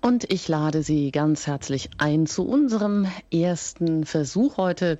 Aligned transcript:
Und 0.00 0.30
ich 0.32 0.46
lade 0.46 0.82
Sie 0.82 1.10
ganz 1.10 1.46
herzlich 1.46 1.90
ein 1.98 2.26
zu 2.26 2.46
unserem 2.46 3.06
ersten 3.32 4.04
Versuch 4.06 4.56
heute 4.56 4.98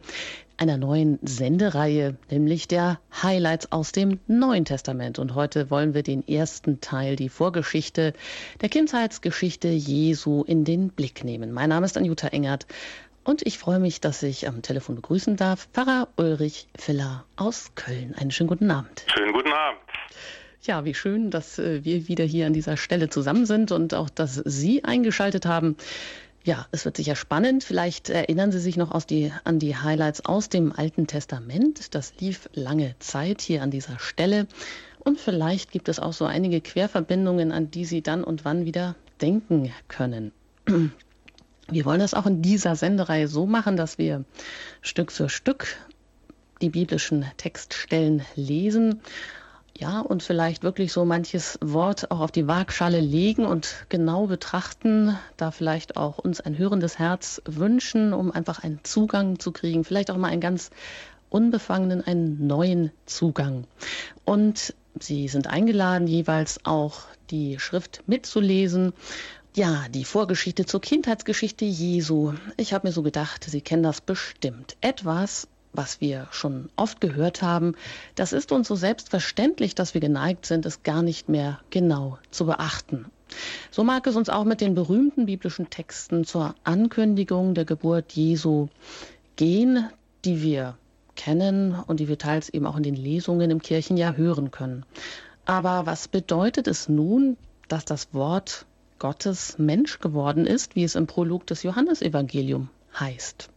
einer 0.57 0.77
neuen 0.77 1.21
Sendereihe, 1.23 2.17
nämlich 2.31 2.67
der 2.67 2.99
Highlights 3.23 3.71
aus 3.71 3.93
dem 3.93 4.19
Neuen 4.27 4.65
Testament. 4.65 5.21
Und 5.21 5.37
heute 5.37 5.71
wollen 5.71 5.95
wir 5.95 6.03
den 6.03 6.27
ersten 6.27 6.81
Teil, 6.81 7.15
die 7.15 7.29
Vorgeschichte 7.29 8.13
der 8.61 8.69
Kindheitsgeschichte 8.69 9.69
Jesu 9.69 10.43
in 10.43 10.65
den 10.65 10.89
Blick 10.89 11.23
nehmen. 11.23 11.53
Mein 11.53 11.69
Name 11.69 11.87
ist 11.87 11.97
Anjuta 11.97 12.29
Engert 12.29 12.67
und 13.23 13.47
ich 13.47 13.59
freue 13.59 13.79
mich, 13.79 14.01
dass 14.01 14.23
ich 14.25 14.49
am 14.49 14.63
Telefon 14.63 14.97
begrüßen 14.97 15.37
darf 15.37 15.69
Pfarrer 15.73 16.09
Ulrich 16.17 16.67
Filler 16.77 17.25
aus 17.37 17.73
Köln. 17.77 18.15
Einen 18.17 18.33
schönen 18.33 18.49
guten 18.49 18.71
Abend. 18.71 19.05
Schönen 19.15 19.33
guten 19.33 19.53
Abend. 19.53 19.81
Ja, 20.63 20.85
wie 20.85 20.95
schön, 20.95 21.31
dass 21.31 21.59
äh, 21.59 21.85
wir 21.85 22.09
wieder 22.09 22.25
hier 22.25 22.47
an 22.47 22.53
dieser 22.53 22.77
Stelle 22.77 23.09
zusammen 23.09 23.47
sind 23.47 23.71
und 23.73 23.95
auch, 23.95 24.11
dass 24.11 24.35
Sie 24.35 24.85
eingeschaltet 24.85 25.47
haben. 25.47 25.77
Ja, 26.45 26.67
es 26.73 26.85
wird 26.85 26.97
sicher 26.97 27.15
spannend. 27.15 27.63
Vielleicht 27.63 28.11
erinnern 28.11 28.53
Sie 28.53 28.59
sich 28.59 28.77
noch 28.77 29.03
die, 29.05 29.33
an 29.45 29.59
die 29.59 29.77
Highlights 29.77 30.25
aus 30.25 30.49
dem 30.49 30.73
Alten 30.73 31.07
Testament. 31.07 31.95
Das 31.95 32.15
lief 32.19 32.49
lange 32.55 32.95
Zeit 32.99 33.41
hier 33.41 33.63
an 33.63 33.71
dieser 33.71 33.99
Stelle. 33.99 34.47
Und 34.99 35.21
vielleicht 35.21 35.71
gibt 35.71 35.89
es 35.89 36.01
auch 36.01 36.13
so 36.13 36.25
einige 36.25 36.61
Querverbindungen, 36.61 37.53
an 37.53 37.71
die 37.71 37.85
Sie 37.85 38.03
dann 38.03 38.25
und 38.25 38.45
wann 38.45 38.65
wieder 38.65 38.97
denken 39.21 39.73
können. 39.87 40.33
Wir 41.71 41.85
wollen 41.85 42.01
das 42.01 42.15
auch 42.15 42.27
in 42.27 42.43
dieser 42.43 42.77
Sendereihe 42.77 43.29
so 43.29 43.47
machen, 43.47 43.77
dass 43.77 43.99
wir 43.99 44.25
Stück 44.81 45.13
für 45.13 45.29
Stück 45.29 45.77
die 46.61 46.71
biblischen 46.71 47.25
Textstellen 47.37 48.23
lesen 48.35 49.01
ja, 49.79 50.01
und 50.01 50.25
vielleicht 50.25 50.65
wirklich 50.65 50.93
so 50.93 51.05
manches 51.05 51.57
Wort 51.63 52.11
auch 52.11 52.19
auf 52.19 52.33
die 52.33 52.49
Waagschale 52.49 52.99
legen 52.99 53.47
und 53.47 53.87
genau 53.89 54.27
betrachten, 54.27 55.17
da 55.37 55.53
vielleicht 55.53 55.97
auch 55.97 56.19
uns 56.19 56.41
ein 56.41 56.59
hörendes 56.59 56.99
Herz 56.99 57.41
wünschen, 57.45 58.13
um 58.13 58.33
einfach 58.33 58.65
einen 58.65 58.81
Zugang 58.83 59.39
zu 59.39 59.53
kriegen, 59.53 59.85
vielleicht 59.85 60.11
auch 60.11 60.17
mal 60.17 60.31
einen 60.31 60.41
ganz 60.41 60.71
unbefangenen, 61.31 62.05
einen 62.05 62.47
neuen 62.47 62.91
Zugang. 63.07 63.65
Und 64.25 64.75
Sie 65.01 65.29
sind 65.29 65.47
eingeladen, 65.47 66.09
jeweils 66.09 66.59
auch 66.65 67.03
die 67.31 67.61
Schrift 67.61 68.03
mitzulesen. 68.07 68.93
Ja, 69.55 69.87
die 69.91 70.05
Vorgeschichte 70.05 70.67
zur 70.67 70.81
Kindheitsgeschichte 70.81 71.65
Jesu. 71.65 72.33
Ich 72.57 72.73
habe 72.73 72.89
mir 72.89 72.93
so 72.93 73.03
gedacht, 73.03 73.45
Sie 73.45 73.61
kennen 73.61 73.85
das 73.85 74.01
bestimmt. 74.01 74.77
Etwas, 74.81 75.47
was 75.73 76.01
wir 76.01 76.29
schon 76.31 76.71
oft 76.77 77.01
gehört 77.01 77.43
haben, 77.43 77.75
das 78.15 78.33
ist 78.33 78.53
uns 78.53 78.69
so 78.69 78.75
selbstverständlich, 78.75 79.75
dass 79.75 79.95
wir 79.95 80.01
geneigt 80.01 80.47
sind, 80.47 80.67
es 80.67 80.83
gar 80.83 81.03
nicht 81.03 81.29
mehr 81.29 81.61
genau 81.71 82.19
zu 82.31 82.47
beachten. 82.47 83.07
So 83.71 83.85
mag 83.85 84.07
es 84.07 84.17
uns 84.17 84.29
auch 84.29 84.45
mit 84.45 84.61
den 84.61 84.75
berühmten 84.75 85.27
biblischen 85.27 85.71
Texten 85.71 86.25
zur 86.25 86.55
Ankündigung 86.65 87.55
der 87.55 87.65
Geburt 87.65 88.13
Jesu 88.13 88.69
gehen, 89.37 89.89
die 90.25 90.43
wir 90.43 90.77
kennen 91.15 91.75
und 91.75 92.01
die 92.01 92.09
wir 92.09 92.19
teils 92.19 92.49
eben 92.49 92.67
auch 92.67 92.77
in 92.77 92.83
den 92.83 92.95
Lesungen 92.95 93.51
im 93.51 93.61
Kirchenjahr 93.61 94.17
hören 94.17 94.51
können. 94.51 94.85
Aber 95.45 95.87
was 95.87 96.09
bedeutet 96.09 96.67
es 96.69 96.89
nun, 96.89 97.37
dass 97.69 97.85
das 97.85 98.15
Wort 98.15 98.67
Gottes 98.99 99.59
Mensch 99.59 99.99
geworden 99.99 100.47
ist, 100.47 100.75
wie 100.75 100.85
es 100.85 100.95
im 100.95 101.07
Prolog 101.07 101.47
des 101.47 101.63
Johannesevangelium 101.63 102.71
heißt? 102.99 103.51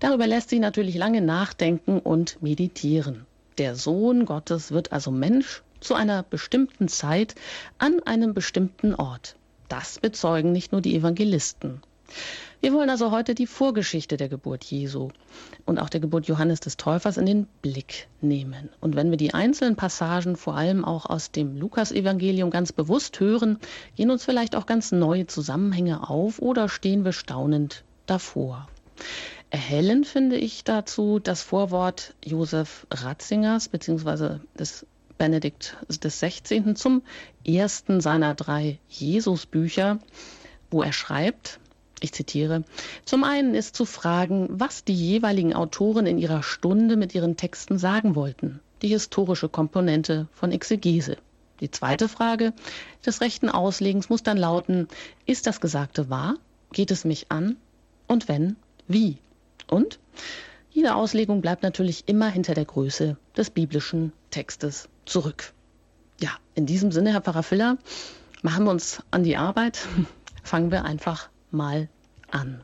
Darüber 0.00 0.26
lässt 0.26 0.50
sich 0.50 0.60
natürlich 0.60 0.96
lange 0.96 1.20
nachdenken 1.20 1.98
und 1.98 2.42
meditieren. 2.42 3.26
Der 3.58 3.74
Sohn 3.74 4.24
Gottes 4.24 4.72
wird 4.72 4.92
also 4.92 5.10
Mensch 5.10 5.62
zu 5.80 5.94
einer 5.94 6.22
bestimmten 6.22 6.88
Zeit 6.88 7.34
an 7.78 8.00
einem 8.04 8.34
bestimmten 8.34 8.94
Ort. 8.94 9.36
Das 9.68 9.98
bezeugen 9.98 10.52
nicht 10.52 10.72
nur 10.72 10.80
die 10.80 10.94
Evangelisten. 10.94 11.82
Wir 12.60 12.72
wollen 12.72 12.90
also 12.90 13.10
heute 13.10 13.34
die 13.34 13.46
Vorgeschichte 13.46 14.16
der 14.16 14.28
Geburt 14.28 14.62
Jesu 14.64 15.08
und 15.66 15.80
auch 15.80 15.88
der 15.88 16.00
Geburt 16.00 16.28
Johannes 16.28 16.60
des 16.60 16.76
Täufers 16.76 17.16
in 17.16 17.26
den 17.26 17.46
Blick 17.60 18.06
nehmen. 18.20 18.68
Und 18.80 18.94
wenn 18.94 19.10
wir 19.10 19.16
die 19.16 19.34
einzelnen 19.34 19.74
Passagen 19.74 20.36
vor 20.36 20.54
allem 20.54 20.84
auch 20.84 21.06
aus 21.06 21.32
dem 21.32 21.56
Lukasevangelium 21.56 22.50
ganz 22.50 22.72
bewusst 22.72 23.18
hören, 23.18 23.58
gehen 23.96 24.10
uns 24.10 24.24
vielleicht 24.24 24.54
auch 24.54 24.66
ganz 24.66 24.92
neue 24.92 25.26
Zusammenhänge 25.26 26.08
auf 26.08 26.38
oder 26.38 26.68
stehen 26.68 27.04
wir 27.04 27.12
staunend 27.12 27.82
davor. 28.06 28.68
Erhellend 29.52 30.06
finde 30.06 30.36
ich 30.36 30.64
dazu 30.64 31.18
das 31.18 31.42
Vorwort 31.42 32.14
Josef 32.24 32.86
Ratzingers 32.90 33.68
bzw. 33.68 34.38
des 34.58 34.86
Benedikt 35.18 35.76
des 35.90 36.20
16. 36.20 36.74
zum 36.74 37.02
ersten 37.44 38.00
seiner 38.00 38.34
drei 38.34 38.78
Jesusbücher, 38.88 39.98
wo 40.70 40.82
er 40.82 40.94
schreibt, 40.94 41.60
ich 42.00 42.14
zitiere, 42.14 42.64
zum 43.04 43.24
einen 43.24 43.54
ist 43.54 43.76
zu 43.76 43.84
fragen, 43.84 44.48
was 44.50 44.84
die 44.84 44.94
jeweiligen 44.94 45.52
Autoren 45.52 46.06
in 46.06 46.16
ihrer 46.16 46.42
Stunde 46.42 46.96
mit 46.96 47.14
ihren 47.14 47.36
Texten 47.36 47.76
sagen 47.76 48.14
wollten, 48.14 48.60
die 48.80 48.88
historische 48.88 49.50
Komponente 49.50 50.28
von 50.32 50.50
Exegese. 50.50 51.18
Die 51.60 51.70
zweite 51.70 52.08
Frage 52.08 52.54
des 53.04 53.20
rechten 53.20 53.50
Auslegens 53.50 54.08
muss 54.08 54.22
dann 54.22 54.38
lauten, 54.38 54.88
ist 55.26 55.46
das 55.46 55.60
Gesagte 55.60 56.08
wahr? 56.08 56.36
Geht 56.72 56.90
es 56.90 57.04
mich 57.04 57.30
an? 57.30 57.56
Und 58.06 58.28
wenn, 58.28 58.56
wie? 58.88 59.18
Und 59.72 59.98
jede 60.70 60.94
Auslegung 60.94 61.40
bleibt 61.40 61.62
natürlich 61.62 62.06
immer 62.06 62.28
hinter 62.28 62.52
der 62.52 62.66
Größe 62.66 63.16
des 63.34 63.48
biblischen 63.48 64.12
Textes 64.28 64.90
zurück. 65.06 65.54
Ja, 66.20 66.28
in 66.54 66.66
diesem 66.66 66.92
Sinne, 66.92 67.12
Herr 67.12 67.22
Pfarrer 67.22 67.42
Filler, 67.42 67.78
machen 68.42 68.64
wir 68.64 68.70
uns 68.70 69.02
an 69.10 69.22
die 69.22 69.38
Arbeit. 69.38 69.78
Fangen 70.42 70.70
wir 70.70 70.84
einfach 70.84 71.30
mal 71.50 71.88
an. 72.30 72.60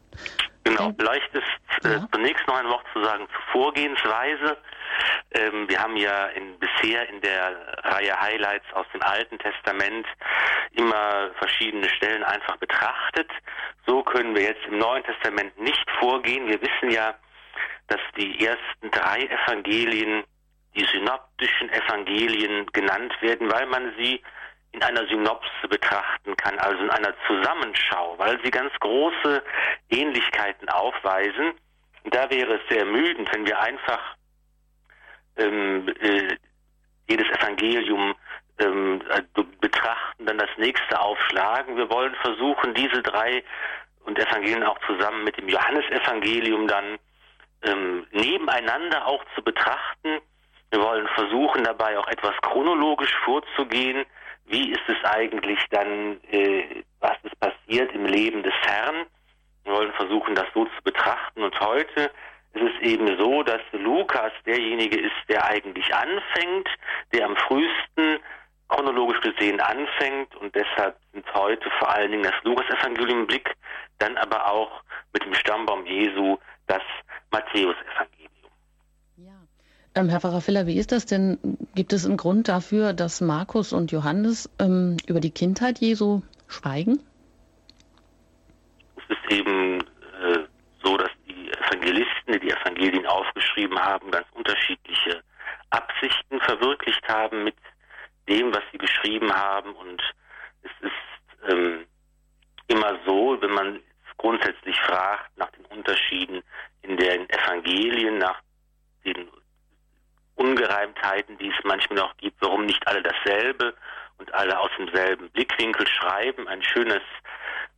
Genau, 0.68 0.92
vielleicht 0.98 1.32
ist 1.34 1.84
äh, 1.84 1.92
ja. 1.92 2.08
zunächst 2.12 2.46
noch 2.46 2.56
ein 2.56 2.68
Wort 2.68 2.84
zu 2.92 3.02
sagen 3.02 3.26
zur 3.32 3.52
Vorgehensweise. 3.52 4.58
Ähm, 5.32 5.68
wir 5.68 5.80
haben 5.80 5.96
ja 5.96 6.26
in, 6.28 6.58
bisher 6.58 7.08
in 7.08 7.20
der 7.22 7.56
Reihe 7.84 8.20
Highlights 8.20 8.66
aus 8.74 8.86
dem 8.92 9.02
Alten 9.02 9.38
Testament 9.38 10.06
immer 10.72 11.30
verschiedene 11.38 11.88
Stellen 11.88 12.22
einfach 12.22 12.56
betrachtet. 12.58 13.30
So 13.86 14.02
können 14.02 14.34
wir 14.34 14.42
jetzt 14.42 14.64
im 14.66 14.78
Neuen 14.78 15.02
Testament 15.04 15.58
nicht 15.58 15.90
vorgehen. 15.98 16.46
Wir 16.48 16.60
wissen 16.60 16.90
ja, 16.90 17.14
dass 17.86 18.00
die 18.16 18.44
ersten 18.44 18.90
drei 18.90 19.22
Evangelien 19.22 20.24
die 20.74 20.84
synoptischen 20.84 21.70
Evangelien 21.70 22.66
genannt 22.72 23.14
werden, 23.20 23.50
weil 23.50 23.66
man 23.66 23.94
sie 23.96 24.22
in 24.72 24.82
einer 24.82 25.06
Synopse 25.06 25.68
betrachten 25.68 26.36
kann, 26.36 26.58
also 26.58 26.82
in 26.82 26.90
einer 26.90 27.14
Zusammenschau, 27.26 28.14
weil 28.18 28.38
sie 28.44 28.50
ganz 28.50 28.72
große 28.80 29.42
Ähnlichkeiten 29.90 30.68
aufweisen. 30.68 31.52
Da 32.04 32.30
wäre 32.30 32.54
es 32.54 32.68
sehr 32.68 32.80
ermüdend, 32.80 33.32
wenn 33.32 33.46
wir 33.46 33.58
einfach 33.60 34.00
ähm, 35.36 35.88
äh, 36.00 36.36
jedes 37.08 37.28
Evangelium 37.28 38.14
ähm, 38.58 39.02
äh, 39.10 39.22
betrachten, 39.60 40.26
dann 40.26 40.38
das 40.38 40.50
nächste 40.58 41.00
aufschlagen. 41.00 41.76
Wir 41.76 41.90
wollen 41.90 42.14
versuchen, 42.16 42.74
diese 42.74 43.02
drei 43.02 43.42
und 44.04 44.18
Evangelien 44.18 44.64
auch 44.64 44.78
zusammen 44.86 45.24
mit 45.24 45.36
dem 45.38 45.48
Johannesevangelium 45.48 46.66
dann 46.66 46.98
ähm, 47.62 48.06
nebeneinander 48.10 49.06
auch 49.06 49.24
zu 49.34 49.42
betrachten. 49.42 50.20
Wir 50.70 50.80
wollen 50.80 51.08
versuchen, 51.08 51.64
dabei 51.64 51.98
auch 51.98 52.08
etwas 52.08 52.34
chronologisch 52.42 53.14
vorzugehen. 53.24 54.04
Wie 54.48 54.72
ist 54.72 54.88
es 54.88 54.97
eigentlich 55.04 55.59
dann, 55.70 56.20
äh, 56.31 56.82
was 57.00 57.16
ist 57.22 57.38
passiert 57.38 57.92
im 57.92 58.06
Leben 58.06 58.42
des 58.42 58.54
Herrn? 58.62 59.06
Wir 59.64 59.72
wollen 59.75 59.92
versuchen, 59.92 60.34
das 60.34 60.47
so 60.54 60.64
zu 60.64 60.82
betrachten. 60.82 61.42
Und 61.42 61.59
heute 61.60 62.10
ist 62.54 62.62
es 62.62 62.81
eben 62.81 63.19
so, 63.19 63.42
dass 63.42 63.60
Lukas 63.72 64.32
derjenige 64.47 64.98
ist, 64.98 65.16
der 65.28 65.44
eigentlich 65.44 65.94
anfängt, 65.94 66.69
der 67.12 67.26
am 67.26 67.37
frühesten 67.37 68.19
chronologisch 68.69 69.20
gesehen 69.20 69.60
anfängt 69.60 70.34
und 70.37 70.54
deshalb 70.54 70.97
sind 71.12 71.25
heute 71.34 71.70
vor 71.78 71.91
allen 71.91 72.10
Dingen 72.10 72.25
das 72.25 72.34
Lukas-Evangelium 72.44 73.20
im 73.20 73.26
Blick, 73.26 73.54
dann 73.99 74.17
aber 74.19 74.50
auch 74.50 74.82
mit 75.12 75.25
dem 75.25 75.34
Stammbaum 75.34 75.87
Jesu 75.87 76.38
das 76.67 76.82
Matthäus-Evangelium. 77.31 78.18
Ähm, 79.98 80.08
Herr 80.10 80.20
Pfarrer 80.20 80.40
Filler, 80.40 80.68
wie 80.68 80.78
ist 80.78 80.92
das 80.92 81.06
denn? 81.06 81.38
Gibt 81.74 81.92
es 81.92 82.06
einen 82.06 82.16
Grund 82.16 82.46
dafür, 82.48 82.92
dass 82.92 83.20
Markus 83.20 83.72
und 83.72 83.90
Johannes 83.90 84.48
ähm, 84.60 84.96
über 85.08 85.18
die 85.18 85.32
Kindheit 85.32 85.80
Jesu 85.80 86.22
schweigen? 86.46 87.02
Es 88.94 89.16
ist 89.16 89.32
eben 89.32 89.80
äh, 89.80 90.38
so, 90.84 90.96
dass 90.96 91.10
die 91.26 91.50
Evangelisten, 91.50 92.32
die 92.32 92.38
die 92.38 92.50
Evangelien 92.50 93.06
aufgeschrieben 93.06 93.76
haben, 93.76 94.12
ganz 94.12 94.28
unterschiedliche 94.34 95.20
Absichten 95.70 96.38
verwirklicht 96.42 97.02
haben 97.08 97.42
mit 97.42 97.56
dem, 98.28 98.54
was 98.54 98.62
sie 98.70 98.78
geschrieben 98.78 99.32
haben. 99.32 99.72
Und 99.74 100.00
es 100.62 100.70
ist 100.80 101.50
ähm, 101.52 101.86
immer 102.68 103.00
so, 103.04 103.36
wenn 103.40 103.50
man 103.50 103.80
grundsätzlich 104.16 104.78
fragt 104.82 105.36
nach 105.36 105.50
den 105.50 105.64
Unterschieden 105.76 106.40
in 106.82 106.96
den 106.96 107.28
Evangelien, 107.30 108.18
nach 108.18 108.40
den 109.04 109.28
Ungereimtheiten, 110.38 111.37
die 111.38 111.49
es 111.49 111.64
manchmal 111.64 111.99
noch 111.99 112.17
gibt, 112.17 112.40
warum 112.40 112.64
nicht 112.64 112.87
alle 112.87 113.02
dasselbe 113.02 113.75
und 114.19 114.32
alle 114.35 114.58
aus 114.58 114.70
demselben 114.79 115.31
Blickwinkel 115.31 115.87
schreiben. 115.87 116.49
Ein 116.49 116.62
schönes 116.62 117.02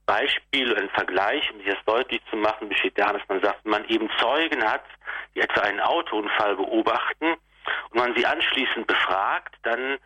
Beispiel, 0.06 0.76
ein 0.76 0.90
Vergleich, 0.90 1.50
um 1.52 1.58
sich 1.58 1.68
das 1.68 1.84
deutlich 1.86 2.20
zu 2.30 2.36
machen, 2.36 2.68
besteht 2.68 2.98
darin, 2.98 3.18
dass 3.18 3.28
man 3.28 3.42
sagt, 3.42 3.64
wenn 3.64 3.70
man 3.70 3.84
eben 3.86 4.10
Zeugen 4.18 4.64
hat, 4.64 4.84
die 5.34 5.40
etwa 5.40 5.60
einen 5.62 5.80
Autounfall 5.80 6.56
beobachten 6.56 7.34
und 7.90 7.94
man 7.94 8.14
sie 8.16 8.26
anschließend 8.26 8.86
befragt, 8.86 9.54
dann 9.62 9.98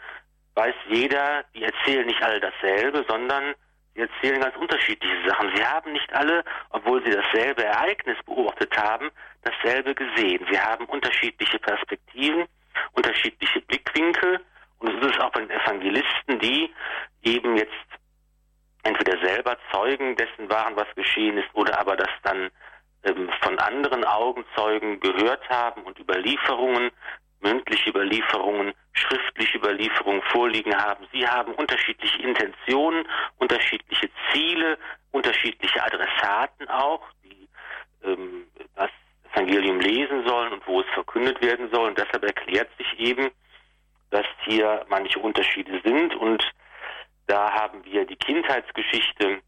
weiß 0.54 0.74
jeder, 0.88 1.44
die 1.54 1.64
erzählen 1.64 2.06
nicht 2.06 2.22
alle 2.22 2.40
dasselbe, 2.40 3.04
sondern 3.08 3.54
sie 3.94 4.00
erzählen 4.00 4.40
ganz 4.40 4.56
unterschiedliche 4.56 5.28
Sachen. 5.28 5.54
Sie 5.54 5.64
haben 5.64 5.92
nicht 5.92 6.12
alle, 6.12 6.44
obwohl 6.70 7.04
sie 7.04 7.12
dasselbe 7.12 7.64
Ereignis 7.64 8.18
beobachtet 8.24 8.76
haben, 8.76 9.10
dasselbe 9.42 9.94
gesehen. 9.94 10.44
Sie 10.50 10.58
haben 10.58 10.84
unterschiedliche 10.86 11.58
Perspektiven, 11.58 12.46
unterschiedliche 12.92 13.60
Blickwinkel 13.62 14.40
und 14.78 14.88
es 14.94 15.10
ist 15.10 15.20
auch 15.20 15.30
bei 15.30 15.40
den 15.40 15.50
Evangelisten, 15.50 16.38
die 16.40 16.72
eben 17.22 17.56
jetzt 17.56 17.72
entweder 18.82 19.18
selber 19.24 19.56
Zeugen 19.72 20.16
dessen 20.16 20.50
waren, 20.50 20.76
was 20.76 20.92
geschehen 20.94 21.38
ist, 21.38 21.48
oder 21.54 21.78
aber 21.80 21.96
das 21.96 22.10
dann 22.22 22.50
ähm, 23.04 23.30
von 23.40 23.58
anderen 23.58 24.04
Augenzeugen 24.04 25.00
gehört 25.00 25.48
haben 25.48 25.82
und 25.82 25.98
Überlieferungen, 25.98 26.90
mündliche 27.40 27.90
Überlieferungen, 27.90 28.74
schriftliche 28.94 29.58
Überlieferungen 29.58 30.22
vorliegen 30.22 30.74
haben. 30.74 31.06
Sie 31.12 31.26
haben 31.26 31.52
unterschiedliche 31.54 32.22
Intentionen, 32.22 33.06
unterschiedliche 33.38 34.08
Ziele, 34.32 34.78
unterschiedliche 35.10 35.82
Adressaten 35.82 36.68
auch, 36.68 37.02
die 37.24 37.48
ähm, 38.04 38.46
das 38.76 38.90
Evangelium 39.32 39.80
lesen 39.80 40.26
sollen 40.26 40.52
und 40.52 40.66
wo 40.66 40.80
es 40.80 40.86
verkündet 40.94 41.42
werden 41.42 41.68
soll. 41.70 41.88
Und 41.88 41.98
deshalb 41.98 42.24
erklärt 42.24 42.70
sich 42.78 42.98
eben, 42.98 43.30
dass 44.10 44.26
hier 44.44 44.86
manche 44.88 45.18
Unterschiede 45.18 45.80
sind 45.84 46.14
und 46.14 46.44
da 47.26 47.52
haben 47.52 47.84
wir 47.84 48.06
die 48.06 48.16
Kindheitsgeschichte 48.16 49.40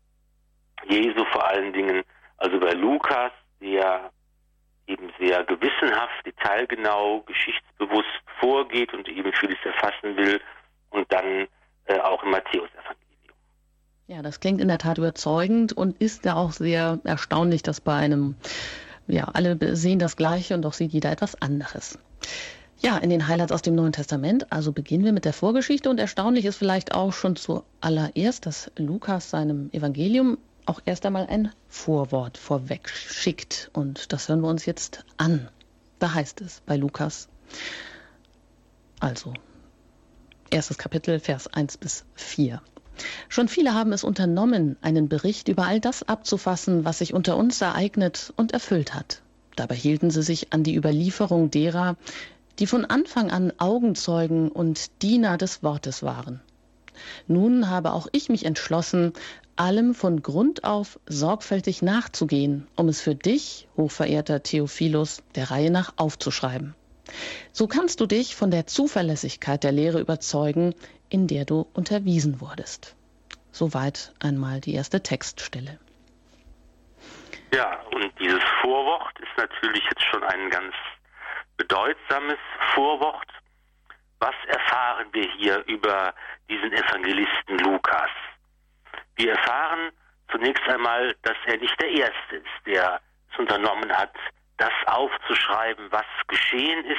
Jesu 0.84 1.24
vor 1.26 1.46
allen 1.46 1.72
Dingen, 1.72 2.02
also 2.38 2.58
bei 2.58 2.72
Lukas, 2.72 3.32
der 3.60 4.10
eben 4.86 5.12
sehr 5.18 5.44
gewissenhaft, 5.44 6.24
detailgenau, 6.24 7.22
geschichtsbewusst 7.22 8.08
vorgeht 8.40 8.92
und 8.94 9.08
eben 9.08 9.32
vieles 9.32 9.58
erfassen 9.64 10.16
will 10.16 10.40
und 10.90 11.10
dann 11.12 11.48
äh, 11.86 11.98
auch 12.00 12.22
im 12.22 12.30
Matthäus-Evangelium. 12.30 13.36
Ja, 14.08 14.22
das 14.22 14.40
klingt 14.40 14.60
in 14.60 14.68
der 14.68 14.78
Tat 14.78 14.98
überzeugend 14.98 15.72
und 15.72 16.00
ist 16.00 16.24
ja 16.24 16.34
auch 16.34 16.52
sehr 16.52 17.00
erstaunlich, 17.04 17.62
dass 17.62 17.80
bei 17.80 17.94
einem, 17.94 18.36
ja, 19.08 19.24
alle 19.24 19.58
sehen 19.76 19.98
das 19.98 20.16
Gleiche 20.16 20.54
und 20.54 20.62
doch 20.62 20.72
sieht 20.72 20.92
jeder 20.92 21.10
etwas 21.10 21.40
anderes. 21.42 21.98
Ja, 22.78 22.98
in 22.98 23.10
den 23.10 23.26
Highlights 23.26 23.52
aus 23.52 23.62
dem 23.62 23.74
Neuen 23.74 23.92
Testament. 23.92 24.52
Also 24.52 24.70
beginnen 24.70 25.04
wir 25.04 25.12
mit 25.12 25.24
der 25.24 25.32
Vorgeschichte 25.32 25.88
und 25.88 25.98
erstaunlich 25.98 26.44
ist 26.44 26.56
vielleicht 26.56 26.94
auch 26.94 27.12
schon 27.12 27.34
zuallererst, 27.34 28.46
dass 28.46 28.70
Lukas 28.76 29.30
seinem 29.30 29.70
Evangelium 29.72 30.38
auch 30.66 30.80
erst 30.84 31.06
einmal 31.06 31.26
ein 31.26 31.52
Vorwort 31.68 32.38
vorweg 32.38 32.88
schickt. 32.88 33.70
Und 33.72 34.12
das 34.12 34.28
hören 34.28 34.40
wir 34.40 34.48
uns 34.48 34.66
jetzt 34.66 35.04
an. 35.16 35.48
Da 35.98 36.12
heißt 36.12 36.40
es 36.40 36.60
bei 36.66 36.76
Lukas. 36.76 37.28
Also, 39.00 39.32
erstes 40.50 40.78
Kapitel, 40.78 41.20
Vers 41.20 41.46
1 41.46 41.78
bis 41.78 42.04
4. 42.14 42.60
Schon 43.28 43.48
viele 43.48 43.74
haben 43.74 43.92
es 43.92 44.04
unternommen, 44.04 44.76
einen 44.80 45.08
Bericht 45.08 45.48
über 45.48 45.66
all 45.66 45.80
das 45.80 46.02
abzufassen, 46.02 46.84
was 46.84 46.98
sich 46.98 47.14
unter 47.14 47.36
uns 47.36 47.60
ereignet 47.60 48.32
und 48.36 48.52
erfüllt 48.52 48.94
hat. 48.94 49.22
Dabei 49.54 49.74
hielten 49.74 50.10
sie 50.10 50.22
sich 50.22 50.52
an 50.52 50.62
die 50.62 50.74
Überlieferung 50.74 51.50
derer, 51.50 51.96
die 52.58 52.66
von 52.66 52.84
Anfang 52.84 53.30
an 53.30 53.52
Augenzeugen 53.58 54.50
und 54.50 55.02
Diener 55.02 55.36
des 55.36 55.62
Wortes 55.62 56.02
waren. 56.02 56.40
Nun 57.26 57.68
habe 57.68 57.92
auch 57.92 58.06
ich 58.12 58.30
mich 58.30 58.46
entschlossen, 58.46 59.12
allem 59.56 59.94
von 59.94 60.22
Grund 60.22 60.64
auf 60.64 60.98
sorgfältig 61.06 61.82
nachzugehen, 61.82 62.66
um 62.76 62.88
es 62.88 63.00
für 63.00 63.14
dich, 63.14 63.68
hochverehrter 63.76 64.42
Theophilus, 64.42 65.22
der 65.34 65.50
Reihe 65.50 65.70
nach 65.70 65.94
aufzuschreiben. 65.96 66.74
So 67.52 67.66
kannst 67.66 68.00
du 68.00 68.06
dich 68.06 68.36
von 68.36 68.50
der 68.50 68.66
Zuverlässigkeit 68.66 69.64
der 69.64 69.72
Lehre 69.72 70.00
überzeugen, 70.00 70.74
in 71.08 71.26
der 71.26 71.44
du 71.44 71.66
unterwiesen 71.72 72.40
wurdest. 72.40 72.96
Soweit 73.52 74.12
einmal 74.20 74.60
die 74.60 74.74
erste 74.74 75.02
Textstelle. 75.02 75.78
Ja, 77.54 77.80
und 77.92 78.12
dieses 78.18 78.42
Vorwort 78.60 79.18
ist 79.20 79.36
natürlich 79.36 79.82
jetzt 79.84 80.02
schon 80.02 80.22
ein 80.24 80.50
ganz 80.50 80.74
bedeutsames 81.56 82.38
Vorwort. 82.74 83.28
Was 84.18 84.34
erfahren 84.48 85.06
wir 85.12 85.28
hier 85.38 85.64
über 85.66 86.12
diesen 86.50 86.72
Evangelisten 86.72 87.58
Lukas? 87.58 88.10
Wir 89.16 89.32
erfahren 89.32 89.90
zunächst 90.30 90.66
einmal, 90.68 91.14
dass 91.22 91.36
er 91.46 91.56
nicht 91.58 91.80
der 91.80 91.90
Erste 91.90 92.36
ist, 92.36 92.66
der 92.66 93.00
es 93.32 93.38
unternommen 93.38 93.92
hat, 93.92 94.12
das 94.58 94.72
aufzuschreiben, 94.86 95.90
was 95.90 96.06
geschehen 96.28 96.84
ist, 96.84 96.98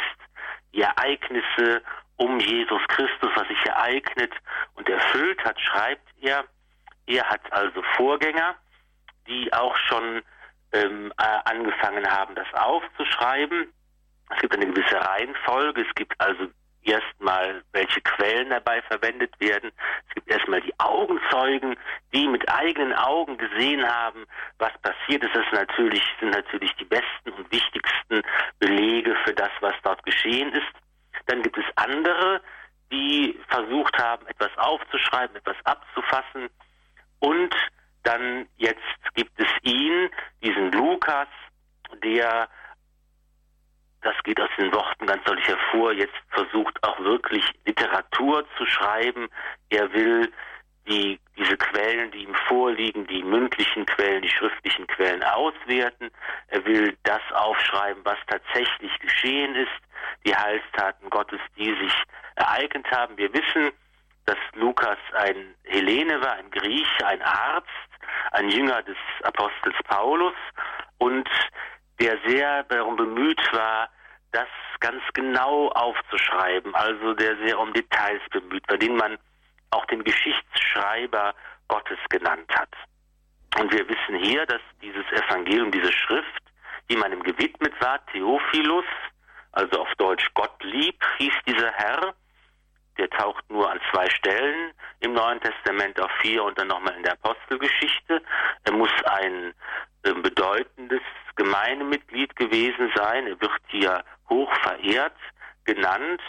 die 0.73 0.81
Ereignisse 0.81 1.81
um 2.17 2.39
Jesus 2.39 2.81
Christus, 2.87 3.31
was 3.35 3.47
sich 3.47 3.65
ereignet 3.65 4.33
und 4.75 4.89
erfüllt 4.89 5.43
hat, 5.43 5.59
schreibt 5.59 6.07
er. 6.21 6.45
Er 7.05 7.23
hat 7.29 7.41
also 7.53 7.81
Vorgänger, 7.95 8.55
die 9.27 9.51
auch 9.53 9.75
schon 9.87 10.21
ähm, 10.73 11.13
äh, 11.17 11.23
angefangen 11.45 12.05
haben, 12.09 12.35
das 12.35 12.47
aufzuschreiben. 12.53 13.71
Es 14.29 14.41
gibt 14.41 14.55
eine 14.55 14.67
gewisse 14.67 14.99
Reihenfolge. 14.99 15.85
Es 15.87 15.95
gibt 15.95 16.19
also 16.19 16.47
erstmal, 16.87 17.63
welche 17.73 18.01
Quellen 18.01 18.49
dabei 18.49 18.81
verwendet 18.83 19.33
werden. 19.39 19.71
Es 20.07 20.15
gibt 20.15 20.29
erstmal 20.29 20.61
die 20.61 20.73
Augenzeugen, 20.79 21.75
die 22.13 22.27
mit 22.27 22.47
eigenen 22.49 22.93
Augen 22.93 23.37
gesehen 23.37 23.85
haben, 23.87 24.25
was 24.57 24.71
passiert 24.81 25.23
ist. 25.23 25.35
Das 25.35 25.45
natürlich, 25.51 26.03
sind 26.19 26.31
natürlich 26.31 26.73
die 26.75 26.85
besten 26.85 27.31
und 27.37 27.51
wichtigsten 27.51 28.21
Belege 28.59 29.15
für 29.25 29.33
das, 29.33 29.51
was 29.61 29.73
dort 29.83 30.03
geschehen 30.03 30.51
ist. 30.53 30.73
Dann 31.27 31.41
gibt 31.41 31.57
es 31.57 31.65
andere, 31.75 32.41
die 32.91 33.37
versucht 33.49 33.97
haben, 33.97 34.25
etwas 34.27 34.55
aufzuschreiben, 34.57 35.35
etwas 35.35 35.57
abzufassen. 35.65 36.49
Und 37.19 37.53
dann 38.03 38.47
jetzt 38.57 38.79
gibt 39.15 39.37
es 39.39 39.47
ihn, 39.63 40.09
diesen 40.41 40.71
Lukas, 40.71 41.27
der 42.03 42.47
das 44.01 44.15
geht 44.23 44.39
aus 44.39 44.49
den 44.57 44.71
Worten 44.71 45.05
ganz 45.05 45.23
deutlich 45.23 45.47
hervor, 45.47 45.91
jetzt 45.91 46.15
versucht 46.29 46.81
auch 46.83 46.99
wirklich 46.99 47.43
Literatur 47.65 48.45
zu 48.57 48.65
schreiben. 48.65 49.27
Er 49.69 49.91
will 49.93 50.31
die, 50.87 51.19
diese 51.37 51.57
Quellen, 51.57 52.11
die 52.11 52.23
ihm 52.23 52.35
vorliegen, 52.47 53.05
die 53.07 53.23
mündlichen 53.23 53.85
Quellen, 53.85 54.21
die 54.21 54.29
schriftlichen 54.29 54.87
Quellen 54.87 55.23
auswerten. 55.23 56.09
Er 56.47 56.65
will 56.65 56.97
das 57.03 57.21
aufschreiben, 57.33 58.03
was 58.05 58.17
tatsächlich 58.27 58.97
geschehen 58.99 59.55
ist, 59.55 59.71
die 60.25 60.35
Heilstaten 60.35 61.09
Gottes, 61.09 61.39
die 61.57 61.73
sich 61.75 61.93
ereignet 62.35 62.89
haben. 62.91 63.17
Wir 63.17 63.33
wissen, 63.33 63.71
dass 64.25 64.37
Lukas 64.53 64.97
ein 65.13 65.55
Hellene 65.63 66.21
war, 66.21 66.33
ein 66.33 66.51
Grieche, 66.51 67.05
ein 67.05 67.21
Arzt, 67.21 67.67
ein 68.31 68.49
Jünger 68.49 68.81
des 68.83 68.97
Apostels 69.23 69.75
Paulus 69.85 70.33
und 70.97 71.29
der 71.99 72.17
sehr 72.25 72.63
darum 72.63 72.95
bemüht 72.95 73.41
war, 73.53 73.89
das 74.31 74.47
ganz 74.79 75.01
genau 75.13 75.69
aufzuschreiben, 75.69 76.75
also 76.75 77.13
der 77.13 77.37
sehr 77.37 77.59
um 77.59 77.73
Details 77.73 78.21
bemüht 78.31 78.65
bei 78.67 78.77
denen 78.77 78.97
man 78.97 79.17
auch 79.71 79.85
den 79.85 80.03
Geschichtsschreiber 80.03 81.33
Gottes 81.67 81.97
genannt 82.09 82.49
hat. 82.53 82.69
Und 83.59 83.71
wir 83.73 83.87
wissen 83.89 84.15
hier, 84.23 84.45
dass 84.45 84.61
dieses 84.81 85.05
Evangelium, 85.11 85.71
diese 85.71 85.91
Schrift, 85.91 86.43
die 86.89 86.95
man 86.95 87.11
ihm 87.11 87.23
gewidmet 87.23 87.73
war, 87.81 88.05
Theophilus, 88.07 88.85
also 89.51 89.81
auf 89.81 89.93
Deutsch 89.97 90.29
Gottlieb 90.33 91.03
hieß 91.17 91.33
dieser 91.47 91.71
Herr, 91.71 92.13
der 92.97 93.09
taucht 93.09 93.49
nur 93.49 93.69
an 93.69 93.79
zwei 93.91 94.09
Stellen 94.09 94.71
im 94.99 95.13
Neuen 95.13 95.39
Testament 95.41 95.99
auf 96.01 96.11
vier 96.21 96.43
und 96.43 96.57
dann 96.57 96.67
nochmal 96.67 96.95
in 96.95 97.03
der 97.03 97.13
Apostelgeschichte. 97.13 98.21
Er 98.63 98.73
muss 98.73 98.91
ein 99.05 99.53
äh, 100.03 100.13
bedeutendes 100.13 101.01
Gemeindemitglied 101.35 102.35
gewesen 102.35 102.91
sein. 102.95 103.27
Er 103.27 103.39
wird 103.39 103.61
hier 103.67 104.03
hoch 104.29 104.51
verehrt 104.61 105.15
genannt 105.65 106.21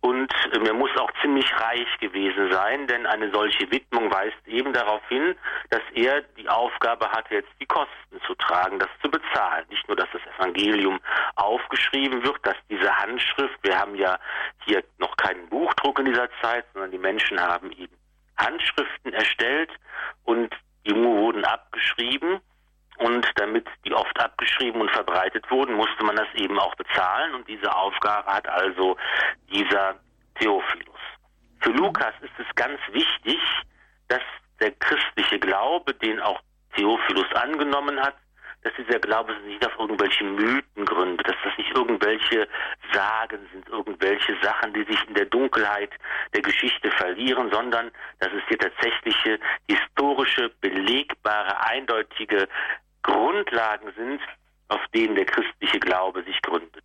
und 0.00 0.32
ähm, 0.54 0.64
er 0.64 0.74
muss 0.74 0.90
auch 0.96 1.10
ziemlich 1.20 1.46
reich 1.60 1.98
gewesen 1.98 2.50
sein, 2.50 2.86
denn 2.86 3.06
eine 3.06 3.30
solche 3.30 3.70
Widmung 3.70 4.10
weist 4.10 4.36
eben 4.46 4.72
darauf 4.72 5.06
hin, 5.08 5.34
dass 5.68 5.82
er 5.94 6.22
die 6.38 6.48
Aufgabe 6.48 7.10
hatte, 7.10 7.34
jetzt 7.34 7.50
die 7.60 7.66
Kosten 7.66 8.20
zu 8.26 8.34
tragen, 8.36 8.78
das 8.78 8.88
zu 9.02 9.10
bezahlen. 9.10 9.66
Nicht 9.68 9.86
nur, 9.88 9.96
dass 9.96 10.08
das 10.12 10.22
Evangelium 10.36 11.00
aufgeschrieben 11.36 12.22
wird, 12.24 12.38
dass 12.44 12.56
diese 12.70 12.96
Handschrift, 12.96 13.58
wir 13.62 13.78
haben 13.78 13.94
ja 13.94 14.18
hier 14.64 14.82
noch 14.98 15.16
keinen 15.16 15.48
Buchdruck 15.48 15.98
in 15.98 16.06
dieser 16.06 16.28
Zeit, 16.40 16.64
sondern 16.72 16.90
die 16.90 16.98
Menschen 16.98 17.38
haben 17.38 17.70
eben 17.72 17.94
Handschriften 18.38 19.12
erstellt 19.12 19.70
und 20.24 20.54
die 20.86 20.94
wurden 20.94 21.44
abgeschrieben 21.44 22.40
und 23.00 23.26
damit 23.36 23.66
die 23.84 23.94
oft 23.94 24.18
abgeschrieben 24.20 24.80
und 24.80 24.90
verbreitet 24.90 25.50
wurden, 25.50 25.74
musste 25.74 26.04
man 26.04 26.16
das 26.16 26.28
eben 26.34 26.58
auch 26.58 26.74
bezahlen. 26.74 27.34
Und 27.34 27.48
diese 27.48 27.74
Aufgabe 27.74 28.30
hat 28.30 28.46
also 28.48 28.96
dieser 29.50 29.98
Theophilus. 30.38 31.00
Für 31.60 31.70
Lukas 31.70 32.14
ist 32.20 32.32
es 32.38 32.54
ganz 32.56 32.78
wichtig, 32.92 33.38
dass 34.08 34.22
der 34.60 34.72
christliche 34.72 35.38
Glaube, 35.38 35.94
den 35.94 36.20
auch 36.20 36.40
Theophilus 36.76 37.32
angenommen 37.34 38.00
hat, 38.00 38.16
dass 38.62 38.72
dieser 38.76 38.98
Glaube 38.98 39.34
nicht 39.46 39.66
auf 39.66 39.78
irgendwelche 39.78 40.24
Mythen 40.24 40.84
gründet, 40.84 41.26
dass 41.26 41.36
das 41.42 41.56
nicht 41.56 41.74
irgendwelche 41.74 42.46
Sagen 42.92 43.38
sind, 43.52 43.68
irgendwelche 43.68 44.36
Sachen, 44.42 44.74
die 44.74 44.84
sich 44.84 45.02
in 45.08 45.14
der 45.14 45.24
Dunkelheit 45.26 45.90
der 46.34 46.42
Geschichte 46.42 46.90
verlieren, 46.90 47.50
sondern 47.50 47.90
dass 48.18 48.30
es 48.32 48.42
hier 48.48 48.58
tatsächliche 48.58 49.38
historische, 49.68 50.50
belegbare, 50.60 51.64
eindeutige 51.64 52.48
Grundlagen 53.02 53.92
sind, 53.96 54.20
auf 54.68 54.80
denen 54.94 55.14
der 55.14 55.26
christliche 55.26 55.80
Glaube 55.80 56.22
sich 56.24 56.40
gründet. 56.42 56.84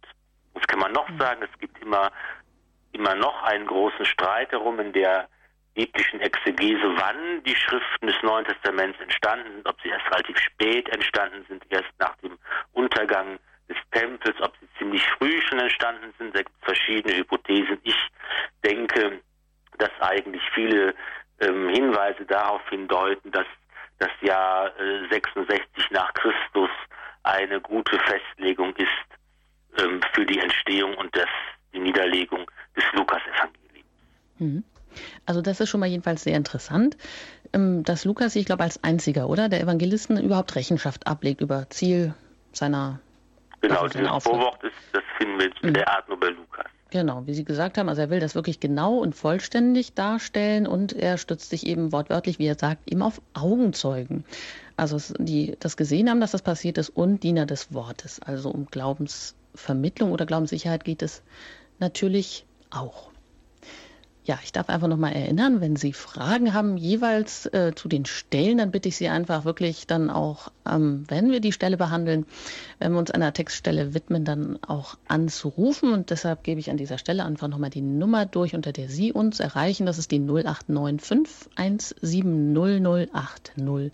Das 0.54 0.66
kann 0.68 0.80
man 0.80 0.92
noch 0.92 1.08
mhm. 1.10 1.20
sagen, 1.20 1.42
es 1.44 1.60
gibt 1.60 1.82
immer, 1.82 2.12
immer 2.94 3.16
noch 3.16 3.44
einen 3.44 3.68
großen 3.68 4.06
Streit 4.06 4.52
darum, 4.54 4.80
in 4.80 4.94
der 4.94 5.28
biblischen 5.76 6.22
Exegese, 6.22 6.90
wann 6.96 7.44
die 7.44 7.56
Schriften 7.56 8.08
des 8.08 8.16
Neuen 8.24 8.46
Testaments 8.46 9.00
entstanden 9.00 9.52
sind, 9.56 9.68
ob 9.68 9.80
sie 9.82 9.90
erst 9.90 10.10
relativ 10.10 10.38
spät 10.38 10.88
entstanden 10.90 11.46
sind, 11.50 11.64
erst 11.70 11.92
nach 12.00 12.16
dem 12.18 12.38
Untergang 12.72 13.38
des 13.68 13.78
Tempels, 13.92 14.40
ob 14.42 14.54
sie 14.62 14.68
ziemlich 14.78 15.04
früh 15.18 15.42
schon 15.42 15.60
entstanden 15.60 16.14
sind. 16.18 16.34
Da 16.34 16.44
gibt 16.44 16.56
es 16.62 16.66
verschiedene 16.66 17.18
Hypothesen. 17.18 17.78
Ich 17.84 17.98
denke, 18.64 19.20
dass 19.78 19.92
eigentlich 20.00 20.42
viele 20.54 20.96
ähm, 21.42 21.70
Hinweise 21.70 22.26
darauf 22.26 22.62
hindeuten, 22.70 23.32
dass 23.32 23.48
das 24.00 24.10
Jahr 24.22 24.68
äh, 24.80 25.08
66 25.10 25.92
nach 25.92 26.14
Christus 26.14 26.70
eine 27.24 27.60
gute 27.62 27.98
Festlegung 28.00 28.76
ist 28.76 29.80
ähm, 29.80 30.02
für 30.14 30.26
die 30.26 30.40
Entstehung 30.40 30.96
und 30.96 31.16
das, 31.16 31.30
die 31.74 31.80
Niederlegung 31.80 32.50
des 32.76 32.84
Lukas-Evangeliums. 32.94 33.88
Mhm. 34.38 34.64
Also 35.26 35.42
das 35.42 35.60
ist 35.60 35.70
schon 35.70 35.80
mal 35.80 35.88
jedenfalls 35.88 36.24
sehr 36.24 36.38
interessant, 36.38 36.98
ähm, 37.54 37.84
dass 37.84 38.06
Lukas, 38.06 38.36
ich 38.36 38.46
glaube, 38.46 38.64
als 38.64 38.84
einziger, 38.84 39.28
oder, 39.28 39.50
der 39.50 39.62
Evangelisten 39.62 40.22
überhaupt 40.22 40.56
Rechenschaft 40.56 41.08
ablegt 41.08 41.42
über 41.42 41.70
Ziel 41.70 42.14
seiner 42.52 43.00
Genau, 43.62 43.88
dieses 43.88 44.08
Vorwort 44.24 44.64
ist, 44.64 44.76
das 44.92 45.04
finden 45.18 45.40
wir 45.40 45.52
in 45.64 45.74
der 45.74 45.88
Art 45.90 46.08
nur 46.08 46.20
bei 46.20 46.28
Lukas. 46.28 46.66
Genau, 46.96 47.28
wie 47.28 47.34
Sie 47.34 47.44
gesagt 47.44 47.78
haben, 47.78 47.90
also 47.90 48.04
er 48.04 48.10
will 48.10 48.22
das 48.22 48.36
wirklich 48.36 48.62
genau 48.62 49.00
und 49.00 49.18
vollständig 49.18 49.96
darstellen 49.96 50.66
und 50.66 50.94
er 50.94 51.18
stützt 51.18 51.50
sich 51.50 51.68
eben 51.68 51.92
wortwörtlich, 51.92 52.40
wie 52.40 52.46
er 52.46 52.58
sagt, 52.58 52.90
eben 52.90 53.02
auf 53.02 53.22
Augenzeugen. 53.34 54.24
Also 54.78 54.98
die 55.20 55.58
das 55.60 55.76
gesehen 55.76 56.10
haben, 56.10 56.22
dass 56.22 56.32
das 56.32 56.42
passiert 56.42 56.78
ist 56.78 56.88
und 56.92 57.22
Diener 57.22 57.46
des 57.46 57.74
Wortes. 57.74 58.22
Also 58.22 58.50
um 58.50 58.68
Glaubensvermittlung 58.68 60.14
oder 60.14 60.26
Glaubenssicherheit 60.26 60.86
geht 60.86 61.02
es 61.02 61.22
natürlich 61.80 62.46
auch. 62.70 63.12
Ja, 64.28 64.40
ich 64.44 64.52
darf 64.52 64.70
einfach 64.70 64.88
nochmal 64.88 65.14
erinnern, 65.14 65.62
wenn 65.62 65.76
Sie 65.76 65.94
Fragen 65.94 66.56
haben, 66.56 66.78
jeweils 66.78 67.46
äh, 67.46 67.74
zu 67.76 67.88
den 67.88 68.06
Stellen, 68.06 68.58
dann 68.58 68.72
bitte 68.72 68.90
ich 68.90 68.98
Sie 68.98 69.08
einfach 69.08 69.46
wirklich 69.46 69.86
dann 69.86 70.10
auch, 70.10 70.52
ähm, 70.68 71.04
wenn 71.10 71.30
wir 71.30 71.42
die 71.42 71.52
Stelle 71.52 71.78
behandeln, 71.78 72.26
wenn 72.80 72.94
wir 72.94 72.98
uns 72.98 73.12
einer 73.12 73.34
Textstelle 73.34 73.94
widmen, 73.94 74.26
dann 74.26 74.58
auch 74.64 74.98
anzurufen. 75.08 75.94
Und 75.94 76.10
deshalb 76.10 76.44
gebe 76.44 76.60
ich 76.60 76.72
an 76.72 76.78
dieser 76.78 76.98
Stelle 76.98 77.24
einfach 77.24 77.48
nochmal 77.48 77.70
die 77.70 77.84
Nummer 77.84 78.26
durch, 78.26 78.56
unter 78.56 78.72
der 78.72 78.90
Sie 78.90 79.14
uns 79.14 79.40
erreichen. 79.40 79.86
Das 79.86 80.00
ist 80.00 80.10
die 80.10 80.20
0895 80.20 81.52
17008008. 81.56 83.92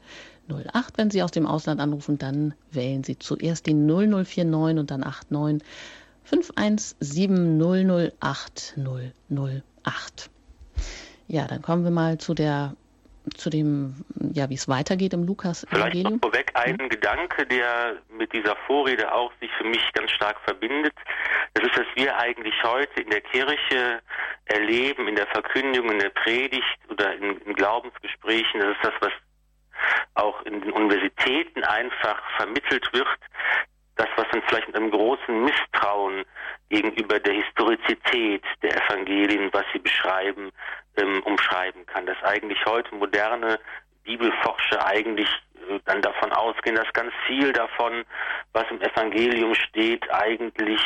Wenn 0.96 1.12
Sie 1.12 1.24
aus 1.24 1.32
dem 1.32 1.46
Ausland 1.46 1.82
anrufen, 1.82 2.18
dann 2.18 2.54
wählen 2.72 3.04
Sie 3.04 3.20
zuerst 3.20 3.66
die 3.66 3.74
0049 3.74 4.80
und 4.80 4.92
dann 4.92 5.02
89 5.02 5.68
517 6.24 8.14
008 8.18 8.76
8. 9.84 10.30
Ja, 11.28 11.48
dann 11.48 11.62
kommen 11.62 11.84
wir 11.84 11.92
mal 11.92 12.18
zu 12.18 12.34
der 12.34 12.76
zu 13.36 13.50
dem, 13.50 14.04
ja, 14.34 14.50
wie 14.50 14.56
es 14.56 14.68
weitergeht 14.68 15.14
im 15.14 15.24
Lukas 15.24 15.66
Vielleicht 15.70 16.04
noch 16.04 16.20
vorweg 16.22 16.52
ein 16.56 16.78
hm? 16.78 16.90
Gedanke, 16.90 17.46
der 17.46 17.98
mit 18.10 18.34
dieser 18.34 18.56
Vorrede 18.68 19.14
auch 19.14 19.32
sich 19.40 19.52
für 19.58 19.64
mich 19.64 19.82
ganz 19.94 20.10
stark 20.12 20.40
verbindet. 20.44 20.94
Das 21.54 21.66
ist, 21.66 21.78
dass 21.78 21.86
wir 21.96 22.18
eigentlich 22.18 22.56
heute 22.64 23.02
in 23.02 23.10
der 23.10 23.22
Kirche 23.22 24.02
erleben, 24.46 25.08
in 25.08 25.16
der 25.16 25.28
Verkündigung, 25.28 25.92
in 25.92 26.00
der 26.00 26.10
Predigt 26.10 26.80
oder 26.90 27.14
in, 27.16 27.38
in 27.42 27.54
Glaubensgesprächen. 27.54 28.60
Das 28.60 28.72
ist 28.72 28.84
das, 28.84 28.94
was 29.02 29.12
auch 30.16 30.42
in 30.44 30.62
den 30.62 30.72
Universitäten 30.72 31.64
einfach 31.64 32.22
vermittelt 32.38 32.92
wird, 32.94 33.08
das, 33.96 34.08
was 34.16 34.26
man 34.32 34.42
vielleicht 34.48 34.68
mit 34.68 34.76
einem 34.76 34.92
großen 34.92 35.44
Misstrauen 35.44 36.26
gegenüber 36.70 37.20
der 37.20 37.34
Historizität 37.34 38.44
der 38.62 38.76
Evangelien, 38.76 39.50
was 39.52 39.66
sie 39.74 39.80
beschreiben, 39.80 40.52
ähm, 40.98 41.22
umschreiben 41.24 41.86
kann. 41.86 42.06
Dass 42.06 42.22
eigentlich 42.24 42.64
heute 42.66 42.94
moderne 42.96 43.60
Bibelforscher 44.04 44.86
eigentlich 44.86 45.30
äh, 45.70 45.80
dann 45.86 46.02
davon 46.02 46.32
ausgehen, 46.32 46.76
dass 46.76 46.92
ganz 46.94 47.14
viel 47.28 47.52
davon, 47.54 48.04
was 48.54 48.66
im 48.70 48.82
Evangelium 48.82 49.54
steht, 49.56 50.10
eigentlich 50.12 50.82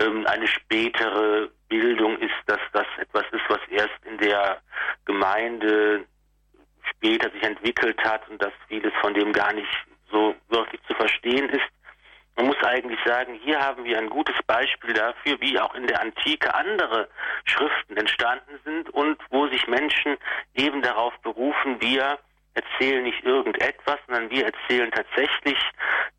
ähm, 0.00 0.26
eine 0.26 0.46
spätere 0.46 1.48
Bildung 1.68 2.18
ist, 2.18 2.34
dass 2.46 2.60
das 2.72 2.86
etwas 2.98 3.24
ist, 3.32 3.44
was 3.48 3.60
erst 3.70 4.04
in 4.04 4.18
der 4.18 4.60
Gemeinde 5.04 6.04
später 6.90 7.30
sich 7.30 7.42
entwickelt 7.42 7.98
hat 8.04 8.28
und 8.28 8.40
dass 8.40 8.52
vieles 8.68 8.92
von 9.00 9.14
dem 9.14 9.32
gar 9.32 9.52
nicht 9.52 9.68
so 10.10 10.34
wirklich 10.48 10.80
zu 10.86 10.94
verstehen 10.94 11.48
ist. 11.48 11.64
Eigentlich 12.66 12.98
sagen, 13.06 13.38
hier 13.44 13.60
haben 13.60 13.84
wir 13.84 13.96
ein 13.96 14.10
gutes 14.10 14.34
Beispiel 14.44 14.92
dafür, 14.92 15.40
wie 15.40 15.56
auch 15.60 15.72
in 15.76 15.86
der 15.86 16.02
Antike 16.02 16.52
andere 16.52 17.08
Schriften 17.44 17.96
entstanden 17.96 18.58
sind 18.64 18.90
und 18.90 19.18
wo 19.30 19.46
sich 19.46 19.68
Menschen 19.68 20.16
eben 20.54 20.82
darauf 20.82 21.14
berufen, 21.20 21.80
wir 21.80 22.18
erzählen 22.54 23.04
nicht 23.04 23.22
irgendetwas, 23.24 23.98
sondern 24.06 24.30
wir 24.30 24.46
erzählen 24.46 24.90
tatsächlich 24.90 25.58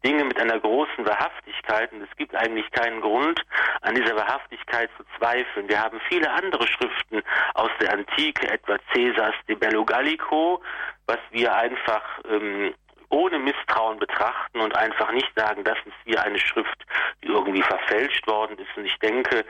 Dinge 0.05 0.23
mit 0.23 0.39
einer 0.39 0.57
großen 0.57 1.05
Wahrhaftigkeit 1.05 1.91
und 1.91 2.03
es 2.03 2.15
gibt 2.15 2.33
eigentlich 2.33 2.71
keinen 2.71 3.01
Grund, 3.01 3.41
an 3.81 3.95
dieser 3.95 4.15
Wahrhaftigkeit 4.15 4.89
zu 4.95 5.03
zweifeln. 5.17 5.67
Wir 5.67 5.81
haben 5.81 5.99
viele 6.07 6.31
andere 6.31 6.65
Schriften 6.65 7.23
aus 7.55 7.71
der 7.81 7.91
Antike, 7.91 8.49
etwa 8.49 8.77
Caesars 8.93 9.35
De 9.49 9.55
Bello 9.55 9.83
Gallico, 9.83 10.61
was 11.07 11.19
wir 11.31 11.53
einfach 11.53 12.03
ähm, 12.29 12.73
ohne 13.09 13.39
Misstrauen 13.39 13.99
betrachten 13.99 14.59
und 14.59 14.75
einfach 14.75 15.11
nicht 15.11 15.31
sagen, 15.35 15.63
das 15.63 15.77
ist 15.85 15.95
hier 16.05 16.21
eine 16.21 16.39
Schrift, 16.39 16.85
die 17.23 17.27
irgendwie 17.27 17.61
verfälscht 17.61 18.27
worden 18.27 18.57
ist. 18.57 18.75
Und 18.75 18.85
ich 18.85 18.97
denke, 18.99 19.45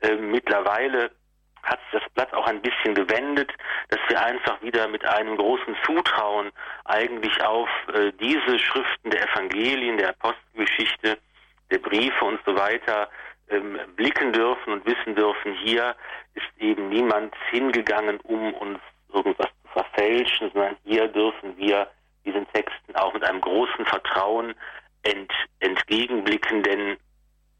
äh, 0.00 0.16
mittlerweile 0.16 1.10
hat 1.62 1.80
sich 1.90 2.00
das 2.00 2.10
Blatt 2.14 2.32
auch 2.32 2.46
ein 2.46 2.62
bisschen 2.62 2.94
gewendet, 2.94 3.52
dass 3.88 4.00
wir 4.08 4.22
einfach 4.22 4.60
wieder 4.62 4.88
mit 4.88 5.04
einem 5.04 5.36
großen 5.36 5.76
Zutrauen 5.84 6.50
eigentlich 6.84 7.42
auf 7.44 7.68
äh, 7.92 8.12
diese 8.20 8.58
Schriften 8.58 9.10
der 9.10 9.22
Evangelien, 9.22 9.98
der 9.98 10.10
Apostelgeschichte, 10.10 11.18
der 11.70 11.78
Briefe 11.78 12.24
und 12.24 12.40
so 12.46 12.56
weiter 12.56 13.08
ähm, 13.48 13.78
blicken 13.96 14.32
dürfen 14.32 14.72
und 14.72 14.86
wissen 14.86 15.14
dürfen, 15.14 15.54
hier 15.54 15.94
ist 16.34 16.46
eben 16.58 16.88
niemand 16.88 17.34
hingegangen, 17.50 18.18
um 18.20 18.54
uns 18.54 18.78
irgendwas 19.12 19.48
zu 19.62 19.68
verfälschen, 19.72 20.50
sondern 20.52 20.76
hier 20.84 21.08
dürfen 21.08 21.56
wir 21.56 21.88
diesen 22.24 22.46
Texten 22.52 22.85
auch 22.96 23.12
mit 23.14 23.24
einem 23.24 23.40
großen 23.40 23.84
Vertrauen 23.86 24.54
ent, 25.02 25.32
entgegenblicken, 25.60 26.62
denn 26.62 26.96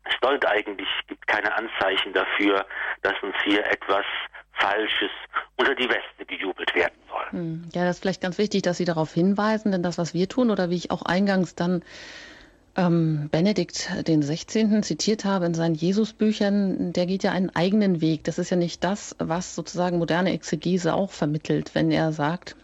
es 0.04 0.14
sollte 0.22 0.48
eigentlich, 0.48 0.88
gibt 1.08 1.26
keine 1.26 1.54
Anzeichen 1.56 2.12
dafür, 2.12 2.64
dass 3.02 3.14
uns 3.22 3.34
hier 3.44 3.64
etwas 3.66 4.04
Falsches 4.52 5.10
unter 5.56 5.74
die 5.74 5.88
Weste 5.88 6.24
gejubelt 6.26 6.74
werden 6.74 6.98
soll. 7.08 7.30
Hm. 7.30 7.68
Ja, 7.74 7.84
das 7.84 7.96
ist 7.96 8.02
vielleicht 8.02 8.22
ganz 8.22 8.38
wichtig, 8.38 8.62
dass 8.62 8.78
Sie 8.78 8.84
darauf 8.84 9.12
hinweisen, 9.12 9.72
denn 9.72 9.82
das, 9.82 9.98
was 9.98 10.14
wir 10.14 10.28
tun 10.28 10.50
oder 10.50 10.70
wie 10.70 10.76
ich 10.76 10.90
auch 10.90 11.02
eingangs 11.02 11.54
dann 11.54 11.82
ähm, 12.76 13.28
Benedikt 13.30 13.90
den 14.06 14.22
16. 14.22 14.82
zitiert 14.82 15.24
habe 15.24 15.46
in 15.46 15.54
seinen 15.54 15.74
Jesusbüchern, 15.74 16.92
der 16.92 17.06
geht 17.06 17.22
ja 17.22 17.32
einen 17.32 17.50
eigenen 17.54 18.00
Weg. 18.00 18.24
Das 18.24 18.38
ist 18.38 18.50
ja 18.50 18.56
nicht 18.56 18.84
das, 18.84 19.16
was 19.18 19.54
sozusagen 19.54 19.98
moderne 19.98 20.32
Exegese 20.32 20.94
auch 20.94 21.10
vermittelt, 21.10 21.74
wenn 21.74 21.90
er 21.90 22.12
sagt, 22.12 22.56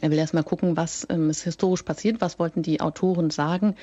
er 0.00 0.10
will 0.10 0.18
erstmal 0.18 0.44
gucken, 0.44 0.76
was 0.76 1.06
ähm, 1.10 1.30
ist 1.30 1.42
historisch 1.42 1.82
passiert, 1.82 2.20
was 2.20 2.38
wollten 2.38 2.62
die 2.62 2.80
Autoren 2.80 3.30
sagen 3.30 3.74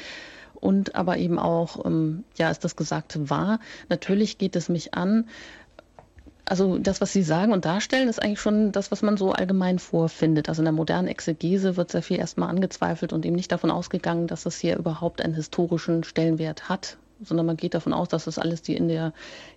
und 0.65 0.95
aber 0.95 1.17
eben 1.17 1.39
auch, 1.39 1.85
ähm, 1.85 2.23
ja, 2.37 2.49
ist 2.49 2.63
das 2.63 2.75
Gesagte 2.75 3.29
wahr? 3.29 3.59
Natürlich 3.89 4.37
geht 4.37 4.55
es 4.55 4.69
mich 4.69 4.93
an. 4.93 5.27
Also 6.45 6.77
das, 6.77 7.01
was 7.01 7.11
Sie 7.11 7.23
sagen 7.23 7.53
und 7.53 7.65
darstellen, 7.65 8.07
ist 8.07 8.21
eigentlich 8.21 8.39
schon 8.39 8.71
das, 8.71 8.91
was 8.91 9.01
man 9.01 9.17
so 9.17 9.31
allgemein 9.31 9.79
vorfindet. 9.79 10.47
Also 10.47 10.61
in 10.61 10.65
der 10.65 10.73
modernen 10.73 11.07
Exegese 11.07 11.75
wird 11.75 11.91
sehr 11.91 12.03
viel 12.03 12.19
erstmal 12.19 12.49
angezweifelt 12.49 13.13
und 13.13 13.25
eben 13.25 13.35
nicht 13.35 13.51
davon 13.51 13.71
ausgegangen, 13.71 14.27
dass 14.27 14.45
es 14.45 14.59
hier 14.59 14.77
überhaupt 14.77 15.21
einen 15.21 15.33
historischen 15.33 16.03
Stellenwert 16.03 16.69
hat, 16.69 16.97
sondern 17.21 17.47
man 17.47 17.57
geht 17.57 17.73
davon 17.73 17.93
aus, 17.93 18.09
dass 18.09 18.25
das 18.25 18.37
alles 18.37 18.61
die 18.61 18.75
in 18.75 18.87
der 18.87 19.13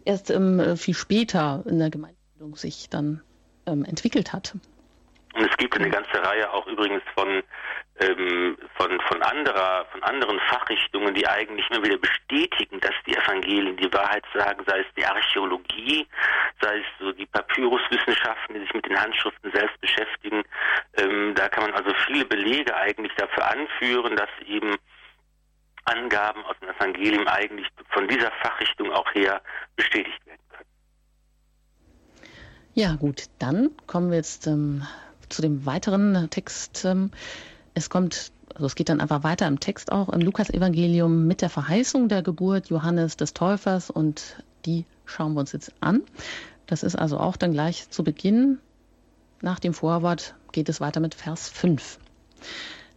erst 0.06 0.30
ähm, 0.30 0.76
viel 0.78 0.94
später 0.94 1.62
in 1.66 1.78
der 1.78 1.90
Gemeindebildung 1.90 2.56
sich 2.56 2.88
dann 2.88 3.20
ähm, 3.66 3.84
entwickelt 3.84 4.32
hat. 4.32 4.54
Und 5.34 5.50
es 5.50 5.56
gibt 5.56 5.76
eine 5.76 5.90
ganze 5.90 6.22
Reihe 6.22 6.50
auch 6.52 6.66
übrigens 6.66 7.02
von 7.14 7.42
ähm, 8.00 8.56
von, 8.76 9.00
von, 9.08 9.22
anderer, 9.22 9.84
von 9.90 10.02
anderen 10.04 10.38
Fachrichtungen, 10.48 11.14
die 11.14 11.26
eigentlich 11.26 11.68
immer 11.70 11.84
wieder 11.84 11.98
bestätigen, 11.98 12.78
dass 12.80 12.94
die 13.06 13.16
Evangelien 13.16 13.76
die 13.76 13.92
Wahrheit 13.92 14.24
sagen, 14.34 14.64
sei 14.66 14.80
es 14.80 14.86
die 14.96 15.04
Archäologie, 15.04 16.06
sei 16.60 16.78
es 16.78 16.84
so 17.00 17.12
die 17.12 17.26
Papyruswissenschaften, 17.26 18.54
die 18.54 18.60
sich 18.60 18.74
mit 18.74 18.86
den 18.86 19.00
Handschriften 19.00 19.50
selbst 19.52 19.80
beschäftigen. 19.80 20.44
Ähm, 20.96 21.34
da 21.34 21.48
kann 21.48 21.64
man 21.64 21.74
also 21.74 21.92
viele 22.06 22.24
Belege 22.24 22.74
eigentlich 22.76 23.12
dafür 23.16 23.50
anführen, 23.50 24.16
dass 24.16 24.30
eben 24.46 24.76
Angaben 25.84 26.44
aus 26.44 26.56
dem 26.60 26.68
Evangelium 26.68 27.26
eigentlich 27.26 27.66
von 27.90 28.06
dieser 28.06 28.30
Fachrichtung 28.42 28.92
auch 28.92 29.12
her 29.14 29.40
bestätigt 29.74 30.24
werden 30.26 30.40
können. 30.50 30.68
Ja, 32.74 32.94
gut, 32.94 33.24
dann 33.40 33.70
kommen 33.86 34.10
wir 34.10 34.18
jetzt 34.18 34.46
ähm, 34.46 34.86
zu 35.28 35.42
dem 35.42 35.66
weiteren 35.66 36.28
Text. 36.30 36.84
Ähm, 36.84 37.10
es 37.74 37.90
kommt, 37.90 38.32
also 38.54 38.66
es 38.66 38.74
geht 38.74 38.88
dann 38.88 39.00
einfach 39.00 39.22
weiter 39.22 39.46
im 39.46 39.60
Text 39.60 39.92
auch 39.92 40.08
im 40.08 40.20
Lukas-Evangelium 40.20 41.26
mit 41.26 41.42
der 41.42 41.50
Verheißung 41.50 42.08
der 42.08 42.22
Geburt 42.22 42.68
Johannes 42.68 43.16
des 43.16 43.34
Täufers 43.34 43.90
und 43.90 44.42
die 44.66 44.84
schauen 45.06 45.34
wir 45.34 45.40
uns 45.40 45.52
jetzt 45.52 45.72
an. 45.80 46.02
Das 46.66 46.82
ist 46.82 46.96
also 46.96 47.18
auch 47.18 47.36
dann 47.36 47.52
gleich 47.52 47.88
zu 47.90 48.04
Beginn. 48.04 48.58
Nach 49.40 49.58
dem 49.58 49.72
Vorwort 49.72 50.34
geht 50.52 50.68
es 50.68 50.80
weiter 50.80 51.00
mit 51.00 51.14
Vers 51.14 51.48
5. 51.48 51.98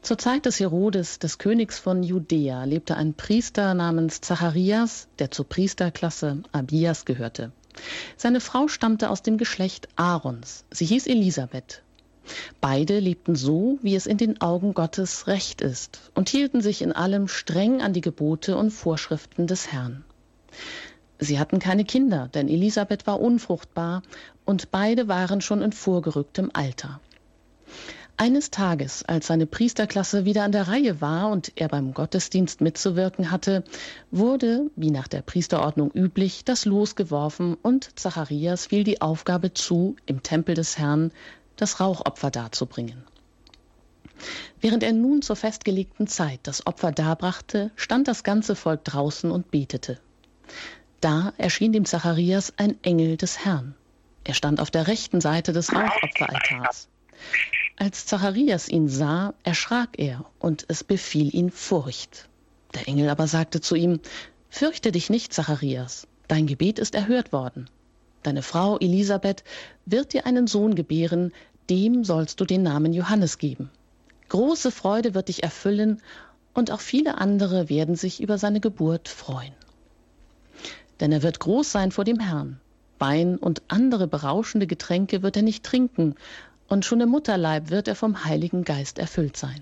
Zur 0.02 0.18
Zeit 0.18 0.48
des 0.48 0.60
Herodes, 0.60 1.20
des 1.20 1.38
Königs 1.38 1.78
von 1.78 2.02
Judäa, 2.02 2.64
lebte 2.64 2.98
ein 2.98 3.14
Priester 3.14 3.76
namens 3.76 4.20
Zacharias, 4.20 5.08
der 5.20 5.30
zur 5.30 5.48
Priesterklasse 5.48 6.42
Abias 6.52 7.06
gehörte. 7.06 7.52
Seine 8.18 8.42
Frau 8.42 8.68
stammte 8.68 9.10
aus 9.10 9.22
dem 9.22 9.38
Geschlecht 9.38 9.88
Aarons. 9.96 10.66
Sie 10.72 10.86
hieß 10.86 11.06
Elisabeth. 11.06 11.84
Beide 12.60 13.00
lebten 13.00 13.36
so, 13.36 13.80
wie 13.82 13.96
es 13.96 14.06
in 14.06 14.18
den 14.18 14.42
Augen 14.42 14.74
Gottes 14.74 15.28
recht 15.28 15.62
ist 15.62 16.12
und 16.16 16.30
hielten 16.30 16.62
sich 16.62 16.82
in 16.82 16.92
allem 16.92 17.28
streng 17.28 17.82
an 17.82 17.94
die 17.94 18.02
Gebote 18.02 18.58
und 18.58 18.72
Vorschriften 18.72 19.48
des 19.48 19.72
Herrn. 19.72 20.04
Sie 21.20 21.40
hatten 21.40 21.60
keine 21.60 21.86
Kinder, 21.86 22.30
denn 22.34 22.48
Elisabeth 22.48 23.06
war 23.06 23.22
unfruchtbar 23.22 24.02
und 24.44 24.72
beide 24.72 25.08
waren 25.08 25.42
schon 25.42 25.62
in 25.62 25.72
vorgerücktem 25.72 26.50
Alter. 26.54 27.00
Eines 28.18 28.52
Tages, 28.52 29.04
als 29.04 29.28
seine 29.28 29.48
Priesterklasse 29.48 30.26
wieder 30.26 30.44
an 30.44 30.52
der 30.52 30.68
Reihe 30.68 31.02
war 31.02 31.32
und 31.32 31.54
er 31.56 31.70
beim 31.70 31.94
Gottesdienst 31.94 32.62
mitzuwirken 32.62 33.32
hatte, 33.32 33.64
wurde, 34.12 34.70
wie 34.76 34.92
nach 34.92 35.08
der 35.08 35.24
Priesterordnung 35.24 35.90
üblich, 35.92 36.46
das 36.46 36.66
Los 36.66 36.96
geworfen 36.96 37.56
und 37.60 38.00
Zacharias 38.00 38.68
fiel 38.68 38.84
die 38.84 39.02
Aufgabe 39.02 39.56
zu, 39.56 39.96
im 40.06 40.22
Tempel 40.22 40.54
des 40.54 40.78
Herrn 40.78 41.12
das 41.62 41.80
Rauchopfer 41.80 42.32
darzubringen. 42.32 43.04
Während 44.60 44.84
er 44.84 44.94
nun 44.94 45.22
zur 45.22 45.36
festgelegten 45.36 46.08
Zeit 46.08 46.40
das 46.44 46.68
Opfer 46.68 46.92
darbrachte, 46.92 47.72
stand 47.76 48.08
das 48.08 48.24
ganze 48.24 48.56
Volk 48.56 48.84
draußen 48.84 49.32
und 49.32 49.52
betete. 49.52 50.00
Da 51.00 51.34
erschien 51.38 51.74
dem 51.74 51.86
Zacharias 51.86 52.54
ein 52.58 52.82
Engel 52.84 53.18
des 53.18 53.44
Herrn. 53.46 53.76
Er 54.24 54.36
stand 54.36 54.60
auf 54.60 54.70
der 54.70 54.88
rechten 54.88 55.22
Seite 55.22 55.54
des 55.54 55.74
Rauchopferaltars. 55.74 56.88
Als 57.78 58.06
Zacharias 58.06 58.70
ihn 58.70 58.88
sah, 58.88 59.34
erschrak 59.44 59.98
er 59.98 60.26
und 60.38 60.66
es 60.68 60.84
befiel 60.84 61.34
ihn 61.36 61.50
Furcht. 61.50 62.30
Der 62.76 62.88
Engel 62.88 63.10
aber 63.10 63.28
sagte 63.28 63.62
zu 63.62 63.76
ihm, 63.76 64.00
Fürchte 64.50 64.92
dich 64.92 65.10
nicht, 65.10 65.34
Zacharias, 65.34 66.08
dein 66.28 66.46
Gebet 66.46 66.78
ist 66.78 66.94
erhört 66.94 67.32
worden. 67.32 67.70
Deine 68.22 68.44
Frau 68.44 68.78
Elisabeth 68.78 69.44
wird 69.86 70.14
dir 70.14 70.28
einen 70.28 70.46
Sohn 70.46 70.76
gebären, 70.76 71.32
dem 71.70 72.04
sollst 72.04 72.40
du 72.40 72.46
den 72.46 72.64
Namen 72.64 72.94
Johannes 72.94 73.38
geben. 73.38 73.70
Große 74.30 74.72
Freude 74.72 75.14
wird 75.14 75.28
dich 75.28 75.44
erfüllen 75.44 76.02
und 76.54 76.72
auch 76.72 76.82
viele 76.82 77.18
andere 77.18 77.70
werden 77.70 77.96
sich 77.96 78.22
über 78.22 78.38
seine 78.38 78.60
Geburt 78.60 79.08
freuen. 79.08 79.54
Denn 81.00 81.12
er 81.12 81.24
wird 81.24 81.40
groß 81.40 81.72
sein 81.72 81.92
vor 81.92 82.04
dem 82.04 82.20
Herrn. 82.20 82.60
Wein 83.00 83.38
und 83.38 83.64
andere 83.68 84.08
berauschende 84.08 84.68
Getränke 84.68 85.24
wird 85.24 85.36
er 85.36 85.42
nicht 85.42 85.64
trinken, 85.64 86.16
und 86.68 86.86
schon 86.86 87.02
im 87.02 87.10
Mutterleib 87.10 87.70
wird 87.70 87.90
er 87.90 87.96
vom 87.96 88.24
Heiligen 88.24 88.64
Geist 88.64 88.98
erfüllt 89.00 89.36
sein. 89.36 89.62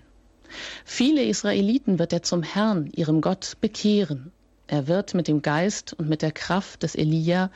Viele 0.85 1.23
Israeliten 1.23 1.97
wird 1.97 2.13
er 2.13 2.21
zum 2.21 2.43
Herrn, 2.43 2.87
ihrem 2.95 3.21
Gott, 3.21 3.57
bekehren. 3.61 4.31
Er 4.67 4.87
wird 4.87 5.15
mit 5.15 5.27
dem 5.27 5.41
Geist 5.41 5.93
und 5.93 6.07
mit 6.07 6.21
der 6.21 6.31
Kraft 6.31 6.83
des 6.83 6.95
Elia 6.95 7.49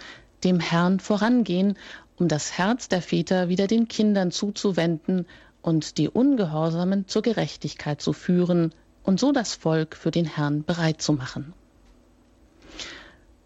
dem 0.44 0.60
Herrn 0.60 1.00
vorangehen, 1.00 1.78
um 2.24 2.30
das 2.30 2.58
Herz 2.58 2.88
der 2.88 3.02
Väter 3.02 3.50
wieder 3.50 3.68
den 3.68 3.90
Kindern 3.90 4.32
zuzuwenden 4.32 5.26
und 5.62 5.98
die 5.98 6.08
Ungehorsamen 6.08 7.06
zur 7.06 7.22
Gerechtigkeit 7.22 8.00
zu 8.00 8.14
führen 8.14 8.74
und 9.04 9.20
so 9.20 9.34
das 9.34 9.56
Volk 9.56 9.98
für 9.98 10.10
den 10.10 10.24
Herrn 10.24 10.64
bereit 10.64 11.02
zu 11.02 11.12
machen. 11.12 11.54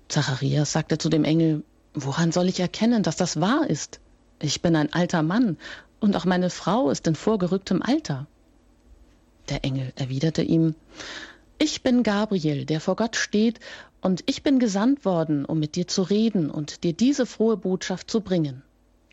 Zacharias 0.09 0.73
sagte 0.73 0.99
zu 0.99 1.09
dem 1.09 1.23
Engel, 1.23 1.63
Woran 1.95 2.31
soll 2.31 2.49
ich 2.49 2.59
erkennen, 2.59 3.01
dass 3.01 3.15
das 3.15 3.41
wahr 3.41 3.67
ist? 3.67 3.99
Ich 4.39 4.61
bin 4.61 4.75
ein 4.75 4.93
alter 4.93 5.23
Mann 5.23 5.57
und 5.99 6.15
auch 6.15 6.25
meine 6.25 6.51
Frau 6.51 6.91
ist 6.91 7.07
in 7.07 7.15
vorgerücktem 7.15 7.81
Alter. 7.81 8.27
Der 9.49 9.65
Engel 9.65 9.91
erwiderte 9.95 10.43
ihm, 10.43 10.75
Ich 11.57 11.81
bin 11.81 12.03
Gabriel, 12.03 12.65
der 12.65 12.79
vor 12.79 12.95
Gott 12.95 13.15
steht, 13.15 13.59
und 14.01 14.21
ich 14.27 14.43
bin 14.43 14.59
gesandt 14.59 15.03
worden, 15.03 15.45
um 15.45 15.57
mit 15.57 15.75
dir 15.75 15.87
zu 15.87 16.03
reden 16.03 16.51
und 16.51 16.83
dir 16.83 16.93
diese 16.93 17.25
frohe 17.25 17.57
Botschaft 17.57 18.11
zu 18.11 18.21
bringen. 18.21 18.61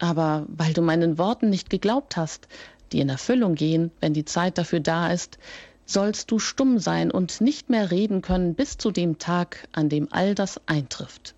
Aber 0.05 0.45
weil 0.49 0.75
du 0.75 0.83
meinen 0.83 1.17
Worten 1.17 1.49
nicht 1.49 1.71
geglaubt 1.71 2.19
hast, 2.19 2.47
die 2.93 3.01
in 3.01 3.09
Erfüllung 3.09 3.55
gehen, 3.55 3.90
wenn 4.01 4.12
die 4.12 4.27
Zeit 4.27 4.59
dafür 4.59 4.81
da 4.81 5.11
ist, 5.11 5.38
sollst 5.87 6.31
du 6.31 6.38
stumm 6.38 6.79
sein 6.79 7.11
und 7.11 7.40
nicht 7.40 7.71
mehr 7.71 7.90
reden 7.90 8.21
können 8.21 8.55
bis 8.55 8.77
zu 8.77 8.90
dem 8.90 9.19
Tag, 9.19 9.67
an 9.73 9.88
dem 9.88 10.09
all 10.11 10.35
das 10.35 10.61
eintrifft. 10.67 11.35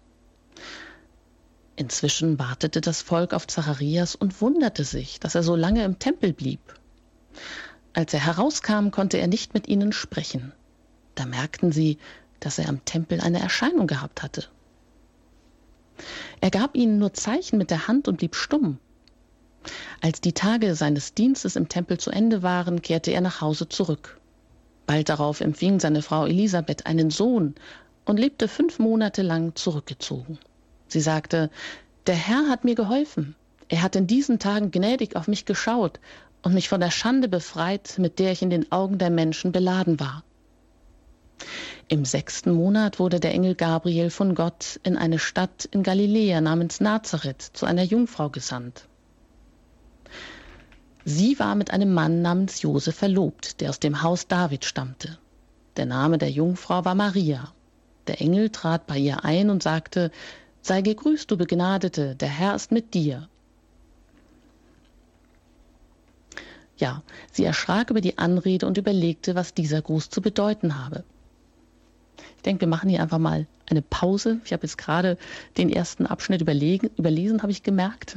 Inzwischen 1.77 2.41
wartete 2.41 2.81
das 2.81 3.03
Volk 3.03 3.35
auf 3.35 3.47
Zacharias 3.47 4.17
und 4.17 4.41
wunderte 4.41 4.83
sich, 4.83 5.21
dass 5.21 5.37
er 5.37 5.45
so 5.45 5.55
lange 5.55 5.85
im 5.85 6.01
Tempel 6.01 6.33
blieb. 6.33 6.75
Als 7.93 8.15
er 8.15 8.27
herauskam, 8.27 8.91
konnte 8.91 9.19
er 9.19 9.29
nicht 9.29 9.55
mit 9.55 9.69
ihnen 9.69 9.93
sprechen. 9.93 10.53
Da 11.15 11.25
merkten 11.25 11.71
sie, 11.71 11.99
dass 12.41 12.59
er 12.59 12.69
am 12.69 12.85
Tempel 12.85 13.21
eine 13.21 13.39
Erscheinung 13.39 13.87
gehabt 13.87 14.25
hatte. 14.25 14.49
Er 16.41 16.51
gab 16.51 16.77
ihnen 16.77 16.99
nur 16.99 17.13
Zeichen 17.13 17.59
mit 17.59 17.71
der 17.71 17.89
Hand 17.89 18.09
und 18.09 18.19
blieb 18.19 18.35
stumm. 18.35 18.79
Als 20.01 20.21
die 20.21 20.33
Tage 20.33 20.75
seines 20.75 21.15
Dienstes 21.15 21.57
im 21.57 21.69
Tempel 21.69 21.99
zu 21.99 22.11
Ende 22.11 22.43
waren, 22.43 22.83
kehrte 22.83 23.11
er 23.11 23.21
nach 23.21 23.41
Hause 23.41 23.69
zurück. 23.69 24.21
Bald 24.87 25.09
darauf 25.09 25.41
empfing 25.41 25.81
seine 25.81 26.03
Frau 26.03 26.27
Elisabeth 26.27 26.87
einen 26.87 27.11
Sohn 27.11 27.55
und 28.05 28.19
lebte 28.19 28.47
fünf 28.47 28.79
Monate 28.79 29.23
lang 29.23 29.57
zurückgezogen. 29.57 30.39
Sie 30.87 31.01
sagte, 31.01 31.51
der 32.07 32.15
Herr 32.15 32.49
hat 32.49 32.65
mir 32.65 32.77
geholfen. 32.77 33.35
Er 33.69 33.83
hat 33.83 33.97
in 33.97 34.07
diesen 34.07 34.39
Tagen 34.39 34.71
gnädig 34.71 35.17
auf 35.17 35.27
mich 35.27 35.45
geschaut 35.45 35.99
und 36.43 36.55
mich 36.55 36.69
von 36.69 36.81
der 36.81 36.93
Schande 36.93 37.29
befreit, 37.29 37.97
mit 37.99 38.21
der 38.21 38.31
ich 38.31 38.43
in 38.43 38.51
den 38.51 38.71
Augen 38.71 38.99
der 38.99 39.11
Menschen 39.11 39.51
beladen 39.51 39.99
war. 39.99 40.23
Im 41.89 42.05
sechsten 42.05 42.51
Monat 42.51 42.99
wurde 42.99 43.21
der 43.21 43.33
Engel 43.33 43.55
Gabriel 43.55 44.11
von 44.11 44.35
Gott 44.35 44.81
in 44.83 44.97
eine 44.97 45.21
Stadt 45.21 45.67
in 45.67 45.85
Galiläa 45.85 46.41
namens 46.41 46.81
Nazareth 46.81 47.43
zu 47.53 47.65
einer 47.65 47.85
Jungfrau 47.85 48.29
gesandt. 48.29 48.89
Sie 51.05 51.39
war 51.39 51.55
mit 51.55 51.71
einem 51.71 51.95
Mann 51.95 52.23
namens 52.23 52.61
Josef 52.63 52.97
verlobt, 52.97 53.61
der 53.61 53.71
aus 53.71 53.79
dem 53.79 54.03
Haus 54.03 54.27
David 54.27 54.65
stammte. 54.65 55.17
Der 55.77 55.87
Name 55.87 56.19
der 56.19 56.31
Jungfrau 56.31 56.85
war 56.85 56.97
Maria. 56.97 57.53
Der 58.09 58.21
Engel 58.21 58.51
trat 58.51 58.89
bei 58.89 58.99
ihr 58.99 59.25
ein 59.25 59.49
und 59.49 59.63
sagte, 59.63 60.11
Sei 60.63 60.83
gegrüßt, 60.83 61.31
du 61.31 61.37
Begnadete, 61.37 62.17
der 62.17 62.29
Herr 62.29 62.57
ist 62.57 62.73
mit 62.73 62.95
dir. 62.95 63.29
Ja, 66.79 67.05
sie 67.31 67.45
erschrak 67.45 67.91
über 67.91 68.01
die 68.01 68.19
Anrede 68.19 68.67
und 68.67 68.77
überlegte, 68.77 69.37
was 69.37 69.55
dieser 69.55 69.81
Gruß 69.81 70.11
zu 70.11 70.21
bedeuten 70.21 70.85
habe. 70.85 71.05
Ich 72.47 72.49
denke, 72.49 72.61
wir 72.61 72.69
machen 72.69 72.89
hier 72.89 73.03
einfach 73.03 73.19
mal 73.19 73.49
eine 73.69 73.83
Pause. 73.83 74.41
Ich 74.45 74.53
habe 74.53 74.63
jetzt 74.63 74.79
gerade 74.79 75.19
den 75.59 75.69
ersten 75.69 76.07
Abschnitt 76.07 76.43
überlegen, 76.43 76.93
überlesen, 76.97 77.43
habe 77.43 77.51
ich 77.51 77.65
gemerkt. 77.65 78.17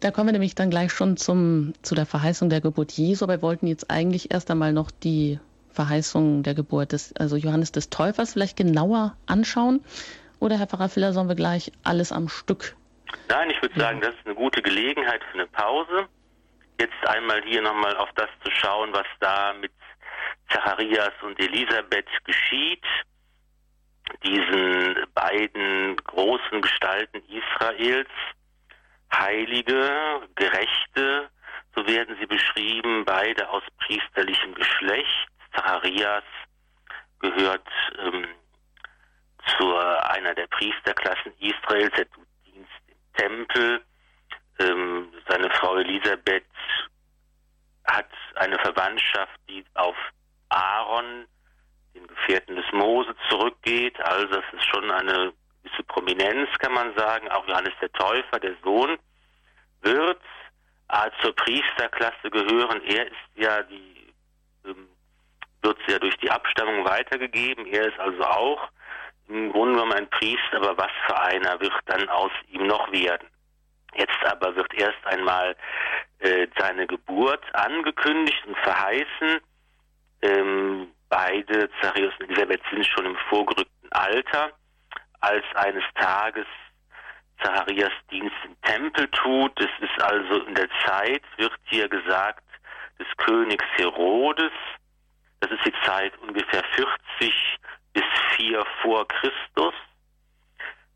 Da 0.00 0.10
kommen 0.10 0.28
wir 0.28 0.32
nämlich 0.32 0.54
dann 0.54 0.70
gleich 0.70 0.92
schon 0.92 1.18
zum, 1.18 1.74
zu 1.82 1.94
der 1.94 2.06
Verheißung 2.06 2.48
der 2.48 2.62
Geburt 2.62 2.90
Jesu, 2.92 3.26
aber 3.26 3.34
wir 3.34 3.42
wollten 3.42 3.66
jetzt 3.66 3.90
eigentlich 3.90 4.32
erst 4.32 4.50
einmal 4.50 4.72
noch 4.72 4.90
die 4.90 5.40
Verheißung 5.70 6.42
der 6.42 6.54
Geburt 6.54 6.92
des, 6.92 7.14
also 7.16 7.36
Johannes 7.36 7.70
des 7.70 7.90
Täufers 7.90 8.32
vielleicht 8.32 8.56
genauer 8.56 9.14
anschauen. 9.26 9.84
Oder 10.40 10.58
Herr 10.58 10.66
Pfarrer 10.66 10.88
Filler, 10.88 11.12
sollen 11.12 11.28
wir 11.28 11.36
gleich 11.36 11.70
alles 11.84 12.12
am 12.12 12.30
Stück? 12.30 12.76
Nein, 13.28 13.50
ich 13.50 13.60
würde 13.60 13.78
sagen, 13.78 14.00
das 14.00 14.14
ist 14.14 14.24
eine 14.24 14.36
gute 14.36 14.62
Gelegenheit 14.62 15.20
für 15.30 15.34
eine 15.34 15.48
Pause. 15.48 16.06
Jetzt 16.80 17.06
einmal 17.06 17.42
hier 17.42 17.60
nochmal 17.60 17.94
auf 17.98 18.08
das 18.14 18.30
zu 18.42 18.50
schauen, 18.52 18.88
was 18.94 19.06
da 19.20 19.52
mit 19.60 19.72
Zacharias 20.50 21.12
und 21.22 21.38
Elisabeth 21.38 22.08
geschieht, 22.24 22.84
diesen 24.22 24.96
beiden 25.14 25.96
großen 25.96 26.60
Gestalten 26.62 27.22
Israels, 27.28 28.08
heilige, 29.12 30.28
gerechte, 30.34 31.30
so 31.74 31.86
werden 31.86 32.16
sie 32.20 32.26
beschrieben, 32.26 33.04
beide 33.04 33.48
aus 33.48 33.62
priesterlichem 33.78 34.54
Geschlecht. 34.54 35.28
Zacharias 35.54 36.24
gehört 37.20 37.68
ähm, 37.98 38.26
zu 39.56 39.76
einer 39.76 40.34
der 40.34 40.46
Priesterklassen 40.48 41.32
Israels, 41.38 41.92
er 41.96 42.10
tut 42.10 42.26
Dienst 42.44 42.70
im 42.86 43.14
Tempel. 43.14 43.82
Ähm, 44.58 45.12
seine 45.28 45.50
Frau 45.50 45.76
Elisabeth 45.76 46.44
hat 47.84 48.10
eine 48.36 48.58
Verwandtschaft, 48.58 49.38
die 49.48 49.64
auf 49.74 49.96
Aaron, 50.48 51.26
den 51.98 52.06
Gefährten 52.06 52.56
des 52.56 52.70
Mose, 52.72 53.14
zurückgeht. 53.28 54.00
Also 54.00 54.26
das 54.26 54.44
ist 54.52 54.64
schon 54.66 54.90
eine 54.90 55.32
gewisse 55.62 55.82
Prominenz, 55.84 56.48
kann 56.58 56.72
man 56.72 56.94
sagen. 56.96 57.28
Auch 57.30 57.46
Johannes 57.46 57.74
der 57.80 57.92
Täufer, 57.92 58.40
der 58.40 58.54
Sohn, 58.62 58.98
wird 59.82 60.20
äh, 60.88 61.10
zur 61.22 61.34
Priesterklasse 61.34 62.30
gehören. 62.30 62.82
Er 62.84 63.06
ist 63.06 63.14
ja 63.36 63.62
die, 63.62 64.12
ähm, 64.64 64.88
wird 65.62 65.78
ja 65.88 65.98
durch 65.98 66.16
die 66.18 66.30
Abstammung 66.30 66.84
weitergegeben. 66.84 67.66
Er 67.66 67.88
ist 67.88 67.98
also 67.98 68.24
auch 68.24 68.68
im 69.28 69.52
Grunde 69.52 69.74
genommen 69.74 69.92
ein 69.92 70.10
Priester, 70.10 70.56
aber 70.56 70.76
was 70.78 70.90
für 71.06 71.20
einer 71.20 71.60
wird 71.60 71.72
dann 71.86 72.08
aus 72.08 72.32
ihm 72.48 72.66
noch 72.66 72.90
werden? 72.92 73.28
Jetzt 73.94 74.24
aber 74.24 74.54
wird 74.56 74.72
erst 74.74 75.04
einmal 75.06 75.56
äh, 76.20 76.46
seine 76.58 76.86
Geburt 76.86 77.42
angekündigt 77.54 78.42
und 78.46 78.56
verheißen. 78.58 79.40
Ähm, 80.22 80.88
beide, 81.08 81.70
Zacharias 81.80 82.14
und 82.20 82.30
Elisabeth, 82.30 82.62
sind 82.70 82.86
schon 82.86 83.06
im 83.06 83.16
vorgerückten 83.28 83.92
Alter, 83.92 84.52
als 85.20 85.44
eines 85.54 85.84
Tages 85.94 86.46
Zacharias 87.42 87.92
Dienst 88.10 88.36
im 88.44 88.60
Tempel 88.62 89.08
tut. 89.08 89.58
Es 89.60 89.70
ist 89.80 90.02
also 90.02 90.42
in 90.44 90.54
der 90.54 90.68
Zeit, 90.84 91.22
wird 91.36 91.52
hier 91.64 91.88
gesagt, 91.88 92.42
des 92.98 93.06
Königs 93.16 93.64
Herodes. 93.76 94.52
Das 95.40 95.50
ist 95.52 95.64
die 95.64 95.74
Zeit 95.84 96.16
ungefähr 96.18 96.62
40 97.18 97.58
bis 97.92 98.04
4 98.36 98.64
vor 98.82 99.06
Christus. 99.06 99.74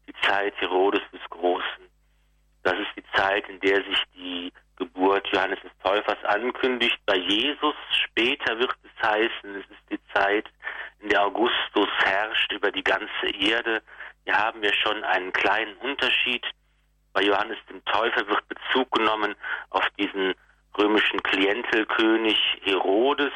Die 0.09 0.15
Zeit 0.27 0.55
Herodes 0.61 1.03
des 1.13 1.21
Großen. 1.31 1.89
Das 2.65 2.75
ist 2.75 2.91
die 2.97 3.05
Zeit, 3.15 3.49
in 3.49 3.61
der 3.61 3.77
sich 3.85 4.03
die 4.15 4.53
Geburt 4.77 5.27
Johannes 5.33 5.61
des 5.63 5.73
Täufers 5.83 6.23
ankündigt. 6.25 6.99
Bei 7.07 7.17
Jesus 7.17 7.75
später 8.05 8.59
wird 8.59 8.75
es 8.83 9.09
heißen, 9.09 9.55
es 9.57 9.71
ist 9.71 9.91
die 9.91 10.01
Zeit, 10.15 10.49
in 11.01 11.09
der 11.09 11.25
Augustus 11.25 11.89
herrscht 12.05 12.53
über 12.53 12.71
die 12.71 12.85
ganze 12.85 13.27
Erde. 13.39 13.83
Hier 14.25 14.39
haben 14.39 14.63
wir 14.63 14.73
schon 14.73 15.03
einen 15.05 15.33
kleinen 15.33 15.77
Unterschied. 15.79 16.45
Bei 17.13 17.23
Johannes 17.23 17.59
dem 17.69 17.85
Täufer 17.85 18.27
wird 18.29 18.49
Bezug 18.49 18.91
genommen 18.93 19.35
auf 19.71 19.87
diesen 19.99 20.35
römischen 20.79 21.23
Klientelkönig 21.23 22.39
Herodes, 22.63 23.33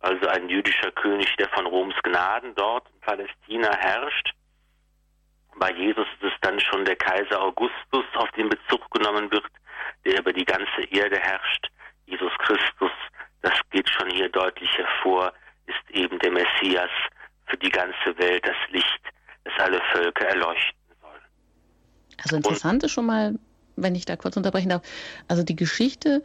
also 0.00 0.26
ein 0.28 0.48
jüdischer 0.48 0.90
König, 0.92 1.34
der 1.36 1.48
von 1.50 1.66
Roms 1.66 1.94
Gnaden 2.02 2.54
dort 2.54 2.88
in 2.88 3.00
Palästina 3.00 3.76
herrscht. 3.76 4.32
Bei 5.56 5.70
Jesus 5.72 6.06
ist 6.20 6.32
es 6.32 6.40
dann 6.40 6.58
schon 6.60 6.84
der 6.84 6.96
Kaiser 6.96 7.40
Augustus, 7.40 8.04
auf 8.14 8.30
den 8.32 8.48
Bezug 8.48 8.90
genommen 8.90 9.30
wird, 9.30 9.44
der 10.04 10.20
über 10.20 10.32
die 10.32 10.44
ganze 10.44 10.82
Erde 10.90 11.18
herrscht. 11.18 11.70
Jesus 12.06 12.32
Christus, 12.38 12.90
das 13.42 13.54
geht 13.70 13.88
schon 13.88 14.10
hier 14.10 14.28
deutlich 14.28 14.70
hervor, 14.76 15.32
ist 15.66 15.96
eben 15.96 16.18
der 16.18 16.32
Messias 16.32 16.90
für 17.46 17.56
die 17.56 17.70
ganze 17.70 18.18
Welt, 18.18 18.44
das 18.46 18.56
Licht, 18.70 19.00
das 19.44 19.54
alle 19.58 19.80
Völker 19.92 20.26
erleuchten 20.26 20.78
soll. 21.00 21.20
Also 22.22 22.36
interessant 22.36 22.82
ist 22.82 22.92
schon 22.92 23.06
mal, 23.06 23.38
wenn 23.76 23.94
ich 23.94 24.04
da 24.04 24.16
kurz 24.16 24.36
unterbrechen 24.36 24.70
darf, 24.70 24.82
also 25.28 25.42
die 25.42 25.56
Geschichte 25.56 26.22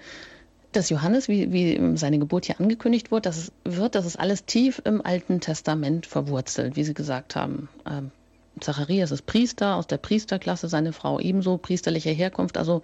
des 0.74 0.90
Johannes, 0.90 1.28
wie, 1.28 1.52
wie 1.52 1.98
seine 1.98 2.20
Geburt 2.20 2.46
hier 2.46 2.60
angekündigt 2.60 3.12
wird, 3.12 3.26
das 3.26 3.52
wird, 3.64 3.96
das 3.96 4.06
ist 4.06 4.18
alles 4.18 4.46
tief 4.46 4.82
im 4.84 5.06
Alten 5.06 5.40
Testament 5.40 6.06
verwurzelt, 6.06 6.76
wie 6.76 6.84
Sie 6.84 6.94
gesagt 6.94 7.36
haben. 7.36 7.70
Ähm, 7.90 8.12
Zacharias 8.60 9.12
ist 9.12 9.26
Priester 9.26 9.76
aus 9.76 9.88
der 9.88 9.98
Priesterklasse, 9.98 10.68
seine 10.68 10.94
Frau 10.94 11.20
ebenso 11.20 11.58
priesterlicher 11.58 12.12
Herkunft. 12.12 12.58
Also 12.58 12.82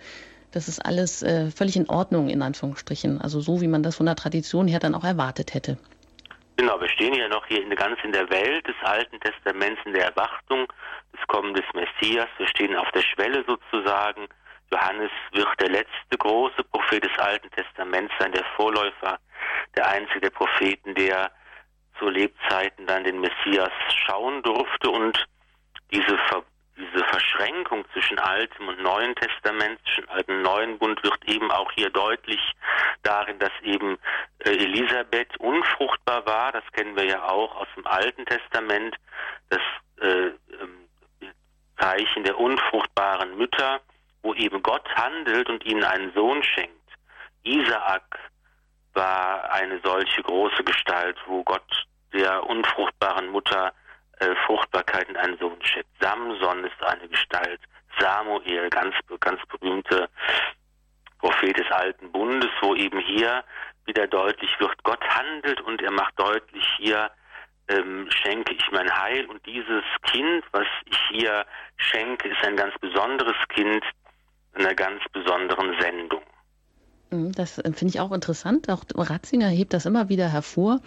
das 0.53 0.67
ist 0.67 0.79
alles 0.79 1.23
äh, 1.23 1.51
völlig 1.51 1.75
in 1.75 1.89
Ordnung, 1.89 2.29
in 2.29 2.41
Anführungsstrichen. 2.41 3.19
Also 3.19 3.41
so, 3.41 3.61
wie 3.61 3.67
man 3.67 3.83
das 3.83 3.97
von 3.97 4.05
der 4.05 4.15
Tradition 4.15 4.67
her 4.67 4.79
dann 4.79 4.95
auch 4.95 5.03
erwartet 5.03 5.53
hätte. 5.53 5.77
Genau, 6.55 6.79
wir 6.79 6.89
stehen 6.89 7.15
ja 7.15 7.27
noch 7.27 7.45
hier 7.47 7.63
in, 7.63 7.69
ganz 7.75 7.97
in 8.03 8.11
der 8.11 8.29
Welt 8.29 8.67
des 8.67 8.75
Alten 8.83 9.19
Testaments, 9.19 9.81
in 9.85 9.93
der 9.93 10.05
Erwartung 10.05 10.67
des 11.11 11.27
Kommen 11.27 11.53
des 11.55 11.65
Messias. 11.73 12.27
Wir 12.37 12.47
stehen 12.47 12.75
auf 12.75 12.89
der 12.91 13.01
Schwelle 13.01 13.43
sozusagen. 13.47 14.27
Johannes 14.71 15.11
wird 15.31 15.47
der 15.59 15.69
letzte 15.69 16.17
große 16.17 16.63
Prophet 16.71 17.03
des 17.03 17.17
Alten 17.17 17.49
Testaments 17.51 18.13
sein, 18.19 18.31
der 18.31 18.45
Vorläufer, 18.55 19.17
der 19.75 19.87
einzige 19.89 20.21
der 20.21 20.29
Propheten, 20.29 20.93
der 20.95 21.31
zu 21.97 22.09
Lebzeiten 22.09 22.85
dann 22.87 23.03
den 23.03 23.19
Messias 23.19 23.71
schauen 24.05 24.41
durfte 24.43 24.89
und 24.89 25.25
diese, 25.91 26.17
Ver 26.29 26.43
diese 26.75 27.03
Verschränkung 27.05 27.85
zwischen 27.93 28.17
Altem 28.19 28.67
und 28.67 28.81
Neuen 28.81 29.15
Testament, 29.15 29.79
zwischen 29.85 30.09
Alten 30.09 30.31
und 30.31 30.41
Neuen 30.41 30.79
Bund 30.79 31.03
wird 31.03 31.23
eben 31.25 31.51
auch 31.51 31.71
hier 31.73 31.89
deutlich 31.89 32.39
darin, 33.03 33.37
dass 33.39 33.51
eben 33.61 33.97
äh, 34.39 34.51
Elisabeth 34.51 35.37
unfruchtbar 35.37 36.25
war. 36.25 36.51
Das 36.51 36.63
kennen 36.71 36.95
wir 36.95 37.05
ja 37.05 37.23
auch 37.23 37.55
aus 37.55 37.67
dem 37.75 37.85
Alten 37.85 38.25
Testament. 38.25 38.95
Das 39.49 39.61
äh, 40.01 40.27
ähm, 40.27 40.87
Zeichen 41.79 42.23
der 42.23 42.39
unfruchtbaren 42.39 43.37
Mütter, 43.37 43.81
wo 44.21 44.33
eben 44.33 44.63
Gott 44.63 44.87
handelt 44.95 45.49
und 45.49 45.65
ihnen 45.65 45.83
einen 45.83 46.13
Sohn 46.13 46.41
schenkt. 46.43 46.71
Isaak 47.43 48.19
war 48.93 49.51
eine 49.51 49.79
solche 49.83 50.21
große 50.23 50.63
Gestalt, 50.63 51.17
wo 51.25 51.43
Gott 51.43 51.85
der 52.13 52.45
unfruchtbaren 52.47 53.27
Mutter 53.27 53.73
äh, 54.23 54.35
Fruchtbarkeit 54.45 55.09
in 55.09 55.17
einen 55.17 55.37
Sohn 55.37 55.57
schickt. 55.61 55.89
Samson 55.99 56.63
ist 56.63 56.83
eine 56.83 57.07
Gestalt. 57.07 57.59
Samuel, 57.99 58.69
ganz, 58.69 58.95
ganz 59.19 59.39
berühmte 59.47 60.09
Prophet 61.19 61.57
des 61.57 61.69
Alten 61.71 62.11
Bundes, 62.11 62.49
wo 62.61 62.75
eben 62.75 62.99
hier 62.99 63.43
wieder 63.85 64.07
deutlich 64.07 64.49
wird, 64.59 64.83
Gott 64.83 65.03
handelt 65.07 65.59
und 65.61 65.81
er 65.81 65.91
macht 65.91 66.17
deutlich 66.17 66.65
hier, 66.77 67.11
ähm, 67.67 68.07
schenke 68.09 68.53
ich 68.53 68.63
mein 68.71 68.89
Heil. 68.89 69.25
Und 69.25 69.45
dieses 69.45 69.83
Kind, 70.03 70.43
was 70.51 70.67
ich 70.85 70.97
hier 71.11 71.45
schenke, 71.77 72.29
ist 72.29 72.43
ein 72.45 72.55
ganz 72.55 72.73
besonderes 72.79 73.35
Kind 73.49 73.83
einer 74.53 74.75
ganz 74.75 75.01
besonderen 75.11 75.79
Sendung. 75.79 76.21
Mhm, 77.11 77.31
das 77.33 77.57
äh, 77.57 77.71
finde 77.73 77.87
ich 77.87 77.99
auch 77.99 78.11
interessant. 78.11 78.69
Auch 78.69 78.83
Ratzinger 78.95 79.47
hebt 79.47 79.73
das 79.73 79.85
immer 79.85 80.09
wieder 80.09 80.29
hervor 80.29 80.79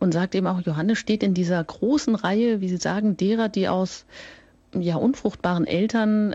und 0.00 0.12
sagt 0.12 0.34
eben 0.34 0.46
auch, 0.46 0.60
Johannes 0.60 0.98
steht 0.98 1.22
in 1.22 1.34
dieser 1.34 1.62
großen 1.62 2.16
Reihe, 2.16 2.60
wie 2.60 2.68
Sie 2.68 2.78
sagen, 2.78 3.16
derer, 3.16 3.48
die 3.48 3.68
aus 3.68 4.06
ja, 4.74 4.96
unfruchtbaren 4.96 5.66
Eltern 5.66 6.34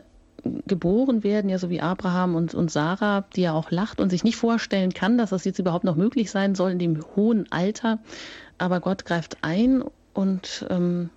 geboren 0.68 1.24
werden, 1.24 1.50
ja 1.50 1.58
so 1.58 1.70
wie 1.72 1.82
Abraham 1.82 2.36
und, 2.36 2.54
und 2.54 2.70
Sarah, 2.70 3.26
die 3.36 3.42
ja 3.42 3.54
auch 3.54 3.72
lacht 3.72 4.00
und 4.00 4.12
sich 4.12 4.24
nicht 4.24 4.36
vorstellen 4.36 4.94
kann, 4.94 5.18
dass 5.18 5.32
das 5.32 5.44
jetzt 5.44 5.60
überhaupt 5.60 5.84
noch 5.84 5.96
möglich 5.96 6.30
sein 6.30 6.54
soll 6.54 6.72
in 6.72 6.80
dem 6.80 7.04
hohen 7.16 7.52
Alter. 7.52 8.00
Aber 8.60 8.80
Gott 8.80 9.06
greift 9.06 9.40
ein 9.42 9.84
und 10.14 10.66
ähm, 10.70 11.10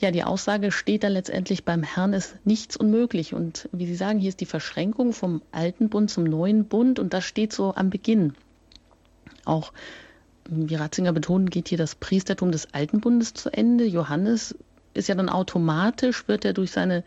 ja, 0.00 0.10
die 0.10 0.24
Aussage 0.24 0.72
steht 0.72 1.02
dann 1.02 1.12
letztendlich 1.12 1.64
beim 1.64 1.82
Herrn 1.82 2.12
ist 2.12 2.36
nichts 2.46 2.76
unmöglich. 2.76 3.34
Und 3.34 3.68
wie 3.72 3.86
Sie 3.86 3.96
sagen, 3.96 4.18
hier 4.18 4.30
ist 4.30 4.40
die 4.40 4.46
Verschränkung 4.46 5.12
vom 5.12 5.42
alten 5.52 5.88
Bund 5.88 6.10
zum 6.10 6.24
neuen 6.24 6.66
Bund 6.66 6.98
und 6.98 7.12
das 7.12 7.24
steht 7.24 7.52
so 7.52 7.74
am 7.74 7.90
Beginn. 7.90 8.34
Auch 9.44 9.72
wie 10.50 10.74
Ratzinger 10.74 11.12
betonen, 11.12 11.50
geht 11.50 11.68
hier 11.68 11.78
das 11.78 11.94
Priestertum 11.94 12.52
des 12.52 12.74
Alten 12.74 13.00
Bundes 13.00 13.34
zu 13.34 13.50
Ende. 13.50 13.84
Johannes 13.84 14.54
ist 14.94 15.08
ja 15.08 15.14
dann 15.14 15.28
automatisch, 15.28 16.26
wird 16.28 16.44
er 16.44 16.52
durch 16.52 16.72
seine 16.72 17.04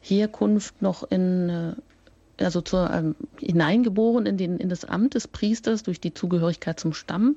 Herkunft 0.00 0.82
noch 0.82 1.10
in, 1.10 1.48
äh, 1.48 2.44
also 2.44 2.60
zur, 2.60 2.90
ähm, 2.90 3.14
hineingeboren 3.38 4.26
in, 4.26 4.36
den, 4.36 4.58
in 4.58 4.68
das 4.68 4.84
Amt 4.84 5.14
des 5.14 5.28
Priesters 5.28 5.82
durch 5.82 6.00
die 6.00 6.14
Zugehörigkeit 6.14 6.80
zum 6.80 6.92
Stamm 6.92 7.36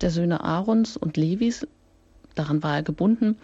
der 0.00 0.10
Söhne 0.10 0.42
Aarons 0.42 0.96
und 0.96 1.16
Levis. 1.16 1.66
Daran 2.34 2.62
war 2.62 2.76
er 2.76 2.82
gebunden. 2.82 3.36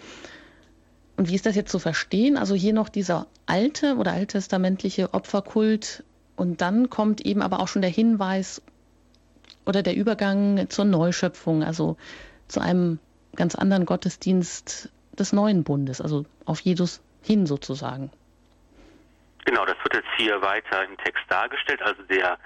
Und 1.16 1.28
wie 1.28 1.34
ist 1.34 1.46
das 1.46 1.54
jetzt 1.54 1.70
zu 1.70 1.78
verstehen? 1.78 2.36
Also 2.36 2.54
hier 2.54 2.72
noch 2.72 2.88
dieser 2.88 3.26
alte 3.46 3.96
oder 3.96 4.12
alttestamentliche 4.12 5.14
Opferkult 5.14 6.02
und 6.36 6.60
dann 6.60 6.90
kommt 6.90 7.22
eben 7.22 7.42
aber 7.42 7.60
auch 7.60 7.68
schon 7.68 7.82
der 7.82 7.90
Hinweis 7.90 8.60
oder 9.66 9.82
der 9.82 9.94
Übergang 9.94 10.70
zur 10.70 10.84
Neuschöpfung, 10.84 11.62
also 11.62 11.96
zu 12.48 12.60
einem 12.60 12.98
ganz 13.34 13.54
anderen 13.54 13.84
Gottesdienst 13.84 14.90
des 15.18 15.32
neuen 15.32 15.64
Bundes, 15.64 16.00
also 16.00 16.24
auf 16.44 16.60
Jesus 16.60 17.02
hin 17.22 17.46
sozusagen. 17.46 18.10
Genau, 19.44 19.64
das 19.64 19.76
wird 19.82 19.94
jetzt 19.94 20.08
hier 20.16 20.40
weiter 20.42 20.84
im 20.84 20.96
Text 20.98 21.22
dargestellt. 21.28 21.80
Also 21.82 22.02
der 22.04 22.38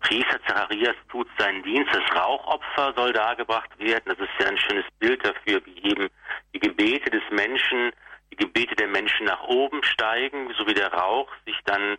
Priester 0.00 0.38
Zacharias 0.46 0.94
tut 1.10 1.26
seinen 1.38 1.62
Dienst, 1.64 1.92
das 1.92 2.16
Rauchopfer 2.16 2.94
soll 2.96 3.12
dargebracht 3.12 3.76
werden. 3.78 4.04
Das 4.06 4.18
ist 4.18 4.28
ja 4.40 4.46
ein 4.46 4.58
schönes 4.58 4.84
Bild 5.00 5.24
dafür, 5.24 5.60
wie 5.64 5.90
eben 5.90 6.08
die 6.54 6.60
Gebete 6.60 7.10
des 7.10 7.22
Menschen, 7.30 7.90
die 8.30 8.36
Gebete 8.36 8.76
der 8.76 8.88
Menschen 8.88 9.26
nach 9.26 9.42
oben 9.44 9.82
steigen, 9.82 10.52
so 10.56 10.66
wie 10.66 10.74
der 10.74 10.92
Rauch 10.92 11.28
sich 11.44 11.56
dann 11.64 11.96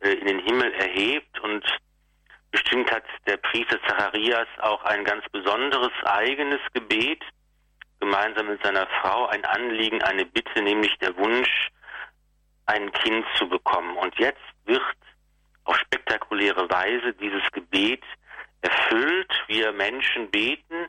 äh, 0.00 0.12
in 0.12 0.26
den 0.26 0.38
Himmel 0.40 0.72
erhebt 0.72 1.38
und 1.40 1.64
Bestimmt 2.50 2.90
hat 2.90 3.04
der 3.26 3.36
Priester 3.36 3.80
Zacharias 3.86 4.48
auch 4.58 4.82
ein 4.84 5.04
ganz 5.04 5.24
besonderes 5.30 5.92
eigenes 6.04 6.60
Gebet, 6.72 7.22
gemeinsam 8.00 8.48
mit 8.48 8.62
seiner 8.64 8.86
Frau 9.00 9.26
ein 9.26 9.44
Anliegen, 9.44 10.02
eine 10.02 10.24
Bitte, 10.24 10.62
nämlich 10.62 10.96
der 10.98 11.16
Wunsch, 11.16 11.68
ein 12.66 12.90
Kind 12.92 13.24
zu 13.36 13.48
bekommen. 13.48 13.96
Und 13.96 14.18
jetzt 14.18 14.40
wird 14.64 14.82
auf 15.64 15.76
spektakuläre 15.76 16.68
Weise 16.70 17.12
dieses 17.14 17.42
Gebet 17.52 18.02
erfüllt. 18.62 19.32
Wir 19.46 19.72
Menschen 19.72 20.30
beten, 20.30 20.86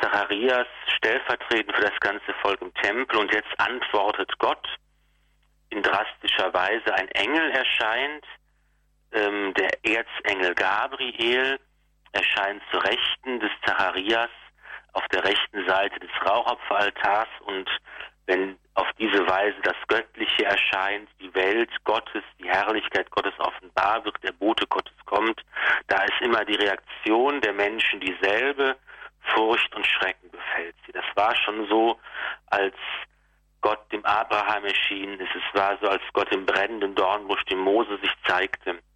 Zacharias 0.00 0.66
stellvertretend 0.96 1.74
für 1.76 1.82
das 1.82 2.00
ganze 2.00 2.32
Volk 2.40 2.60
im 2.62 2.72
Tempel 2.74 3.18
und 3.18 3.32
jetzt 3.32 3.52
antwortet 3.58 4.32
Gott 4.38 4.66
in 5.70 5.82
drastischer 5.82 6.52
Weise. 6.54 6.94
Ein 6.94 7.08
Engel 7.08 7.50
erscheint, 7.50 8.24
ähm, 9.12 9.54
der 9.54 9.70
Erzengel 9.84 10.54
Gabriel 10.54 11.58
erscheint 12.12 12.62
zur 12.70 12.82
Rechten 12.84 13.40
des 13.40 13.50
Zacharias 13.64 14.30
auf 14.92 15.06
der 15.08 15.24
rechten 15.24 15.66
Seite 15.68 16.00
des 16.00 16.10
Rauchopferaltars 16.26 17.28
und 17.44 17.68
wenn 18.26 18.58
auf 18.74 18.86
diese 18.98 19.26
Weise 19.28 19.56
das 19.62 19.76
Göttliche 19.88 20.44
erscheint, 20.44 21.08
die 21.20 21.32
Welt 21.34 21.70
Gottes, 21.84 22.22
die 22.38 22.48
Herrlichkeit 22.48 23.10
Gottes 23.10 23.34
offenbar 23.38 24.04
wird, 24.04 24.22
der 24.22 24.32
Bote 24.32 24.66
Gottes 24.68 24.94
kommt, 25.04 25.40
da 25.88 26.02
ist 26.04 26.20
immer 26.20 26.44
die 26.44 26.54
Reaktion 26.54 27.40
der 27.40 27.52
Menschen 27.52 28.00
dieselbe, 28.00 28.76
Furcht 29.34 29.74
und 29.74 29.86
Schrecken 29.86 30.30
befällt 30.30 30.76
sie. 30.86 30.92
Das 30.92 31.04
war 31.14 31.34
schon 31.36 31.68
so, 31.68 31.98
als 32.46 32.74
Gott 33.60 33.80
dem 33.92 34.04
Abraham 34.04 34.64
erschien, 34.64 35.20
es 35.20 35.28
war 35.60 35.76
so, 35.82 35.88
als 35.88 36.02
Gott 36.12 36.32
im 36.32 36.46
brennenden 36.46 36.94
Dornbusch 36.94 37.44
dem 37.44 37.58
Mose 37.58 37.98
sich 38.00 38.12
zeigte 38.26 38.70
ist 38.70 38.89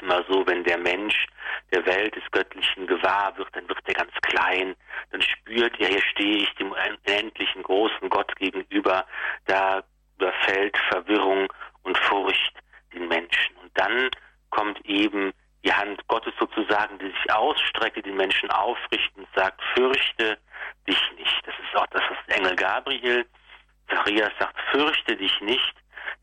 immer 0.00 0.24
so, 0.28 0.46
wenn 0.46 0.64
der 0.64 0.78
Mensch 0.78 1.26
der 1.72 1.84
Welt 1.86 2.14
des 2.14 2.24
Göttlichen 2.30 2.86
gewahr 2.86 3.36
wird, 3.36 3.48
dann 3.54 3.68
wird 3.68 3.78
er 3.86 3.94
ganz 3.94 4.12
klein, 4.22 4.74
dann 5.10 5.22
spürt 5.22 5.78
er, 5.80 5.88
hier 5.88 6.02
stehe 6.12 6.38
ich 6.38 6.54
dem 6.54 6.72
unendlichen 6.72 7.62
großen 7.62 8.08
Gott 8.08 8.34
gegenüber, 8.36 9.04
da 9.46 9.82
überfällt 10.18 10.76
Verwirrung 10.90 11.52
und 11.82 11.98
Furcht 11.98 12.54
den 12.92 13.08
Menschen. 13.08 13.56
Und 13.62 13.70
dann 13.74 14.10
kommt 14.50 14.84
eben 14.86 15.32
die 15.64 15.72
Hand 15.72 16.06
Gottes 16.08 16.32
sozusagen, 16.38 16.98
die 16.98 17.06
sich 17.06 17.32
ausstreckt, 17.32 17.96
die 17.96 18.02
den 18.02 18.16
Menschen 18.16 18.50
aufrichtet 18.50 19.16
und 19.16 19.28
sagt, 19.34 19.60
fürchte 19.74 20.38
dich 20.88 21.12
nicht. 21.16 21.42
Das 21.44 21.54
ist 21.58 21.76
auch 21.76 21.86
das, 21.88 22.02
was 22.08 22.36
Engel 22.36 22.54
Gabriel, 22.56 23.26
Zacharias 23.88 24.32
sagt, 24.38 24.58
fürchte 24.70 25.16
dich 25.16 25.40
nicht. 25.40 25.74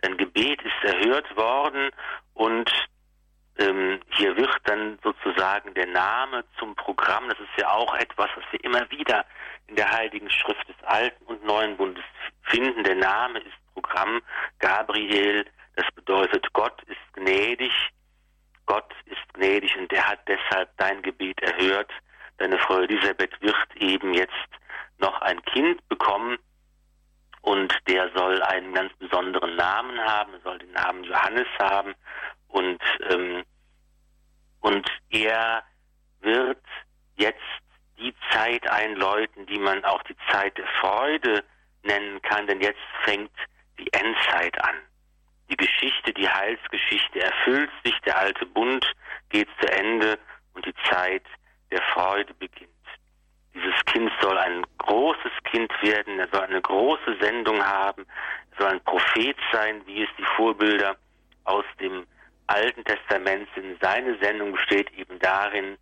Dein 0.01 0.17
Gebet 0.17 0.61
ist 0.61 0.93
erhört 0.93 1.35
worden 1.35 1.91
und 2.33 2.71
ähm, 3.57 3.99
hier 4.15 4.35
wird 4.35 4.57
dann 4.65 4.97
sozusagen 5.03 5.73
der 5.73 5.87
Name 5.87 6.43
zum 6.57 6.75
Programm. 6.75 7.29
Das 7.29 7.39
ist 7.39 7.59
ja 7.59 7.69
auch 7.69 7.93
etwas, 7.95 8.29
was 8.35 8.43
wir 8.51 8.63
immer 8.63 8.89
wieder 8.89 9.25
in 9.67 9.75
der 9.75 9.91
Heiligen 9.91 10.29
Schrift 10.29 10.67
des 10.67 10.75
Alten 10.83 11.23
und 11.25 11.43
Neuen 11.45 11.77
Bundes 11.77 12.03
finden. 12.43 12.83
Der 12.83 12.95
Name 12.95 13.39
ist 13.39 13.53
Programm. 13.73 14.21
Gabriel, 14.59 15.45
das 15.75 15.85
bedeutet 15.93 16.51
Gott 16.53 16.81
ist 16.83 17.13
gnädig. 17.13 17.71
Gott 18.65 18.91
ist 19.05 19.33
gnädig 19.33 19.75
und 19.77 19.91
er 19.93 20.07
hat 20.07 20.19
deshalb 20.27 20.69
dein 20.77 21.01
Gebet 21.01 21.39
erhört. 21.41 21.91
Deine 22.37 22.57
Frau 22.57 22.79
Elisabeth 22.79 23.39
wird 23.41 23.55
eben 23.75 24.13
jetzt 24.13 24.31
noch 24.97 25.21
ein 25.21 25.41
Kind 25.45 25.87
bekommen 25.89 26.37
und 27.41 27.77
der 27.87 28.09
soll 28.15 28.41
einen 28.43 28.73
ganz 28.73 28.93
besonderen 28.97 29.55
Namen 29.57 29.99
haben, 29.99 30.33
er 30.33 30.39
soll 30.41 30.57
den 30.59 30.71
Namen 30.71 31.03
Johannes 31.03 31.47
haben 31.59 31.93
und 32.53 32.79
ähm, 33.09 33.43
und 34.61 34.87
er 35.09 35.63
wird 36.21 36.63
jetzt 37.17 37.39
die 37.97 38.13
Zeit 38.31 38.65
einläuten, 38.69 39.45
die 39.47 39.59
man 39.59 39.83
auch 39.83 40.01
die 40.03 40.15
Zeit 40.31 40.57
der 40.57 40.67
Freude 40.79 41.43
nennen 41.83 42.21
kann, 42.21 42.47
denn 42.47 42.61
jetzt 42.61 42.79
fängt 43.03 43.31
die 43.77 43.91
Endzeit 43.91 44.63
an. 44.63 44.75
Die 45.49 45.57
Geschichte, 45.57 46.13
die 46.13 46.29
Heilsgeschichte 46.29 47.21
erfüllt 47.21 47.69
sich, 47.83 47.99
der 48.05 48.17
alte 48.17 48.45
Bund 48.45 48.85
geht 49.29 49.49
zu 49.59 49.69
Ende 49.71 50.17
und 50.53 50.65
die 50.65 50.75
Zeit 50.89 51.25
der 51.71 51.81
Freude 51.93 52.33
beginnt. 52.35 52.69
Dieses 53.53 53.85
Kind 53.85 54.11
soll 54.21 54.37
ein 54.37 54.63
großes 54.77 55.31
Kind 55.43 55.71
werden, 55.81 56.19
er 56.19 56.29
soll 56.29 56.43
eine 56.43 56.61
große 56.61 57.17
Sendung 57.19 57.61
haben, 57.63 58.05
er 58.51 58.57
soll 58.57 58.71
ein 58.71 58.83
Prophet 58.83 59.37
sein, 59.51 59.85
wie 59.85 60.03
es 60.03 60.09
die 60.17 60.25
Vorbilder 60.37 60.95
aus 61.43 61.65
dem 61.79 62.07
Alten 62.53 62.83
Testament 62.83 63.47
sind. 63.55 63.77
Seine 63.81 64.17
Sendung 64.19 64.51
besteht 64.51 64.91
eben 64.97 65.17
darin, 65.19 65.77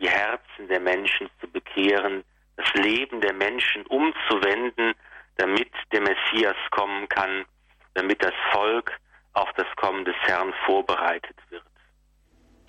die 0.00 0.08
Herzen 0.08 0.68
der 0.68 0.80
Menschen 0.80 1.28
zu 1.40 1.48
bekehren, 1.48 2.24
das 2.56 2.72
Leben 2.74 3.20
der 3.20 3.32
Menschen 3.32 3.86
umzuwenden, 3.86 4.94
damit 5.36 5.70
der 5.92 6.00
Messias 6.00 6.56
kommen 6.70 7.08
kann, 7.08 7.44
damit 7.94 8.22
das 8.22 8.34
Volk 8.50 8.92
auf 9.32 9.48
das 9.56 9.66
Kommen 9.76 10.04
des 10.04 10.16
Herrn 10.22 10.52
vorbereitet 10.66 11.36
wird. 11.50 11.62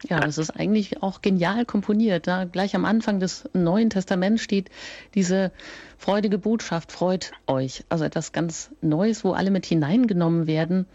Ja, 0.04 0.19
das 0.19 0.38
ist 0.38 0.52
eigentlich 0.52 1.02
auch 1.02 1.22
genial 1.22 1.65
komponiert. 1.65 2.28
Da 2.28 2.43
gleich 2.43 2.76
am 2.76 2.84
Anfang 2.84 3.19
des 3.19 3.50
Neuen 3.54 3.89
Testaments 3.89 4.43
steht 4.43 4.69
diese 5.15 5.52
freudige 5.98 6.38
Botschaft, 6.38 6.91
freut 6.91 7.32
euch. 7.48 7.86
Also 7.89 8.04
etwas 8.04 8.34
ganz 8.34 8.69
Neues, 8.82 9.24
wo 9.24 9.32
alle 9.32 9.50
mit 9.50 9.65
hineingenommen 9.65 10.46
werden 10.46 10.88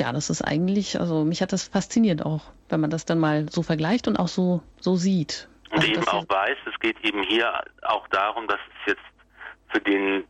ja, 0.00 0.12
das 0.12 0.30
ist 0.30 0.42
eigentlich, 0.42 0.98
also 0.98 1.24
mich 1.24 1.42
hat 1.42 1.52
das 1.52 1.68
fasziniert 1.68 2.24
auch, 2.24 2.42
wenn 2.68 2.80
man 2.80 2.90
das 2.90 3.04
dann 3.04 3.18
mal 3.18 3.48
so 3.50 3.62
vergleicht 3.62 4.08
und 4.08 4.18
auch 4.18 4.28
so, 4.28 4.62
so 4.80 4.96
sieht. 4.96 5.48
Und 5.70 5.78
also 5.78 5.92
eben 5.92 6.08
auch 6.08 6.28
weiß, 6.28 6.56
es 6.66 6.78
geht 6.80 6.98
eben 7.04 7.22
hier 7.22 7.62
auch 7.82 8.08
darum, 8.08 8.48
dass 8.48 8.58
es 8.80 8.92
jetzt 8.94 9.02
für 9.68 9.80
den 9.80 10.24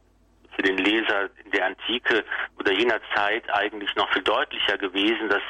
für 0.56 0.62
den 0.62 0.78
Leser 0.78 1.30
in 1.44 1.50
der 1.52 1.66
Antike 1.66 2.24
oder 2.58 2.72
jener 2.72 3.00
Zeit 3.14 3.48
eigentlich 3.50 3.94
noch 3.94 4.12
viel 4.12 4.22
deutlicher 4.22 4.76
gewesen, 4.76 5.28
dass 5.28 5.42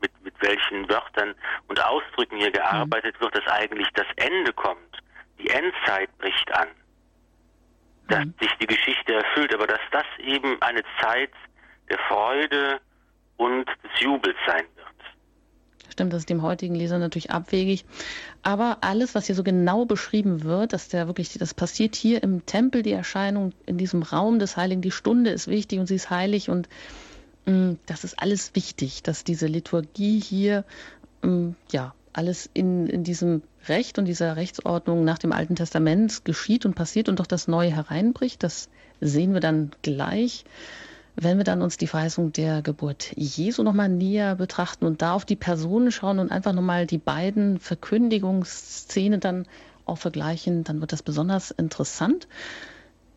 mit, 0.00 0.10
mit 0.24 0.34
welchen 0.40 0.88
Wörtern 0.88 1.34
und 1.68 1.82
Ausdrücken 1.84 2.38
hier 2.38 2.50
gearbeitet 2.50 3.14
mhm. 3.16 3.24
wird, 3.24 3.36
dass 3.36 3.46
eigentlich 3.46 3.88
das 3.94 4.06
Ende 4.16 4.52
kommt. 4.52 4.98
Die 5.38 5.50
Endzeit 5.50 6.10
bricht 6.18 6.52
an. 6.52 6.68
Dass 8.08 8.24
mhm. 8.24 8.34
sich 8.40 8.50
die 8.60 8.66
Geschichte 8.66 9.14
erfüllt, 9.14 9.54
aber 9.54 9.66
dass 9.66 9.80
das 9.92 10.06
eben 10.18 10.60
eine 10.62 10.82
Zeit 11.00 11.32
der 11.88 11.98
Freude, 12.08 12.80
und 13.36 13.66
des 13.66 14.00
Jubels 14.00 14.36
sein 14.46 14.64
wird. 14.76 14.86
Stimmt, 15.90 16.12
das 16.12 16.20
ist 16.20 16.30
dem 16.30 16.42
heutigen 16.42 16.74
Leser 16.74 16.98
natürlich 16.98 17.30
abwegig. 17.30 17.84
Aber 18.42 18.78
alles, 18.82 19.14
was 19.14 19.26
hier 19.26 19.34
so 19.34 19.42
genau 19.42 19.86
beschrieben 19.86 20.44
wird, 20.44 20.72
dass 20.72 20.88
der 20.88 21.06
wirklich, 21.06 21.32
das 21.38 21.54
passiert 21.54 21.94
hier 21.94 22.22
im 22.22 22.44
Tempel, 22.44 22.82
die 22.82 22.92
Erscheinung 22.92 23.52
in 23.64 23.78
diesem 23.78 24.02
Raum 24.02 24.38
des 24.38 24.56
Heiligen, 24.56 24.82
die 24.82 24.90
Stunde 24.90 25.30
ist 25.30 25.48
wichtig 25.48 25.78
und 25.78 25.86
sie 25.86 25.94
ist 25.94 26.10
heilig 26.10 26.50
und 26.50 26.68
mh, 27.46 27.54
mm, 27.54 27.78
das 27.86 28.04
ist 28.04 28.18
alles 28.20 28.54
wichtig, 28.54 29.02
dass 29.02 29.24
diese 29.24 29.46
Liturgie 29.46 30.20
hier, 30.20 30.64
mh, 31.22 31.30
mm, 31.30 31.56
ja, 31.72 31.94
alles 32.12 32.48
in, 32.54 32.86
in 32.86 33.04
diesem 33.04 33.42
Recht 33.68 33.98
und 33.98 34.06
dieser 34.06 34.36
Rechtsordnung 34.36 35.04
nach 35.04 35.18
dem 35.18 35.32
Alten 35.32 35.54
Testament 35.54 36.24
geschieht 36.24 36.64
und 36.64 36.74
passiert 36.74 37.08
und 37.08 37.20
doch 37.20 37.26
das 37.26 37.46
Neue 37.46 37.74
hereinbricht. 37.74 38.42
Das 38.42 38.70
sehen 39.00 39.34
wir 39.34 39.40
dann 39.40 39.70
gleich. 39.82 40.44
Wenn 41.18 41.38
wir 41.38 41.44
dann 41.44 41.62
uns 41.62 41.78
die 41.78 41.86
Verheißung 41.86 42.32
der 42.32 42.60
Geburt 42.60 43.12
Jesu 43.16 43.62
nochmal 43.62 43.88
näher 43.88 44.36
betrachten 44.36 44.84
und 44.84 45.00
da 45.00 45.14
auf 45.14 45.24
die 45.24 45.34
Personen 45.34 45.90
schauen 45.90 46.18
und 46.18 46.30
einfach 46.30 46.52
nochmal 46.52 46.86
die 46.86 46.98
beiden 46.98 47.58
Verkündigungsszenen 47.58 49.18
dann 49.18 49.46
auch 49.86 49.96
vergleichen, 49.96 50.62
dann 50.62 50.80
wird 50.82 50.92
das 50.92 51.02
besonders 51.02 51.50
interessant. 51.52 52.28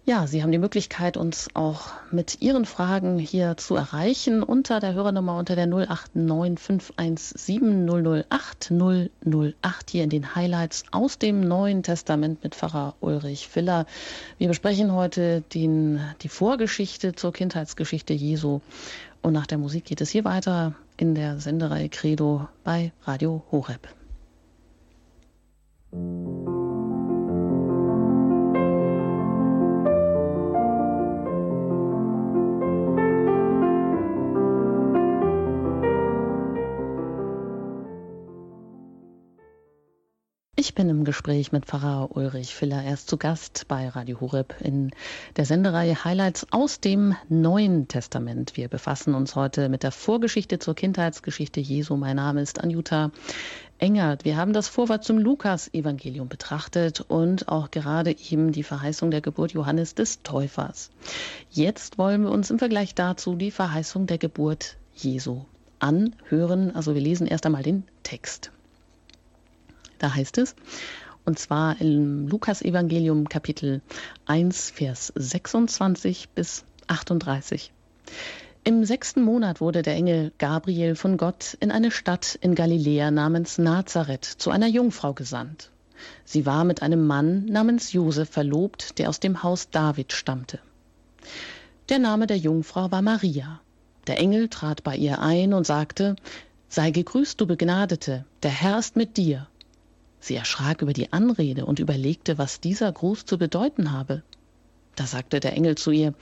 Ja, 0.10 0.26
Sie 0.26 0.41
haben 0.41 0.52
die 0.52 0.58
Möglichkeit, 0.58 1.17
uns 1.17 1.50
auch 1.54 1.91
mit 2.10 2.41
Ihren 2.41 2.65
Fragen 2.65 3.19
hier 3.19 3.58
zu 3.58 3.76
erreichen 3.76 4.41
unter 4.41 4.80
der 4.80 4.95
Hörernummer 4.95 5.38
unter 5.38 5.56
der 5.56 5.67
089 5.67 6.58
517 6.58 7.88
008 8.28 8.72
008 8.72 9.89
hier 9.91 10.04
in 10.04 10.10
den 10.10 10.34
Highlights 10.34 10.86
aus 10.89 11.19
dem 11.19 11.41
Neuen 11.41 11.84
Testament 11.84 12.43
mit 12.43 12.56
Pfarrer 12.56 12.95
Ulrich 13.02 13.48
Filler. 13.48 13.86
Wir 14.39 14.48
besprechen 14.48 14.93
heute 14.93 15.43
den, 15.54 16.00
die 16.24 16.30
Vorgeschichte 16.30 17.13
zur 17.13 17.32
Kindheitsgeschichte 17.32 18.13
Jesu 18.13 18.62
und 19.22 19.34
nach 19.34 19.45
der 19.45 19.60
Musik 19.60 19.86
geht 19.86 20.02
es 20.02 20.10
hier 20.10 20.26
weiter 20.26 20.74
in 20.98 21.13
der 21.13 21.39
Sendereihe 21.39 21.89
Credo 21.89 22.48
bei 22.63 22.93
Radio 23.04 23.43
Horeb. 23.52 23.88
Ich 25.91 26.49
bin 40.80 40.89
im 40.89 41.04
Gespräch 41.04 41.52
mit 41.52 41.65
Pfarrer 41.65 42.15
Ulrich 42.15 42.56
Filler. 42.56 42.82
Er 42.82 42.94
ist 42.94 43.10
zu 43.10 43.18
Gast 43.18 43.65
bei 43.68 43.89
Radio 43.89 44.22
Horeb 44.22 44.56
in 44.62 44.92
der 45.36 45.44
Sendereihe 45.44 46.06
Highlights 46.06 46.48
aus 46.52 46.80
dem 46.80 47.18
Neuen 47.28 47.89
Testament. 47.89 48.56
Wir 48.56 48.70
befassen 48.70 49.13
uns 49.13 49.36
heute 49.36 49.68
mit 49.68 49.84
der 49.84 49.92
Vorgeschichte 49.92 50.58
zur 50.58 50.76
Kindheitsgeschichte 50.76 51.60
Jesu. 51.60 51.98
Mein 51.98 52.15
Name 52.15 52.39
ist 52.42 52.63
Anjuta 52.63 53.12
Engert. 53.78 54.24
Wir 54.24 54.38
haben 54.38 54.54
das 54.54 54.70
Vorwort 54.70 55.04
zum 55.04 55.18
Lukas-Evangelium 55.18 56.30
betrachtet 56.30 57.02
und 57.02 57.50
auch 57.50 57.72
gerade 57.72 58.15
eben 58.30 58.54
die 58.54 58.63
Verheißung 58.63 59.12
der 59.12 59.20
Geburt 59.20 59.52
Johannes 59.52 59.96
des 59.96 60.24
Täufers. 60.24 60.92
Jetzt 61.50 61.98
wollen 61.98 62.22
wir 62.22 62.32
uns 62.32 62.52
im 62.52 62.58
Vergleich 62.58 62.96
dazu 62.96 63.36
die 63.36 63.52
Verheißung 63.52 64.08
der 64.08 64.18
Geburt 64.18 64.78
Jesu 64.96 65.42
anhören. 65.80 66.74
Also 66.74 66.94
wir 66.96 67.02
lesen 67.02 67.28
erst 67.28 67.46
einmal 67.46 67.63
den 67.63 67.84
Text. 68.04 68.54
Da 70.00 70.16
heißt 70.16 70.38
es, 70.38 70.56
und 71.26 71.38
zwar 71.38 71.80
im 71.80 72.28
Lukas-Evangelium 72.28 73.28
Kapitel 73.30 73.82
1, 74.26 74.72
Vers 74.72 75.12
26 75.16 76.30
bis 76.30 76.64
38. 76.88 77.72
Im 78.64 78.86
sechsten 78.86 79.22
Monat 79.22 79.62
wurde 79.62 79.82
der 79.82 79.96
Engel 79.96 80.32
Gabriel 80.38 80.96
von 80.96 81.18
Gott 81.18 81.58
in 81.60 81.72
eine 81.72 81.92
Stadt 81.92 82.38
in 82.42 82.56
Galiläa 82.56 83.12
namens 83.12 83.58
Nazareth 83.58 84.26
zu 84.26 84.50
einer 84.52 84.68
Jungfrau 84.68 85.14
gesandt. 85.14 85.70
Sie 86.24 86.46
war 86.46 86.64
mit 86.64 86.82
einem 86.82 87.06
Mann 87.06 87.46
namens 87.46 87.92
Josef 87.92 88.30
verlobt, 88.30 88.98
der 89.00 89.10
aus 89.10 89.20
dem 89.20 89.44
Haus 89.44 89.70
David 89.70 90.14
stammte. 90.14 90.60
Der 91.90 92.00
Name 92.00 92.26
der 92.26 92.38
Jungfrau 92.38 92.90
war 92.92 93.02
Maria. 93.02 93.60
Der 94.08 94.18
Engel 94.18 94.48
trat 94.48 94.84
bei 94.84 94.96
ihr 94.96 95.20
ein 95.20 95.54
und 95.54 95.66
sagte, 95.66 96.16
Sei 96.70 96.92
gegrüßt, 96.92 97.42
du 97.42 97.48
Begnadete, 97.48 98.26
der 98.44 98.52
Herr 98.52 98.80
ist 98.80 98.96
mit 98.96 99.18
dir. 99.18 99.48
Sie 100.20 100.36
erschrak 100.36 100.82
über 100.82 100.94
die 100.94 101.14
Anrede 101.14 101.66
und 101.66 101.80
überlegte, 101.80 102.38
was 102.38 102.60
dieser 102.60 102.92
Gruß 102.92 103.26
zu 103.26 103.38
bedeuten 103.38 103.92
habe. 103.92 104.24
Da 104.96 105.06
sagte 105.06 105.40
der 105.40 105.54
Engel 105.54 105.76
zu 105.76 105.92
ihr, 105.92 106.14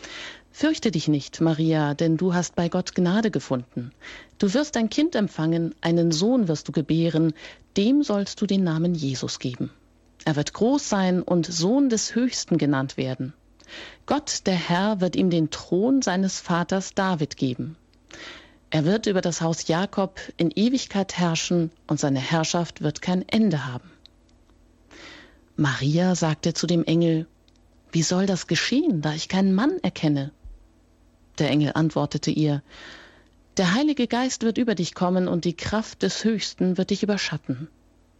Fürchte 0.51 0.91
dich 0.91 1.07
nicht, 1.07 1.39
Maria, 1.41 1.93
denn 1.93 2.17
du 2.17 2.33
hast 2.33 2.55
bei 2.55 2.67
Gott 2.67 2.95
Gnade 2.95 3.29
gefunden. 3.31 3.91
Du 4.39 4.53
wirst 4.53 4.75
ein 4.75 4.89
Kind 4.89 5.15
empfangen, 5.15 5.75
einen 5.81 6.11
Sohn 6.11 6.47
wirst 6.47 6.67
du 6.67 6.71
gebären, 6.71 7.33
dem 7.75 8.01
sollst 8.03 8.41
du 8.41 8.45
den 8.45 8.63
Namen 8.63 8.95
Jesus 8.95 9.39
geben. 9.39 9.71
Er 10.25 10.35
wird 10.35 10.53
groß 10.53 10.89
sein 10.89 11.21
und 11.21 11.45
Sohn 11.45 11.89
des 11.89 12.15
Höchsten 12.15 12.57
genannt 12.57 12.97
werden. 12.97 13.33
Gott, 14.05 14.41
der 14.45 14.55
Herr, 14.55 14.99
wird 14.99 15.15
ihm 15.15 15.29
den 15.29 15.49
Thron 15.49 16.01
seines 16.01 16.39
Vaters 16.39 16.93
David 16.95 17.37
geben. 17.37 17.77
Er 18.69 18.83
wird 18.83 19.05
über 19.05 19.21
das 19.21 19.41
Haus 19.41 19.67
Jakob 19.67 20.19
in 20.35 20.51
Ewigkeit 20.51 21.17
herrschen 21.17 21.71
und 21.87 21.99
seine 21.99 22.19
Herrschaft 22.19 22.81
wird 22.81 23.01
kein 23.01 23.27
Ende 23.29 23.65
haben. 23.65 23.89
Maria 25.55 26.15
sagte 26.15 26.53
zu 26.53 26.67
dem 26.67 26.83
Engel, 26.83 27.27
Wie 27.91 28.03
soll 28.03 28.25
das 28.25 28.47
geschehen, 28.47 29.01
da 29.01 29.13
ich 29.13 29.29
keinen 29.29 29.55
Mann 29.55 29.79
erkenne? 29.83 30.31
Der 31.39 31.49
Engel 31.49 31.71
antwortete 31.75 32.29
ihr, 32.29 32.61
Der 33.55 33.73
Heilige 33.73 34.07
Geist 34.07 34.43
wird 34.43 34.57
über 34.57 34.75
dich 34.75 34.93
kommen 34.93 35.27
und 35.27 35.45
die 35.45 35.55
Kraft 35.55 36.03
des 36.03 36.23
Höchsten 36.25 36.77
wird 36.77 36.89
dich 36.89 37.03
überschatten. 37.03 37.69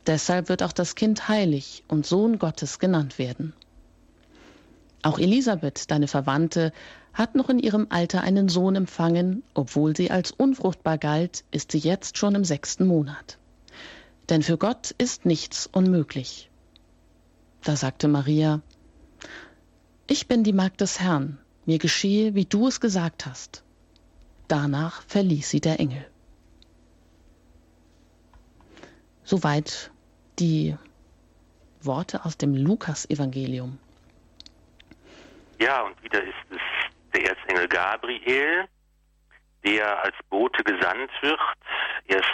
Deshalb 0.06 0.48
wird 0.48 0.64
auch 0.64 0.72
das 0.72 0.96
Kind 0.96 1.28
heilig 1.28 1.84
und 1.90 2.06
Sohn 2.06 2.40
Gottes 2.40 2.80
genannt 2.80 3.20
werden. 3.20 3.54
Auch 5.04 5.20
Elisabeth, 5.20 5.92
deine 5.92 6.08
Verwandte, 6.08 6.72
hat 7.18 7.34
noch 7.34 7.50
in 7.50 7.58
ihrem 7.58 7.88
Alter 7.90 8.22
einen 8.22 8.48
Sohn 8.48 8.76
empfangen, 8.76 9.42
obwohl 9.56 9.98
sie 9.98 10.12
als 10.12 10.30
unfruchtbar 10.30 11.00
galt, 11.00 11.44
ist 11.50 11.72
sie 11.72 11.80
jetzt 11.80 12.18
schon 12.18 12.36
im 12.36 12.44
sechsten 12.44 12.86
Monat. 12.86 13.40
Denn 14.30 14.44
für 14.44 14.58
Gott 14.58 14.92
ist 15.00 15.26
nichts 15.26 15.66
unmöglich. 15.66 16.52
Da 17.64 17.76
sagte 17.76 18.08
Maria, 18.08 18.62
Ich 20.06 20.28
bin 20.28 20.44
die 20.44 20.54
Magd 20.54 20.80
des 20.80 21.00
Herrn, 21.00 21.40
mir 21.66 21.80
geschehe, 21.80 22.36
wie 22.36 22.46
du 22.46 22.68
es 22.68 22.80
gesagt 22.80 23.26
hast. 23.26 23.64
Danach 24.48 25.02
verließ 25.08 25.50
sie 25.50 25.60
der 25.60 25.80
Engel. 25.80 26.06
Soweit 29.24 29.90
die 30.38 30.78
Worte 31.82 32.26
aus 32.26 32.38
dem 32.38 32.54
Lukas-Evangelium. 32.54 33.80
Ja, 35.60 35.82
und 35.82 36.02
wieder 36.04 36.24
ist 36.24 36.36
es 36.52 36.87
der 37.14 37.32
Erzengel 37.32 37.68
Gabriel, 37.68 38.68
der 39.64 40.04
als 40.04 40.16
Bote 40.30 40.64
gesandt 40.64 41.12
wird, 41.22 41.40
erst 42.06 42.30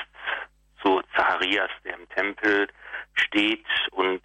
zu 0.81 1.01
Zacharias, 1.15 1.71
der 1.83 1.95
im 1.95 2.09
Tempel 2.09 2.67
steht 3.13 3.65
und 3.91 4.21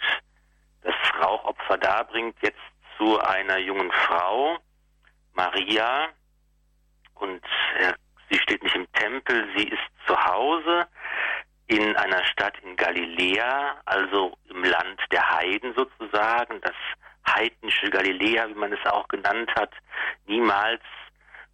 das 0.82 0.94
Rauchopfer 1.20 1.78
darbringt, 1.78 2.36
jetzt 2.42 2.58
zu 2.96 3.20
einer 3.20 3.58
jungen 3.58 3.90
Frau, 3.92 4.58
Maria. 5.34 6.08
Und 7.14 7.44
äh, 7.78 7.92
sie 8.30 8.38
steht 8.38 8.62
nicht 8.62 8.74
im 8.74 8.90
Tempel, 8.92 9.48
sie 9.56 9.68
ist 9.68 10.06
zu 10.06 10.16
Hause 10.24 10.86
in 11.66 11.96
einer 11.96 12.24
Stadt 12.24 12.54
in 12.62 12.76
Galiläa, 12.76 13.80
also 13.84 14.36
im 14.48 14.64
Land 14.64 15.00
der 15.12 15.28
Heiden 15.30 15.74
sozusagen, 15.74 16.60
das 16.62 16.74
heidnische 17.34 17.90
Galiläa, 17.90 18.48
wie 18.48 18.54
man 18.54 18.72
es 18.72 18.84
auch 18.86 19.06
genannt 19.08 19.50
hat. 19.56 19.72
Niemals, 20.26 20.82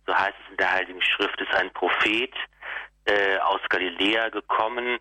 so 0.07 0.15
heißt 0.15 0.35
es 0.45 0.51
in 0.51 0.57
der 0.57 0.73
Heiligen 0.73 1.03
Schrift, 1.03 1.41
ist 1.41 1.55
ein 1.55 1.73
Prophet 1.73 2.35
äh, 3.07 3.39
aus 3.39 3.61
Galiläa 3.69 4.29
gekommen. 4.31 4.99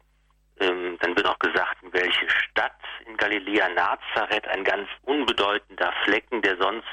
Ähm, 0.60 0.98
dann 1.02 1.16
wird 1.16 1.28
auch 1.28 1.40
gesagt, 1.40 1.82
in 1.82 1.94
welche 1.94 2.30
Stadt 2.30 2.78
in 3.06 3.18
Galiläa, 3.18 3.70
Nazareth, 3.70 4.48
ein 4.48 4.64
ganz 4.64 4.88
unbedeutender 5.04 5.92
Flecken, 6.04 6.42
der 6.42 6.58
sonst 6.58 6.88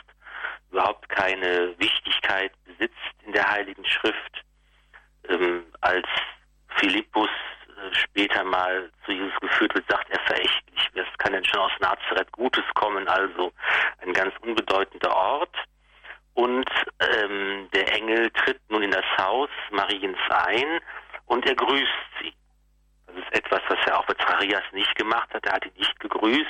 überhaupt 0.70 1.08
keine 1.08 1.74
Wichtigkeit 1.78 2.52
besitzt 2.64 2.96
in 3.26 3.32
der 3.32 3.48
Heiligen 3.50 3.84
Schrift. 3.84 4.44
Ähm, 5.28 5.64
als 5.80 6.06
Philippus 6.76 7.28
später 7.92 8.44
mal 8.44 8.90
zu 9.04 9.12
Jesus 9.12 9.38
geführt 9.40 9.74
wird, 9.74 9.90
sagt 9.90 10.10
er 10.10 10.20
verächtlich, 10.20 10.90
was 10.94 11.18
kann 11.18 11.32
denn 11.32 11.44
schon 11.44 11.60
aus 11.60 11.72
Nazareth 11.80 12.30
Gutes 12.32 12.64
kommen? 12.74 13.08
Also 13.08 13.52
ein 13.98 14.12
ganz 14.12 14.34
unbedeutender 14.42 15.14
Ort. 15.14 15.56
Und 16.34 16.70
ähm, 17.00 17.68
der 17.74 17.92
Engel 17.94 18.30
tritt 18.30 18.60
nun 18.70 18.82
in 18.82 18.90
das 18.90 19.04
Haus 19.18 19.50
Mariens 19.70 20.18
ein 20.30 20.80
und 21.26 21.44
er 21.46 21.54
grüßt 21.54 22.10
sie. 22.20 22.32
Das 23.06 23.16
ist 23.16 23.34
etwas, 23.34 23.60
was 23.68 23.78
er 23.86 23.98
auch 23.98 24.06
bei 24.06 24.14
Zacharias 24.14 24.62
nicht 24.72 24.94
gemacht 24.96 25.28
hat. 25.34 25.44
Er 25.44 25.54
hat 25.54 25.66
ihn 25.66 25.72
nicht 25.76 25.98
gegrüßt, 25.98 26.46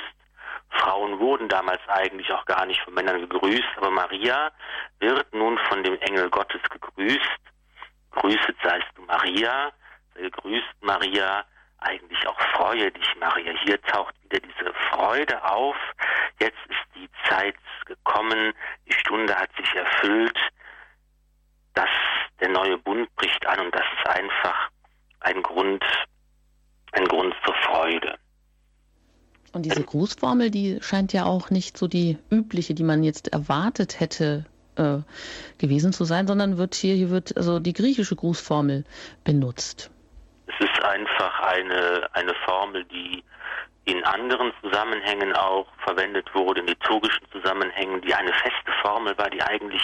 Frauen 0.71 1.19
wurden 1.19 1.49
damals 1.49 1.81
eigentlich 1.87 2.31
auch 2.31 2.45
gar 2.45 2.65
nicht 2.65 2.81
von 2.81 2.93
Männern 2.93 3.21
gegrüßt, 3.21 3.77
aber 3.77 3.91
Maria 3.91 4.51
wird 4.99 5.33
nun 5.33 5.57
von 5.69 5.83
dem 5.83 5.97
Engel 5.99 6.29
Gottes 6.29 6.61
gegrüßt. 6.69 7.19
Grüßet 8.11 8.55
seist 8.63 8.87
du 8.95 9.01
Maria, 9.03 9.71
sei 10.13 10.21
gegrüßt 10.21 10.75
Maria, 10.81 11.45
eigentlich 11.79 12.27
auch 12.27 12.39
freue 12.55 12.91
dich 12.91 13.15
Maria. 13.19 13.53
Hier 13.65 13.81
taucht 13.81 14.13
wieder 14.23 14.39
diese 14.39 14.73
Freude 14.91 15.43
auf. 15.43 15.75
Jetzt 16.39 16.59
ist 16.69 16.95
die 16.95 17.09
Zeit 17.27 17.55
gekommen, 17.85 18.53
die 18.87 18.93
Stunde 18.93 19.35
hat 19.35 19.49
sich 19.57 19.73
erfüllt, 19.73 20.37
dass 21.73 21.89
der 22.39 22.49
neue 22.49 22.77
Bund 22.77 23.13
bricht 23.15 23.45
an 23.47 23.59
und 23.59 23.73
das 23.73 23.85
ist 23.99 24.09
einfach 24.09 24.69
ein 25.21 25.41
Grund, 25.41 25.83
ein 26.93 27.05
Grund 27.05 27.33
zur 27.45 27.55
Freude. 27.55 28.17
Und 29.53 29.65
diese 29.65 29.83
Grußformel, 29.83 30.49
die 30.49 30.79
scheint 30.81 31.13
ja 31.13 31.25
auch 31.25 31.49
nicht 31.49 31.77
so 31.77 31.87
die 31.87 32.17
übliche, 32.29 32.73
die 32.73 32.83
man 32.83 33.03
jetzt 33.03 33.33
erwartet 33.33 33.99
hätte 33.99 34.45
äh, 34.75 34.99
gewesen 35.57 35.91
zu 35.91 36.05
sein, 36.05 36.27
sondern 36.27 36.57
wird 36.57 36.75
hier, 36.75 36.95
hier 36.95 37.09
wird 37.09 37.35
also 37.35 37.59
die 37.59 37.73
griechische 37.73 38.15
Grußformel 38.15 38.85
benutzt. 39.23 39.91
Ist 40.61 40.83
einfach 40.83 41.39
eine, 41.39 42.07
eine 42.13 42.35
Formel, 42.45 42.83
die 42.85 43.23
in 43.85 44.03
anderen 44.03 44.53
Zusammenhängen 44.61 45.33
auch 45.33 45.65
verwendet 45.83 46.29
wurde, 46.35 46.61
in 46.61 46.67
liturgischen 46.67 47.25
Zusammenhängen, 47.31 47.99
die 48.01 48.13
eine 48.13 48.31
feste 48.31 48.71
Formel 48.83 49.17
war, 49.17 49.29
die 49.29 49.41
eigentlich 49.41 49.81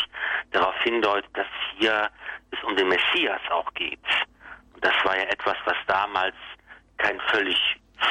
darauf 0.52 0.76
hindeutet, 0.84 1.30
dass 1.34 1.48
hier 1.78 2.10
es 2.52 2.64
um 2.64 2.76
den 2.76 2.90
Messias 2.90 3.42
auch 3.50 3.74
geht. 3.74 4.00
Und 4.76 4.86
das 4.86 4.94
war 5.04 5.18
ja 5.18 5.24
etwas, 5.24 5.56
was 5.66 5.78
damals 5.88 6.36
kein 6.98 7.20
völlig 7.32 7.58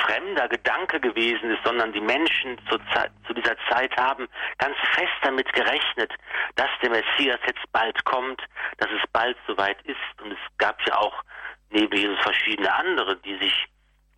fremder 0.05 0.49
Gedanke 0.49 1.01
gewesen 1.01 1.51
ist, 1.51 1.65
sondern 1.65 1.93
die 1.93 2.01
Menschen 2.01 2.59
zu, 2.69 2.79
zu, 3.27 3.35
dieser 3.35 3.57
Zeit 3.71 3.97
haben 3.97 4.29
ganz 4.59 4.77
fest 4.95 5.15
damit 5.23 5.53
gerechnet, 5.53 6.13
dass 6.57 6.71
der 6.83 6.91
Messias 6.91 7.39
jetzt 7.47 7.73
bald 7.73 8.05
kommt, 8.05 8.43
dass 8.79 8.91
es 8.91 9.03
bald 9.13 9.37
soweit 9.47 9.81
ist. 9.83 10.23
Und 10.23 10.33
es 10.33 10.39
gab 10.59 10.85
ja 10.87 10.97
auch 10.99 11.23
neben 11.71 11.97
Jesus 11.97 12.19
verschiedene 12.21 12.73
andere, 12.73 13.17
die 13.19 13.37
sich 13.39 13.67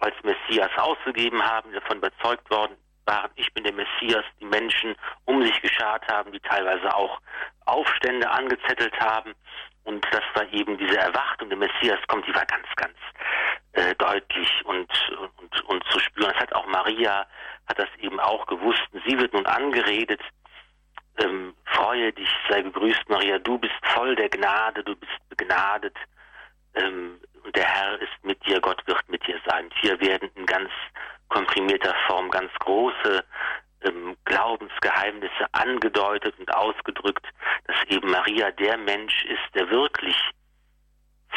als 0.00 0.14
Messias 0.22 0.70
ausgegeben 0.76 1.42
haben, 1.42 1.72
davon 1.72 1.98
überzeugt 1.98 2.48
worden 2.50 2.76
waren, 3.06 3.30
ich 3.36 3.52
bin 3.54 3.64
der 3.64 3.72
Messias, 3.72 4.24
die 4.40 4.44
Menschen 4.44 4.94
um 5.24 5.42
sich 5.42 5.60
geschart 5.62 6.06
haben, 6.08 6.30
die 6.30 6.40
teilweise 6.40 6.94
auch 6.94 7.20
Aufstände 7.64 8.30
angezettelt 8.30 8.94
haben. 9.00 9.34
Und 9.84 10.06
das 10.12 10.22
war 10.34 10.44
eben 10.52 10.76
diese 10.76 10.98
Erwartung, 10.98 11.48
der 11.48 11.58
Messias 11.58 11.98
kommt, 12.08 12.26
die 12.26 12.34
war 12.34 12.44
ganz, 12.44 12.66
ganz 12.76 12.94
äh, 13.72 13.94
deutlich 13.96 14.50
und, 14.64 14.88
und, 15.38 15.64
und 15.64 15.84
zu 15.90 15.98
spüren. 15.98 16.30
Das 16.32 16.42
hat 16.42 16.54
auch 16.54 16.66
Maria, 16.66 17.26
hat 17.66 17.78
das 17.78 17.88
eben 17.98 18.20
auch 18.20 18.46
gewusst. 18.46 18.86
Sie 19.06 19.18
wird 19.18 19.32
nun 19.32 19.46
angeredet, 19.46 20.20
ähm, 21.18 21.54
freue 21.64 22.12
dich, 22.12 22.28
sei 22.48 22.62
gegrüßt, 22.62 23.08
Maria, 23.08 23.38
du 23.38 23.58
bist 23.58 23.74
voll 23.94 24.14
der 24.16 24.28
Gnade, 24.28 24.84
du 24.84 24.94
bist 24.96 25.28
begnadet. 25.28 25.96
Ähm, 26.74 27.20
und 27.44 27.56
der 27.56 27.64
Herr 27.64 28.00
ist 28.00 28.24
mit 28.24 28.44
dir, 28.46 28.60
Gott 28.60 28.86
wird 28.86 29.08
mit 29.08 29.26
dir 29.26 29.40
sein. 29.46 29.70
hier 29.80 29.98
werden 30.00 30.30
in 30.34 30.44
ganz 30.46 30.70
komprimierter 31.28 31.94
Form 32.06 32.30
ganz 32.30 32.52
große 32.60 33.24
ähm, 33.82 34.16
Glaubensgeheimnisse 34.24 35.46
angedeutet 35.52 36.34
und 36.38 36.52
ausgedrückt, 36.54 37.26
dass 37.66 37.76
eben 37.88 38.10
Maria 38.10 38.50
der 38.52 38.76
Mensch 38.78 39.24
ist, 39.24 39.54
der 39.54 39.70
wirklich 39.70 40.16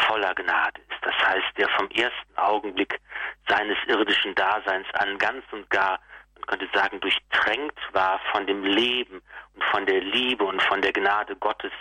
voller 0.07 0.33
Gnade 0.33 0.81
ist. 0.89 0.99
Das 1.01 1.15
heißt, 1.27 1.57
der 1.57 1.69
vom 1.69 1.89
ersten 1.91 2.37
Augenblick 2.37 2.99
seines 3.47 3.77
irdischen 3.87 4.33
Daseins 4.35 4.87
an 4.93 5.17
ganz 5.17 5.43
und 5.51 5.69
gar, 5.69 5.99
man 6.35 6.45
könnte 6.47 6.69
sagen, 6.73 6.99
durchtränkt 7.01 7.79
war 7.91 8.19
von 8.31 8.47
dem 8.47 8.63
Leben 8.63 9.21
und 9.53 9.63
von 9.65 9.85
der 9.85 10.01
Liebe 10.01 10.43
und 10.43 10.61
von 10.63 10.81
der 10.81 10.93
Gnade 10.93 11.35
Gottes, 11.35 11.71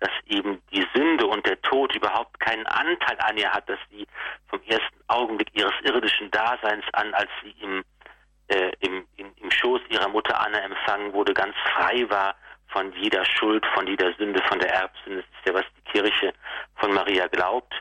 dass 0.00 0.10
eben 0.26 0.62
die 0.72 0.86
Sünde 0.94 1.26
und 1.26 1.44
der 1.46 1.60
Tod 1.62 1.94
überhaupt 1.94 2.38
keinen 2.40 2.66
Anteil 2.66 3.18
an 3.20 3.36
ihr 3.36 3.50
hat, 3.50 3.68
dass 3.68 3.78
sie 3.90 4.06
vom 4.48 4.60
ersten 4.62 4.98
Augenblick 5.08 5.48
ihres 5.54 5.74
irdischen 5.82 6.30
Daseins 6.30 6.84
an, 6.92 7.12
als 7.14 7.30
sie 7.42 7.50
im, 7.60 7.84
äh, 8.48 8.70
im, 8.80 9.06
im, 9.16 9.32
im 9.36 9.50
Schoß 9.50 9.80
ihrer 9.88 10.08
Mutter 10.08 10.40
Anna 10.40 10.60
empfangen 10.60 11.12
wurde, 11.12 11.34
ganz 11.34 11.54
frei 11.74 12.08
war 12.08 12.36
von 12.68 12.92
jeder 12.92 13.24
Schuld, 13.24 13.64
von 13.74 13.86
jeder 13.86 14.12
Sünde, 14.14 14.42
von 14.48 14.58
der 14.58 14.72
Erbsünde. 14.72 15.22
Das 15.22 15.38
ist 15.38 15.46
ja, 15.46 15.54
was 15.54 15.64
die 15.76 15.90
Kirche 15.90 16.32
von 16.76 16.92
Maria 16.92 17.26
glaubt. 17.28 17.74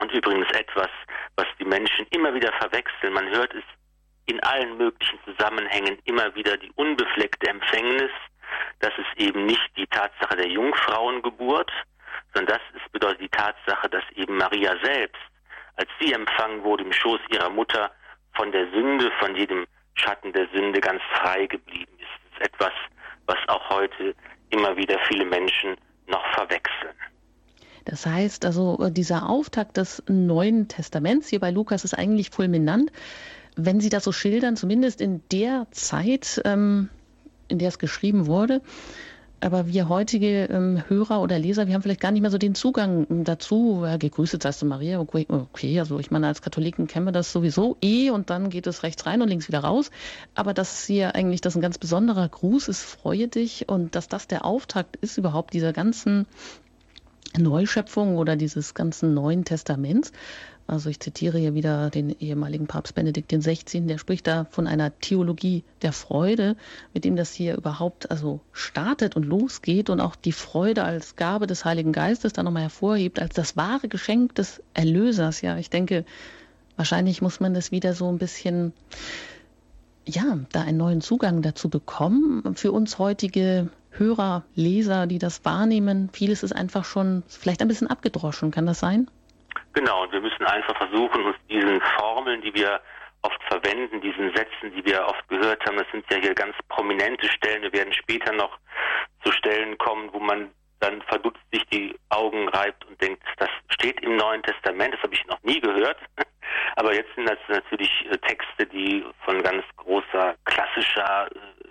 Und 0.00 0.12
übrigens 0.12 0.50
etwas, 0.52 0.88
was 1.36 1.46
die 1.58 1.64
Menschen 1.64 2.06
immer 2.10 2.32
wieder 2.32 2.52
verwechseln. 2.54 3.12
Man 3.12 3.28
hört 3.28 3.52
es 3.54 3.64
in 4.26 4.40
allen 4.42 4.76
möglichen 4.76 5.18
Zusammenhängen 5.24 5.98
immer 6.04 6.34
wieder 6.34 6.56
die 6.56 6.70
unbefleckte 6.76 7.48
Empfängnis. 7.48 8.10
Das 8.80 8.92
ist 8.96 9.20
eben 9.20 9.46
nicht 9.46 9.76
die 9.76 9.86
Tatsache 9.86 10.36
der 10.36 10.48
Jungfrauengeburt, 10.48 11.70
sondern 12.34 12.58
das 12.58 12.80
ist, 12.80 12.92
bedeutet 12.92 13.20
die 13.20 13.28
Tatsache, 13.28 13.88
dass 13.88 14.04
eben 14.14 14.36
Maria 14.36 14.74
selbst, 14.82 15.20
als 15.76 15.88
sie 16.00 16.12
empfangen 16.12 16.62
wurde 16.62 16.84
im 16.84 16.92
Schoß 16.92 17.20
ihrer 17.30 17.50
Mutter, 17.50 17.90
von 18.34 18.52
der 18.52 18.70
Sünde, 18.70 19.10
von 19.18 19.34
jedem 19.34 19.66
Schatten 19.94 20.32
der 20.32 20.46
Sünde 20.54 20.80
ganz 20.80 21.02
frei 21.14 21.46
geblieben 21.46 21.92
ist. 21.98 22.08
Das 22.30 22.40
ist 22.40 22.54
etwas, 22.54 22.72
was 23.26 23.36
auch 23.48 23.68
heute 23.70 24.14
immer 24.50 24.76
wieder 24.76 24.98
viele 25.08 25.24
Menschen 25.24 25.76
noch 26.06 26.24
verwechseln. 26.34 26.94
Das 27.84 28.04
heißt 28.04 28.44
also, 28.44 28.78
äh, 28.80 28.87
dieser 28.98 29.28
Auftakt 29.30 29.76
des 29.76 30.02
Neuen 30.08 30.66
Testaments 30.66 31.28
hier 31.28 31.38
bei 31.38 31.52
Lukas 31.52 31.84
ist 31.84 31.94
eigentlich 31.94 32.30
fulminant. 32.30 32.90
Wenn 33.54 33.80
Sie 33.80 33.90
das 33.90 34.02
so 34.02 34.10
schildern, 34.10 34.56
zumindest 34.56 35.00
in 35.00 35.22
der 35.30 35.68
Zeit, 35.70 36.42
ähm, 36.44 36.88
in 37.46 37.58
der 37.58 37.68
es 37.68 37.78
geschrieben 37.78 38.26
wurde, 38.26 38.60
aber 39.40 39.68
wir 39.68 39.88
heutige 39.88 40.46
ähm, 40.46 40.82
Hörer 40.88 41.22
oder 41.22 41.38
Leser, 41.38 41.68
wir 41.68 41.74
haben 41.74 41.82
vielleicht 41.82 42.00
gar 42.00 42.10
nicht 42.10 42.22
mehr 42.22 42.30
so 42.32 42.38
den 42.38 42.56
Zugang 42.56 43.06
dazu. 43.22 43.82
Ja, 43.84 43.96
gegrüßet 43.96 44.42
seist 44.42 44.62
du 44.62 44.66
Maria. 44.66 44.98
Okay, 44.98 45.26
okay, 45.28 45.78
also 45.78 46.00
ich 46.00 46.10
meine, 46.10 46.26
als 46.26 46.42
Katholiken 46.42 46.88
kennen 46.88 47.06
wir 47.06 47.12
das 47.12 47.30
sowieso 47.30 47.76
eh 47.80 48.10
und 48.10 48.30
dann 48.30 48.50
geht 48.50 48.66
es 48.66 48.82
rechts 48.82 49.06
rein 49.06 49.22
und 49.22 49.28
links 49.28 49.46
wieder 49.46 49.60
raus. 49.60 49.92
Aber 50.34 50.54
dass 50.54 50.84
hier 50.84 51.14
eigentlich 51.14 51.40
das 51.40 51.54
ein 51.54 51.62
ganz 51.62 51.78
besonderer 51.78 52.28
Gruß 52.28 52.66
ist, 52.66 52.82
freue 52.82 53.28
dich 53.28 53.68
und 53.68 53.94
dass 53.94 54.08
das 54.08 54.26
der 54.26 54.44
Auftakt 54.44 54.96
ist 54.96 55.18
überhaupt 55.18 55.54
dieser 55.54 55.72
ganzen 55.72 56.26
Neuschöpfung 57.36 58.16
oder 58.16 58.36
dieses 58.36 58.74
ganzen 58.74 59.14
Neuen 59.14 59.44
Testaments. 59.44 60.12
Also 60.66 60.90
ich 60.90 61.00
zitiere 61.00 61.38
hier 61.38 61.54
wieder 61.54 61.88
den 61.88 62.10
ehemaligen 62.10 62.66
Papst 62.66 62.94
Benedikt 62.94 63.32
XVI., 63.32 63.86
der 63.86 63.96
spricht 63.96 64.26
da 64.26 64.46
von 64.50 64.66
einer 64.66 64.96
Theologie 64.98 65.64
der 65.80 65.94
Freude, 65.94 66.56
mit 66.92 67.04
dem 67.04 67.16
das 67.16 67.32
hier 67.32 67.56
überhaupt 67.56 68.10
also 68.10 68.40
startet 68.52 69.16
und 69.16 69.24
losgeht 69.24 69.88
und 69.88 70.00
auch 70.00 70.14
die 70.14 70.32
Freude 70.32 70.84
als 70.84 71.16
Gabe 71.16 71.46
des 71.46 71.64
Heiligen 71.64 71.92
Geistes 71.92 72.34
da 72.34 72.42
nochmal 72.42 72.64
hervorhebt, 72.64 73.18
als 73.18 73.34
das 73.34 73.56
wahre 73.56 73.88
Geschenk 73.88 74.34
des 74.34 74.62
Erlösers. 74.74 75.40
Ja, 75.40 75.56
ich 75.56 75.70
denke, 75.70 76.04
wahrscheinlich 76.76 77.22
muss 77.22 77.40
man 77.40 77.54
das 77.54 77.72
wieder 77.72 77.94
so 77.94 78.10
ein 78.10 78.18
bisschen 78.18 78.74
ja, 80.04 80.38
da 80.52 80.62
einen 80.62 80.78
neuen 80.78 81.00
Zugang 81.00 81.42
dazu 81.42 81.68
bekommen. 81.68 82.54
Für 82.56 82.72
uns 82.72 82.98
heutige 82.98 83.68
Hörer, 83.98 84.44
Leser, 84.54 85.06
die 85.06 85.18
das 85.18 85.44
wahrnehmen, 85.44 86.10
vieles 86.12 86.42
ist 86.42 86.52
einfach 86.52 86.84
schon 86.84 87.22
vielleicht 87.28 87.60
ein 87.62 87.68
bisschen 87.68 87.88
abgedroschen. 87.88 88.50
Kann 88.50 88.66
das 88.66 88.80
sein? 88.80 89.10
Genau, 89.72 90.04
und 90.04 90.12
wir 90.12 90.20
müssen 90.20 90.44
einfach 90.44 90.76
versuchen, 90.76 91.24
uns 91.24 91.36
diesen 91.48 91.80
Formeln, 91.98 92.40
die 92.42 92.54
wir 92.54 92.80
oft 93.22 93.42
verwenden, 93.48 94.00
diesen 94.00 94.34
Sätzen, 94.34 94.72
die 94.74 94.84
wir 94.84 95.04
oft 95.06 95.28
gehört 95.28 95.64
haben, 95.66 95.76
das 95.76 95.86
sind 95.92 96.04
ja 96.10 96.18
hier 96.18 96.34
ganz 96.34 96.54
prominente 96.68 97.28
Stellen. 97.28 97.62
Wir 97.62 97.72
werden 97.72 97.92
später 97.92 98.32
noch 98.32 98.58
zu 99.24 99.32
Stellen 99.32 99.76
kommen, 99.78 100.08
wo 100.12 100.20
man 100.20 100.50
dann 100.80 101.02
verdutzt 101.02 101.42
sich 101.52 101.64
die 101.66 101.98
Augen 102.10 102.48
reibt 102.50 102.84
und 102.86 103.00
denkt, 103.02 103.22
das 103.38 103.48
steht 103.70 104.00
im 104.00 104.16
Neuen 104.16 104.42
Testament, 104.42 104.94
das 104.94 105.02
habe 105.02 105.14
ich 105.14 105.26
noch 105.26 105.42
nie 105.42 105.60
gehört. 105.60 105.98
Aber 106.76 106.94
jetzt 106.94 107.12
sind 107.16 107.28
das 107.28 107.38
natürlich 107.48 107.90
äh, 108.10 108.16
Texte, 108.18 108.66
die 108.66 109.04
von 109.24 109.42
ganz 109.42 109.64
großer 109.76 110.34
klassischer 110.44 111.28
äh, 111.34 111.67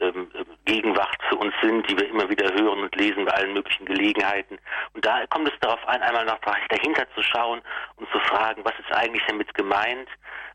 ähm, 0.00 0.30
äh, 0.34 0.44
Gegenwart 0.64 1.18
für 1.28 1.36
uns 1.36 1.54
sind, 1.62 1.88
die 1.88 1.98
wir 1.98 2.08
immer 2.08 2.28
wieder 2.28 2.52
hören 2.52 2.80
und 2.80 2.94
lesen 2.96 3.24
bei 3.24 3.32
allen 3.32 3.52
möglichen 3.52 3.86
Gelegenheiten. 3.86 4.58
Und 4.94 5.04
da 5.04 5.26
kommt 5.26 5.48
es 5.48 5.58
darauf 5.60 5.86
an, 5.86 6.02
einmal 6.02 6.24
noch 6.24 6.38
dahinter 6.68 7.06
zu 7.14 7.22
schauen 7.22 7.60
und 7.96 8.10
zu 8.10 8.18
fragen, 8.20 8.64
was 8.64 8.78
ist 8.78 8.92
eigentlich 8.92 9.22
damit 9.26 9.52
gemeint? 9.54 10.08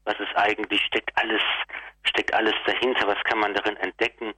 Was 0.06 0.20
ist 0.20 0.36
eigentlich, 0.36 0.82
steckt 0.86 1.12
alles, 1.16 1.42
steckt 2.04 2.34
alles 2.34 2.54
dahinter? 2.66 3.08
Was 3.08 3.24
kann 3.24 3.40
man 3.40 3.54
darin 3.54 3.78
entdecken? 3.78 4.34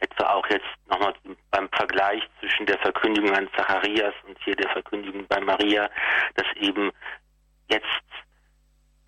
Etwa 0.00 0.30
auch 0.34 0.46
jetzt 0.50 0.66
nochmal 0.88 1.14
beim 1.52 1.68
Vergleich 1.70 2.22
zwischen 2.40 2.66
der 2.66 2.78
Verkündigung 2.78 3.32
an 3.34 3.48
Zacharias 3.56 4.14
und 4.26 4.36
hier 4.42 4.56
der 4.56 4.68
Verkündigung 4.70 5.26
bei 5.28 5.40
Maria, 5.40 5.88
dass 6.34 6.46
eben 6.56 6.90
jetzt 7.68 7.86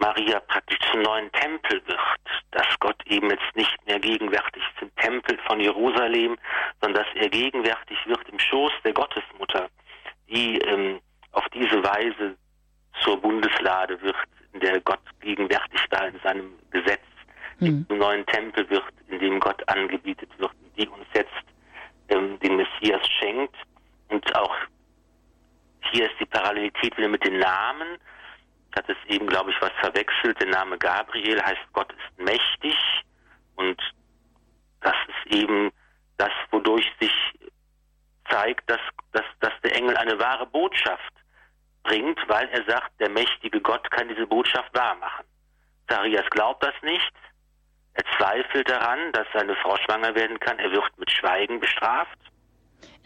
Maria 0.05 0.38
praktisch 0.40 0.78
zum 0.90 1.00
neuen 1.00 1.32
Tempel 1.32 1.80
wird, 1.86 1.98
dass 2.50 2.66
Gott 2.80 2.96
eben 3.07 3.30
jetzt 3.30 3.57
nicht 3.57 3.86
mehr 3.86 3.98
gegenwärtig 3.98 4.62
ist 4.74 4.82
im 4.82 4.94
Tempel 4.96 5.38
von 5.46 5.61
Jerusalem, 5.61 6.36
sondern 6.82 7.02
dass 7.02 7.14
er 7.14 7.30
gegenwärtig 7.30 7.96
wird 8.05 8.28
im 8.28 8.38
Schoß 8.38 8.72
der 8.84 8.92
Gottesmutter, 8.92 9.70
die 10.28 10.59
ähm, 10.59 11.00
auf 11.32 11.44
diese 11.55 11.82
Weise 11.82 12.36
zur 13.00 13.18
Bundeslade 13.18 14.00
wird, 14.02 14.16
in 14.52 14.61
der 14.61 14.78
Gott 14.82 15.00
gegenwärtig 15.20 15.80
war 15.90 16.07
in 16.07 16.20
seinem 16.22 16.52
Gesetz, 16.70 17.00
hm. 17.61 17.86
zum 17.88 17.98
neuen 17.98 18.26
Tempel 18.26 18.68
wird, 18.68 18.84
in 19.09 19.18
dem 19.20 19.40
Gott 19.40 19.66
angebietet 19.68 20.28
wird, 20.38 20.52
die 20.76 20.86
uns 20.86 21.07
jetzt 21.14 21.30
ähm, 22.11 22.38
den 22.40 22.57
Messias 22.57 23.00
schenkt. 23.20 23.57
Und 24.09 24.36
auch 24.36 24.55
hier 25.92 26.11
ist 26.11 26.20
die 26.20 26.26
Parallelität 26.26 26.94
wieder 26.98 27.09
mit 27.09 27.24
den 27.24 27.38
Namen 27.38 27.98
hat 28.76 28.88
es 28.88 28.96
eben, 29.09 29.26
glaube 29.26 29.50
ich, 29.50 29.57
was 29.61 29.70
verwechselt. 29.80 30.40
Der 30.40 30.48
Name 30.48 30.78
Gabriel 31.15 31.41
heißt 31.43 31.73
Gott 31.73 31.93
ist 31.93 32.19
mächtig 32.19 32.77
und 33.55 33.81
das 34.81 34.97
ist 35.07 35.33
eben 35.33 35.71
das, 36.17 36.33
wodurch 36.51 36.91
sich 37.01 37.12
zeigt, 38.29 38.69
dass, 38.69 38.81
dass, 39.12 39.25
dass 39.39 39.53
der 39.62 39.77
Engel 39.77 39.97
eine 39.97 40.19
wahre 40.19 40.47
Botschaft 40.47 41.12
bringt, 41.85 42.19
weil 42.29 42.49
er 42.49 42.65
sagt, 42.65 42.99
der 42.99 43.11
mächtige 43.11 43.61
Gott 43.61 43.89
kann 43.93 44.09
diese 44.09 44.27
Botschaft 44.27 44.75
wahr 44.75 44.97
machen. 44.97 45.25
Zacharias 45.89 46.29
glaubt 46.31 46.65
das 46.65 46.75
nicht. 46.83 47.12
Er 47.93 48.05
zweifelt 48.19 48.69
daran, 48.69 49.12
dass 49.12 49.27
seine 49.33 49.55
Frau 49.57 49.77
schwanger 49.77 50.15
werden 50.17 50.41
kann. 50.41 50.59
Er 50.59 50.73
wird 50.73 50.99
mit 50.99 51.11
Schweigen 51.12 51.61
bestraft. 51.61 52.19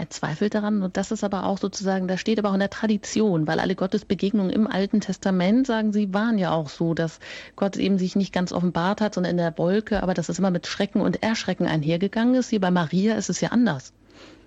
Zweifelt 0.08 0.54
daran 0.54 0.82
und 0.82 0.96
das 0.96 1.10
ist 1.10 1.24
aber 1.24 1.44
auch 1.44 1.58
sozusagen, 1.58 2.08
da 2.08 2.16
steht 2.16 2.38
aber 2.38 2.50
auch 2.50 2.54
in 2.54 2.60
der 2.60 2.70
Tradition, 2.70 3.46
weil 3.46 3.60
alle 3.60 3.74
Gottesbegegnungen 3.74 4.50
im 4.50 4.66
Alten 4.66 5.00
Testament, 5.00 5.66
sagen 5.66 5.92
sie, 5.92 6.12
waren 6.12 6.38
ja 6.38 6.52
auch 6.52 6.68
so, 6.68 6.94
dass 6.94 7.20
Gott 7.56 7.76
eben 7.76 7.98
sich 7.98 8.16
nicht 8.16 8.32
ganz 8.32 8.52
offenbart 8.52 9.00
hat, 9.00 9.14
sondern 9.14 9.32
in 9.32 9.36
der 9.38 9.56
Wolke, 9.58 10.02
aber 10.02 10.14
dass 10.14 10.28
es 10.28 10.38
immer 10.38 10.50
mit 10.50 10.66
Schrecken 10.66 11.00
und 11.00 11.22
Erschrecken 11.22 11.66
einhergegangen 11.66 12.34
ist. 12.34 12.50
Hier 12.50 12.60
bei 12.60 12.70
Maria 12.70 13.14
ist 13.16 13.28
es 13.28 13.40
ja 13.40 13.50
anders. 13.50 13.92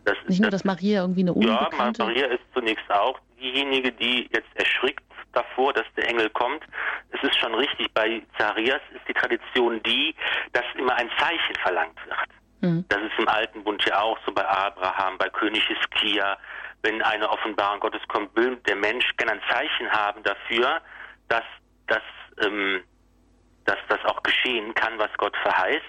Das 0.06 0.18
nicht 0.28 0.42
nur, 0.42 0.50
dass 0.50 0.64
Maria 0.64 1.02
irgendwie 1.02 1.22
eine 1.22 1.34
Unbekannte... 1.34 2.02
Ja, 2.02 2.08
Maria 2.08 2.26
ist 2.28 2.44
zunächst 2.54 2.90
auch 2.90 3.20
diejenige, 3.40 3.92
die 3.92 4.28
jetzt 4.32 4.50
erschrickt 4.56 5.04
davor, 5.34 5.74
dass 5.74 5.86
der 5.96 6.10
Engel 6.10 6.30
kommt. 6.30 6.64
Es 7.12 7.24
ist 7.24 7.38
schon 7.38 7.54
richtig, 7.54 7.94
bei 7.94 8.22
Zacharias 8.38 8.82
ist 8.96 9.08
die 9.08 9.14
Tradition 9.14 9.82
die, 9.84 10.16
dass 10.54 10.66
immer 10.78 10.96
ein 10.96 11.10
Zeichen 11.18 11.56
verlangt 11.62 11.98
wird. 12.06 12.41
Mhm. 12.62 12.86
Das 12.90 13.00
ist 13.02 13.18
im 13.18 13.28
Alten 13.28 13.64
Bund 13.64 13.84
ja 13.86 14.00
auch 14.00 14.18
so 14.26 14.32
bei 14.32 14.48
Abraham, 14.48 15.18
bei 15.18 15.30
König 15.30 15.64
Hiskia. 15.68 16.38
Wenn 16.84 17.02
eine 17.02 17.30
Offenbarung 17.30 17.80
Gottes 17.80 18.02
kommt, 18.08 18.36
will 18.36 18.56
der 18.68 18.76
Mensch 18.76 19.06
gerne 19.18 19.34
ein 19.34 19.42
Zeichen 19.50 19.92
haben 19.92 20.24
dafür, 20.24 20.82
dass, 21.28 21.44
dass, 21.88 22.02
ähm, 22.44 22.84
dass 23.66 23.78
das 23.88 24.04
auch 24.06 24.22
geschehen 24.24 24.74
kann, 24.74 24.98
was 24.98 25.12
Gott 25.18 25.36
verheißt. 25.44 25.86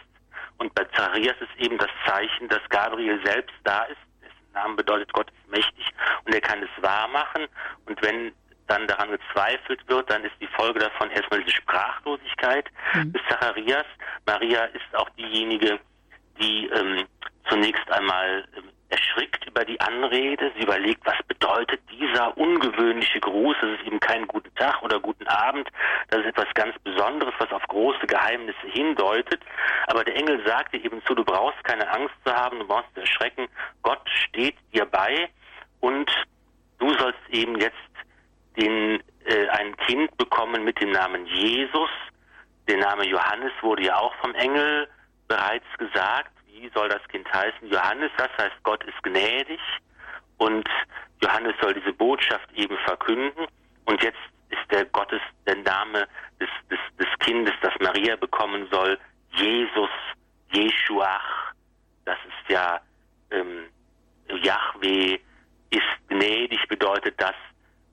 Und 0.59 0.75
bei 0.75 0.85
Zacharias 0.85 1.37
ist 1.41 1.57
eben 1.59 1.79
das 1.79 1.91
Zeichen, 2.07 2.49
dass 2.49 2.61
Gabriel 2.68 3.20
selbst 3.25 3.55
da 3.64 3.85
ist. 3.85 3.99
Dessen 4.23 4.53
Name 4.53 4.75
bedeutet, 4.75 5.12
Gott 5.12 5.31
ist 5.31 5.51
mächtig 5.51 5.91
und 6.25 6.35
er 6.35 6.41
kann 6.41 6.62
es 6.62 6.83
wahr 6.83 7.09
machen. 7.09 7.47
Und 7.87 8.01
wenn 8.03 8.33
dann 8.66 8.87
daran 8.87 9.11
gezweifelt 9.11 9.81
wird, 9.89 10.09
dann 10.11 10.25
ist 10.25 10.35
die 10.41 10.47
Folge 10.47 10.79
davon 10.79 11.11
erstmal 11.11 11.43
diese 11.43 11.57
Sprachlosigkeit 11.57 12.70
mhm. 12.95 13.12
des 13.12 13.23
Zacharias. 13.29 13.85
Maria 14.27 14.64
ist 14.66 14.95
auch 14.95 15.09
diejenige, 15.11 15.81
die 16.41 16.68
ähm, 16.68 17.05
zunächst 17.49 17.91
einmal 17.91 18.45
ähm, 18.57 18.64
erschrickt 18.89 19.47
über 19.47 19.64
die 19.64 19.80
Anrede. 19.80 20.53
Sie 20.57 20.62
überlegt, 20.62 21.05
was 21.05 21.20
bedeutet 21.26 21.80
dies 21.91 22.03
dieser 22.12 22.37
ungewöhnliche 22.37 23.20
Gruß, 23.20 23.57
das 23.61 23.70
ist 23.78 23.87
eben 23.87 24.01
kein 24.01 24.26
guten 24.26 24.55
Tag 24.57 24.83
oder 24.83 25.01
guten 25.01 25.26
Abend, 25.26 25.68
das 26.09 26.20
ist 26.20 26.26
etwas 26.26 26.53
ganz 26.55 26.78
Besonderes, 26.80 27.35
was 27.39 27.51
auf 27.53 27.62
große 27.68 28.07
Geheimnisse 28.07 28.66
hindeutet. 28.66 29.41
Aber 29.87 30.05
der 30.05 30.16
Engel 30.16 30.45
sagte 30.47 30.76
eben 30.76 31.03
zu, 31.05 31.14
du 31.14 31.24
brauchst 31.24 31.62
keine 31.64 31.89
Angst 31.91 32.14
zu 32.24 32.33
haben, 32.33 32.59
du 32.59 32.66
brauchst 32.66 32.97
erschrecken, 32.97 33.49
Gott 33.83 34.03
steht 34.26 34.57
dir 34.72 34.85
bei 34.85 35.28
und 35.80 36.11
du 36.78 36.93
sollst 36.95 37.20
eben 37.30 37.59
jetzt 37.59 37.76
den, 38.57 39.03
äh, 39.24 39.49
ein 39.49 39.76
Kind 39.78 40.16
bekommen 40.18 40.64
mit 40.64 40.80
dem 40.80 40.91
Namen 40.91 41.26
Jesus. 41.26 41.91
Der 42.68 42.78
Name 42.78 43.07
Johannes 43.07 43.53
wurde 43.62 43.85
ja 43.85 43.97
auch 43.97 44.14
vom 44.16 44.35
Engel 44.35 44.89
bereits 45.29 45.66
gesagt. 45.79 46.33
Wie 46.47 46.70
soll 46.75 46.89
das 46.89 47.07
Kind 47.09 47.31
heißen? 47.33 47.68
Johannes, 47.68 48.11
das 48.16 48.31
heißt 48.39 48.62
Gott 48.62 48.85
ist 48.85 49.03
gnädig. 49.03 49.61
Und 50.39 50.68
Johannes 51.23 51.55
soll 51.61 51.75
diese 51.75 51.93
Botschaft 51.93 52.51
eben 52.55 52.77
verkünden. 52.79 53.47
Und 53.85 54.03
jetzt 54.03 54.18
ist 54.51 54.70
der 54.70 54.85
Gottes, 54.87 55.20
der 55.47 55.57
Name 55.57 56.07
des, 56.41 56.49
des, 56.70 56.79
des 56.99 57.09
Kindes, 57.20 57.55
das 57.62 57.73
Maria 57.81 58.16
bekommen 58.16 58.68
soll, 58.70 58.99
Jesus, 59.33 59.91
Jeschuach. 60.53 61.53
Das 62.05 62.18
ist 62.27 62.51
ja 62.51 62.81
ähm, 63.31 63.66
Yahweh 64.29 65.18
ist 65.70 66.09
gnädig, 66.09 66.61
bedeutet 66.68 67.20
das. 67.20 67.35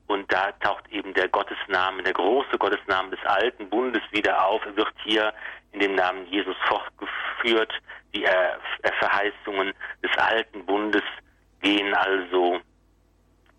Und 0.08 0.32
da 0.32 0.52
taucht 0.54 0.88
eben 0.90 1.14
der 1.14 1.30
Gottesname, 1.30 2.04
der 2.04 2.14
große 2.14 2.58
Gottesname 2.58 3.12
des 3.12 3.24
alten 3.26 3.70
Bundes 3.70 4.02
wieder 4.12 4.44
auf. 4.46 4.66
Er 4.66 4.76
wird 4.76 4.94
hier 5.04 5.34
in 5.72 5.80
dem 5.80 5.96
Namen 5.96 6.26
Jesus 6.28 6.56
fortgeführt. 6.68 7.72
Die 8.14 8.26
Verheißungen 9.00 9.74
des 10.04 10.18
alten 10.18 10.66
Bundes 10.66 11.04
gehen 11.62 11.94
also 11.94 12.60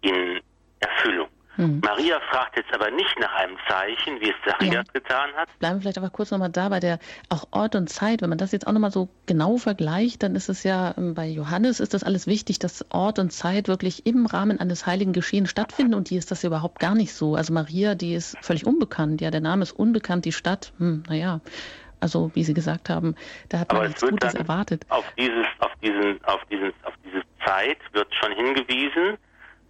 in 0.01 0.41
Erfüllung. 0.81 1.29
Mhm. 1.57 1.81
Maria 1.85 2.21
fragt 2.31 2.57
jetzt 2.57 2.73
aber 2.73 2.91
nicht 2.91 3.19
nach 3.19 3.35
einem 3.35 3.57
Zeichen, 3.69 4.21
wie 4.21 4.31
es 4.31 4.37
Zacharias 4.45 4.87
ja. 4.87 4.93
getan 4.93 5.31
hat. 5.37 5.49
Bleiben 5.59 5.77
wir 5.77 5.83
vielleicht 5.83 5.99
aber 5.99 6.09
kurz 6.09 6.31
nochmal 6.31 6.49
da 6.51 6.69
bei 6.69 6.81
der 6.81 6.99
auch 7.29 7.49
Ort 7.51 7.75
und 7.75 7.89
Zeit. 7.89 8.23
Wenn 8.23 8.31
man 8.31 8.39
das 8.39 8.53
jetzt 8.53 8.67
auch 8.67 8.73
nochmal 8.73 8.93
so 8.93 9.09
genau 9.27 9.59
vergleicht, 9.59 10.23
dann 10.23 10.35
ist 10.37 10.49
es 10.49 10.63
ja 10.63 10.95
ähm, 10.97 11.15
bei 11.15 11.27
Johannes 11.27 11.81
ist 11.81 11.93
das 11.93 12.03
alles 12.03 12.27
wichtig, 12.27 12.61
dass 12.61 12.87
Ort 12.91 13.19
und 13.19 13.31
Zeit 13.31 13.69
wirklich 13.69 14.07
im 14.07 14.27
Rahmen 14.27 14.59
eines 14.59 14.87
heiligen 14.87 15.13
Geschehens 15.13 15.51
stattfinden 15.51 15.95
und 15.95 16.09
hier 16.09 16.19
ist 16.19 16.31
das 16.31 16.43
ja 16.43 16.47
überhaupt 16.47 16.79
gar 16.79 16.95
nicht 16.95 17.13
so. 17.13 17.35
Also 17.35 17.53
Maria, 17.53 17.95
die 17.95 18.15
ist 18.15 18.37
völlig 18.41 18.67
unbekannt. 18.67 19.21
Ja, 19.21 19.31
der 19.31 19.43
Name 19.43 19.63
ist 19.63 19.73
unbekannt, 19.73 20.25
die 20.25 20.33
Stadt, 20.33 20.73
hm, 20.79 21.03
naja. 21.09 21.41
Also 22.01 22.31
wie 22.35 22.45
Sie 22.45 22.55
gesagt 22.55 22.89
haben, 22.89 23.15
da 23.49 23.61
hat 23.61 23.73
man 23.73 23.87
nichts 23.87 24.01
Gutes 24.01 24.35
erwartet. 24.35 24.85
Auf 24.89 25.05
dieses, 25.19 25.47
auf 25.59 25.73
diesen, 25.83 26.25
auf 26.25 26.45
diesen, 26.51 26.73
auf 26.85 26.95
diese 27.05 27.23
Zeit 27.45 27.79
wird 27.93 28.15
schon 28.15 28.33
hingewiesen 28.33 29.19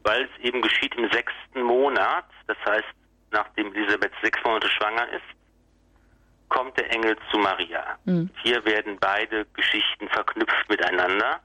weil 0.02 0.24
es 0.24 0.44
eben 0.44 0.62
geschieht 0.62 0.94
im 0.96 1.10
sechsten 1.10 1.62
Monat, 1.62 2.24
das 2.46 2.56
heißt, 2.66 2.88
nachdem 3.30 3.74
Elisabeth 3.74 4.12
sechs 4.22 4.38
Monate 4.44 4.68
schwanger 4.68 5.08
ist, 5.12 5.22
kommt 6.48 6.76
der 6.78 6.90
Engel 6.92 7.16
zu 7.30 7.38
Maria. 7.38 7.98
Mhm. 8.04 8.30
Hier 8.42 8.64
werden 8.64 8.96
beide 9.00 9.46
Geschichten 9.54 10.08
verknüpft 10.08 10.68
miteinander 10.68 11.40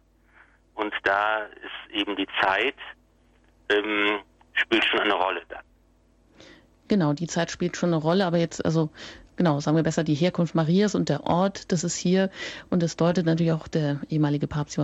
und 0.74 0.94
da 1.04 1.44
ist 1.44 1.94
eben 1.94 2.16
die 2.16 2.28
Zeit, 2.42 2.76
ähm, 3.70 4.20
spielt 4.54 4.86
schon 4.86 5.02
eine 5.02 5.14
Rolle 5.14 5.44
da. 5.50 5.60
Genau, 6.88 7.14
die 7.14 7.28
Zeit 7.28 7.52
spielt 7.52 7.78
schon 7.78 7.94
eine 7.94 8.02
Rolle, 8.02 8.26
aber 8.26 8.38
jetzt, 8.38 8.64
also 8.64 8.90
genau, 9.36 9.60
sagen 9.60 9.78
wir 9.78 9.84
besser 9.84 10.04
die 10.04 10.16
Herkunft 10.16 10.56
Marias 10.56 10.96
und 10.96 11.10
der 11.10 11.26
Ort, 11.26 11.72
das 11.72 11.84
ist 11.84 11.96
hier 11.96 12.30
und 12.70 12.84
es 12.84 12.98
deutet 12.98 13.26
natürlich 13.26 13.54
auch 13.54 13.68
der 13.68 14.00
ehemalige 14.10 14.48
Papst 14.48 14.80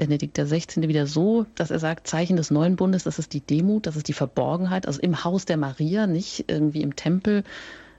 Benedikt 0.00 0.38
XVI. 0.38 0.88
wieder 0.88 1.06
so, 1.06 1.44
dass 1.54 1.70
er 1.70 1.78
sagt, 1.78 2.06
Zeichen 2.06 2.36
des 2.36 2.50
neuen 2.50 2.76
Bundes, 2.76 3.04
das 3.04 3.18
ist 3.18 3.34
die 3.34 3.42
Demut, 3.42 3.86
das 3.86 3.96
ist 3.96 4.08
die 4.08 4.14
Verborgenheit, 4.14 4.86
also 4.86 4.98
im 5.00 5.24
Haus 5.24 5.44
der 5.44 5.58
Maria, 5.58 6.06
nicht 6.06 6.46
irgendwie 6.48 6.80
im 6.80 6.96
Tempel. 6.96 7.44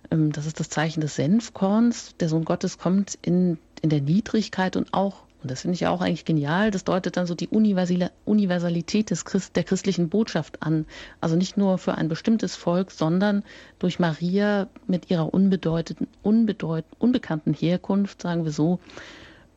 Ähm, 0.09 0.31
das 0.31 0.47
ist 0.47 0.59
das 0.59 0.69
Zeichen 0.69 1.01
des 1.01 1.15
Senfkorns. 1.15 2.15
Der 2.19 2.27
Sohn 2.27 2.43
Gottes 2.43 2.79
kommt 2.79 3.19
in, 3.21 3.59
in 3.83 3.91
der 3.91 4.01
Niedrigkeit 4.01 4.75
und 4.75 4.95
auch, 4.95 5.25
und 5.41 5.49
das 5.49 5.61
finde 5.61 5.75
ich 5.75 5.81
ja 5.81 5.89
auch 5.89 6.01
eigentlich 6.01 6.25
genial, 6.25 6.69
das 6.69 6.83
deutet 6.83 7.17
dann 7.17 7.25
so 7.25 7.33
die 7.33 7.47
Universalität 7.47 9.09
des 9.09 9.25
Christ, 9.25 9.55
der 9.55 9.63
christlichen 9.63 10.09
Botschaft 10.09 10.61
an. 10.61 10.85
Also 11.19 11.35
nicht 11.35 11.57
nur 11.57 11.79
für 11.79 11.95
ein 11.95 12.09
bestimmtes 12.09 12.55
Volk, 12.55 12.91
sondern 12.91 13.43
durch 13.79 13.99
Maria 13.99 14.67
mit 14.85 15.09
ihrer 15.09 15.33
unbedeutenden, 15.33 16.07
unbedeut, 16.21 16.85
unbekannten 16.99 17.53
Herkunft, 17.53 18.21
sagen 18.21 18.43
wir 18.43 18.51
so, 18.51 18.79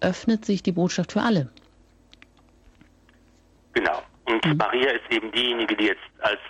öffnet 0.01 0.45
sich 0.47 0.63
die 0.63 0.73
Botschaft 0.73 1.13
für 1.13 1.21
alle. 1.21 1.51
Genau. 3.75 4.03
Und 4.25 4.45
mhm. 4.47 4.57
Maria 4.57 4.91
ist 4.91 5.11
eben 5.11 5.31
diejenige, 5.33 5.77
die 5.77 5.85
jetzt, 5.85 6.03
als 6.21 6.41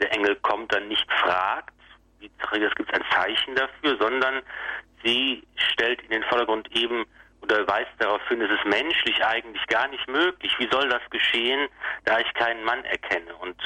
der 0.00 0.12
Engel 0.12 0.34
kommt, 0.42 0.72
dann 0.72 0.88
nicht 0.88 1.06
fragt, 1.12 1.74
wie 2.18 2.30
Zacharias 2.40 2.74
gibt 2.74 2.92
es 2.92 2.98
ein 2.98 3.06
Zeichen 3.14 3.54
dafür, 3.54 3.96
sondern 4.00 4.42
sie 5.04 5.42
stellt 5.72 6.02
in 6.02 6.10
den 6.10 6.22
Vordergrund 6.24 6.74
eben 6.76 7.04
oder 7.42 7.66
weist 7.66 7.90
darauf 7.98 8.20
hin, 8.28 8.40
es 8.40 8.50
ist 8.50 8.64
menschlich 8.64 9.24
eigentlich 9.24 9.66
gar 9.66 9.88
nicht 9.88 10.06
möglich. 10.08 10.54
Wie 10.58 10.68
soll 10.70 10.88
das 10.88 11.02
geschehen, 11.10 11.68
da 12.04 12.18
ich 12.18 12.32
keinen 12.34 12.64
Mann 12.64 12.84
erkenne? 12.84 13.34
Und 13.36 13.60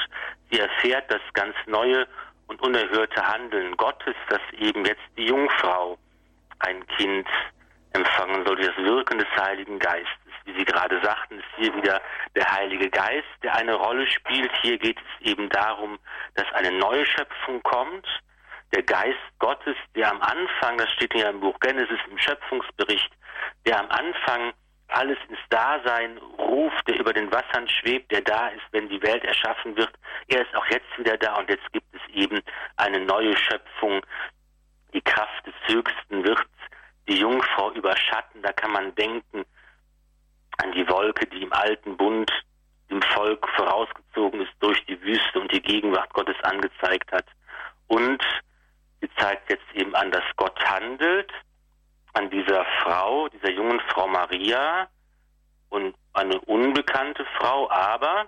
sie 0.51 0.59
erfährt 0.59 1.11
das 1.11 1.21
ganz 1.33 1.55
neue 1.65 2.07
und 2.47 2.61
unerhörte 2.61 3.21
Handeln 3.25 3.75
Gottes, 3.77 4.15
dass 4.29 4.41
eben 4.57 4.85
jetzt 4.85 5.01
die 5.17 5.25
Jungfrau 5.25 5.97
ein 6.59 6.85
Kind 6.97 7.27
empfangen 7.93 8.45
soll, 8.45 8.57
das 8.57 8.77
Wirken 8.77 9.19
des 9.19 9.29
Heiligen 9.37 9.79
Geistes 9.79 10.25
wie 10.45 10.57
Sie 10.57 10.65
gerade 10.65 11.01
sagten, 11.03 11.39
ist 11.39 11.47
hier 11.57 11.75
wieder 11.75 12.01
der 12.35 12.49
Heilige 12.51 12.89
Geist, 12.89 13.27
der 13.43 13.55
eine 13.55 13.73
Rolle 13.73 14.07
spielt. 14.07 14.51
Hier 14.61 14.77
geht 14.77 14.97
es 14.97 15.27
eben 15.27 15.49
darum, 15.49 15.99
dass 16.35 16.45
eine 16.53 16.71
neue 16.71 17.05
Schöpfung 17.05 17.61
kommt. 17.63 18.07
Der 18.73 18.83
Geist 18.83 19.17
Gottes, 19.39 19.75
der 19.95 20.11
am 20.11 20.21
Anfang, 20.21 20.77
das 20.77 20.89
steht 20.91 21.13
ja 21.15 21.29
im 21.29 21.39
Buch 21.39 21.59
Genesis 21.59 21.99
im 22.09 22.17
Schöpfungsbericht, 22.17 23.11
der 23.65 23.79
am 23.79 23.89
Anfang 23.89 24.53
alles 24.87 25.17
ins 25.29 25.39
Dasein 25.49 26.17
ruft, 26.37 26.87
der 26.87 26.99
über 26.99 27.13
den 27.13 27.31
Wassern 27.31 27.67
schwebt, 27.67 28.11
der 28.11 28.21
da 28.21 28.49
ist, 28.49 28.65
wenn 28.71 28.87
die 28.89 29.01
Welt 29.01 29.23
erschaffen 29.23 29.75
wird. 29.75 29.91
Er 30.27 30.41
ist 30.41 30.55
auch 30.55 30.65
jetzt 30.67 30.97
wieder 30.97 31.17
da 31.17 31.35
und 31.35 31.49
jetzt 31.49 31.71
gibt 31.71 31.87
es 31.93 32.01
eben 32.13 32.39
eine 32.77 32.99
neue 32.99 33.35
Schöpfung. 33.35 34.05
Die 34.93 35.01
Kraft 35.01 35.45
des 35.45 35.53
Höchsten 35.67 36.23
wird 36.23 36.45
die 37.07 37.17
Jungfrau 37.17 37.71
überschatten. 37.71 38.41
Da 38.41 38.51
kann 38.53 38.71
man 38.71 38.93
denken 38.95 39.45
an 40.57 40.71
die 40.71 40.87
Wolke, 40.87 41.25
die 41.27 41.43
im 41.43 41.53
alten 41.53 41.97
Bund 41.97 42.31
dem 42.89 43.01
Volk 43.01 43.47
vorausgezogen 43.55 44.41
ist, 44.41 44.53
durch 44.59 44.83
die 44.85 45.01
Wüste 45.01 45.39
und 45.39 45.51
die 45.51 45.61
Gegenwart 45.61 46.13
Gottes 46.13 46.35
angezeigt 46.43 47.11
hat. 47.11 47.25
Und 47.87 48.23
sie 49.01 49.09
zeigt 49.17 49.49
jetzt 49.49 49.65
eben 49.73 49.95
an, 49.95 50.11
dass 50.11 50.23
Gott 50.35 50.57
handelt, 50.63 51.31
an 52.15 52.29
dieser 52.29 52.65
Frau, 52.81 53.27
dieser 53.29 53.51
jungen 53.51 53.79
Frau 53.91 54.07
Maria 54.07 54.87
und 55.69 55.95
eine 56.13 56.39
unbekannte 56.41 57.25
Frau, 57.37 57.69
aber 57.69 58.27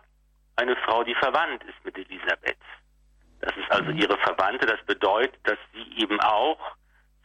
eine 0.58 0.76
Frau, 0.78 1.04
die 1.04 1.16
verwandt 1.16 1.64
ist 1.64 1.86
mit 1.86 1.98
Elisabeth. 1.98 2.58
Das 3.40 3.56
ist 3.56 3.72
also 3.72 3.92
mhm. 3.92 3.98
ihre 3.98 4.18
Verwandte. 4.18 4.66
Das 4.66 4.84
bedeutet, 4.86 5.40
dass 5.44 5.58
sie 5.74 6.02
eben 6.02 6.20
auch 6.20 6.60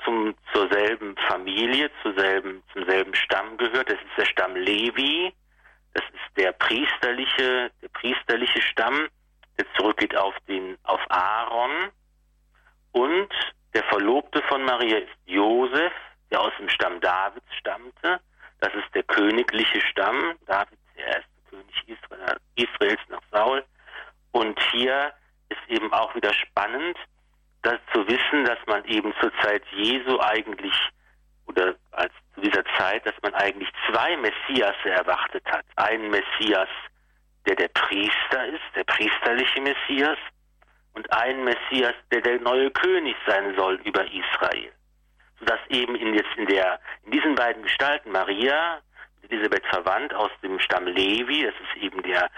zum, 0.05 0.35
zur 0.53 0.69
selben 0.71 1.17
Familie, 1.29 1.91
zur 2.03 2.15
selben, 2.15 2.63
zum 2.73 2.85
selben 2.87 3.15
Stamm 3.15 3.57
gehört. 3.57 3.91
Das 3.91 3.99
ist 3.99 4.17
der 4.17 4.27
Stamm 4.27 4.55
Levi. 4.55 5.35
Das 5.95 6.05
ist 6.05 6.37
der 6.37 6.53
priesterliche, 6.53 7.71
der 7.83 7.89
priesterliche 7.89 8.63
Stamm, 8.63 9.09
der 9.59 9.67
zurückgeht 9.77 10.17
auf 10.17 10.35
den, 10.49 10.79
auf 10.85 11.01
Aaron. 11.09 11.91
Und 12.93 13.29
der 13.75 13.83
Verlobte 13.85 14.43
von 14.49 14.63
Maria 14.65 14.99
ist 14.99 15.13
Josef, 15.27 15.93
der 16.33 16.41
aus 16.41 16.53
dem 16.59 16.69
Stamm 16.71 17.01
Davids 17.01 17.55
stammte. 17.59 18.21
Das 18.61 18.75
ist 18.75 18.95
der 18.95 19.03
königliche 19.05 19.81
Stamm. 19.83 20.35
David, 20.47 20.79
der 20.97 21.07
erste 21.07 21.31
König 21.51 21.85
Israel, 21.87 22.37
Israels 22.57 23.01
nach 23.09 23.23
Saul. 23.31 23.65
Und 24.33 24.59
hier 24.73 25.13
ist 25.51 25.61
eben 25.69 25.93
auch 25.93 26.15
wieder 26.15 26.33
spannend, 26.33 26.97
das 27.63 27.79
zu 27.93 28.07
wissen, 28.09 28.45
dass 28.45 28.59
man 28.67 28.85
eben 28.87 29.15
zur 29.21 29.31
Zeit 29.43 29.63
Jesu 29.73 30.19
eigentlich 30.21 30.75
oder 31.47 31.75
als 31.91 32.13
zu 32.35 32.41
dieser 32.41 32.65
Zeit, 32.79 33.05
dass 33.07 33.15
man 33.23 33.35
eigentlich 33.35 33.69
zwei 33.91 34.17
Messias 34.17 34.75
erwartet 34.85 35.45
hat. 35.47 35.65
Einen 35.77 36.11
Messias, 36.11 36.69
der 37.47 37.57
der 37.57 37.69
Priester 37.69 38.47
ist, 38.47 38.63
der 38.75 38.85
priesterliche 38.85 39.61
Messias, 39.61 40.19
und 40.95 41.13
einen 41.13 41.45
Messias, 41.45 41.95
der 42.11 42.21
der 42.21 42.41
neue 42.41 42.71
König 42.71 43.17
sein 43.27 43.55
soll 43.57 43.75
über 43.85 44.05
Israel. 44.05 44.73
Sodass 45.43 45.61
eben 45.71 45.97
in, 45.97 46.15
jetzt 46.15 46.31
in, 46.37 46.47
der, 46.47 46.79
in 47.05 47.11
diesen 47.11 47.35
beiden 47.35 47.65
Gestalten 47.65 48.13
Maria, 48.13 48.81
Elisabeth 49.29 49.67
verwandt 49.67 50.15
aus 50.15 50.31
dem 50.43 50.61
Stamm 50.61 50.87
Levi, 50.87 51.43
das 51.43 51.55
ist 51.55 51.83
eben 51.83 52.03
der 52.03 52.31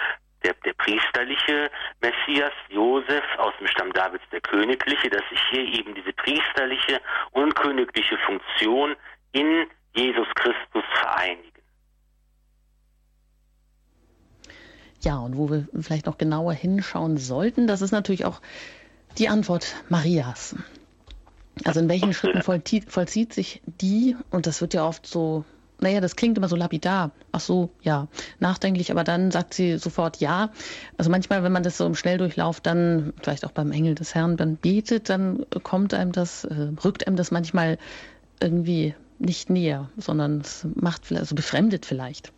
der, 0.45 0.55
der 0.65 0.75
priesterliche 0.75 1.71
Messias, 2.01 2.53
Josef 2.69 3.25
aus 3.39 3.55
dem 3.59 3.67
Stamm 3.67 3.93
Davids 3.93 4.25
der 4.31 4.41
königliche, 4.41 5.09
dass 5.11 5.23
sich 5.31 5.41
hier 5.51 5.63
eben 5.63 5.95
diese 5.95 6.13
priesterliche 6.13 7.01
und 7.33 7.55
königliche 7.55 8.19
Funktion 8.19 8.95
in 9.33 9.67
Jesus 9.95 10.29
Christus 10.35 10.85
vereinigen. 11.01 11.51
Ja, 15.01 15.19
und 15.19 15.37
wo 15.37 15.51
wir 15.51 15.67
vielleicht 15.81 16.07
noch 16.07 16.19
genauer 16.19 16.53
hinschauen 16.53 17.19
sollten, 17.19 17.67
das 17.67 17.83
ist 17.83 17.93
natürlich 17.93 18.25
auch 18.25 18.41
die 19.19 19.29
Antwort 19.29 19.77
Marias. 19.89 20.57
Also 21.63 21.81
in 21.81 21.89
welchen 21.89 22.13
Schritten 22.13 22.43
vollzieht 22.43 23.33
sich 23.33 23.63
die, 23.81 24.17
und 24.31 24.47
das 24.47 24.61
wird 24.61 24.75
ja 24.75 24.87
oft 24.87 25.07
so, 25.07 25.45
naja, 25.81 26.01
das 26.01 26.17
klingt 26.17 26.37
immer 26.37 26.49
so 26.49 26.57
lapidar, 26.57 27.13
ach 27.31 27.41
so, 27.41 27.71
ja, 27.83 28.09
nachdenklich, 28.41 28.91
aber 28.91 29.05
dann 29.05 29.31
sagt 29.31 29.55
sie 29.55 29.79
sofort 29.79 30.17
ja. 30.19 30.51
Also 30.99 31.11
manchmal, 31.11 31.43
wenn 31.45 31.53
man 31.53 31.63
das 31.63 31.77
so 31.77 31.87
im 31.87 31.95
Schnelldurchlauf 31.95 32.61
dann, 32.61 33.13
vielleicht 33.23 33.45
auch 33.45 33.53
beim 33.53 33.71
Engel 33.71 33.95
des 33.95 34.15
Herrn, 34.15 34.37
dann 34.37 34.57
betet, 34.57 35.09
dann 35.09 35.47
kommt 35.63 35.95
einem 35.95 36.13
das, 36.13 36.45
äh, 36.45 36.73
rückt 36.85 37.07
einem 37.07 37.17
das 37.17 37.31
manchmal 37.31 37.79
irgendwie 38.41 38.95
nicht 39.19 39.51
näher, 39.51 39.91
sondern 39.97 40.41
es 40.41 40.67
macht, 40.75 41.13
also 41.13 41.35
befremdet 41.35 41.87
vielleicht. 41.87 42.33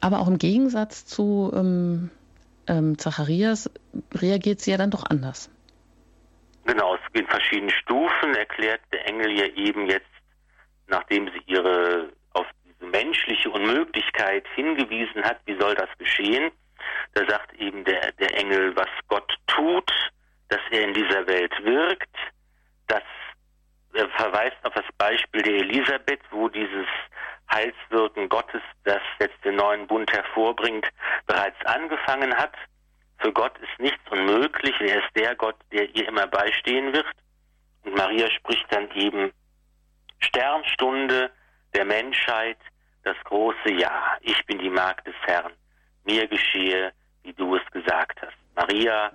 Aber 0.00 0.20
auch 0.20 0.28
im 0.28 0.38
Gegensatz 0.38 1.04
zu 1.04 1.50
ähm, 1.54 2.10
ähm, 2.66 2.96
Zacharias 2.98 3.70
reagiert 4.14 4.60
sie 4.60 4.70
ja 4.70 4.76
dann 4.76 4.90
doch 4.90 5.04
anders. 5.04 5.50
Genau, 6.64 6.94
es 6.94 7.00
in 7.12 7.26
verschiedenen 7.26 7.70
Stufen 7.70 8.34
erklärt 8.34 8.80
der 8.92 9.06
Engel 9.06 9.38
ja 9.38 9.46
eben 9.46 9.86
jetzt, 9.86 10.10
nachdem 10.86 11.28
sie 11.28 11.42
ihre 11.46 12.12
auf 12.32 12.46
diese 12.64 12.90
menschliche 12.90 13.50
Unmöglichkeit 13.50 14.46
hingewiesen 14.54 15.24
hat, 15.24 15.40
wie 15.46 15.58
soll 15.58 15.74
das 15.74 15.88
geschehen? 15.98 16.52
Da 17.14 17.26
sagt 17.28 17.52
eben 17.54 17.84
der, 17.84 18.12
der 18.12 18.36
Engel, 18.38 18.74
was 18.76 18.88
Gott 19.08 19.32
tut, 19.46 19.90
dass 20.48 20.60
er 20.70 20.82
in 20.82 20.94
dieser 20.94 21.26
Welt 21.26 21.52
wirkt, 21.64 22.16
dass 22.86 23.02
er 23.92 24.08
verweist 24.10 24.56
auf 24.62 24.74
das 24.74 24.84
Beispiel 24.98 25.42
der 25.42 25.54
Elisabeth, 25.54 26.20
wo 26.30 26.48
dieses 26.48 26.86
Heilswirken 27.52 28.28
Gottes, 28.28 28.62
das 28.84 29.02
jetzt 29.18 29.44
den 29.44 29.56
neuen 29.56 29.86
Bund 29.86 30.12
hervorbringt, 30.12 30.86
bereits 31.26 31.56
angefangen 31.66 32.34
hat. 32.36 32.54
Für 33.18 33.32
Gott 33.32 33.58
ist 33.58 33.80
nichts 33.80 34.00
unmöglich. 34.10 34.74
Er 34.80 34.98
ist 34.98 35.16
der 35.16 35.34
Gott, 35.34 35.56
der 35.72 35.94
ihr 35.94 36.08
immer 36.08 36.26
beistehen 36.26 36.92
wird. 36.92 37.06
Und 37.84 37.96
Maria 37.96 38.30
spricht 38.30 38.66
dann 38.70 38.90
eben 38.92 39.32
Sternstunde 40.20 41.30
der 41.74 41.84
Menschheit, 41.84 42.58
das 43.02 43.16
große 43.24 43.72
Ja. 43.72 44.16
Ich 44.20 44.44
bin 44.46 44.58
die 44.58 44.70
Magd 44.70 45.06
des 45.06 45.14
Herrn. 45.22 45.52
Mir 46.04 46.26
geschehe, 46.28 46.92
wie 47.22 47.32
du 47.32 47.56
es 47.56 47.70
gesagt 47.72 48.20
hast. 48.22 48.36
Maria 48.54 49.12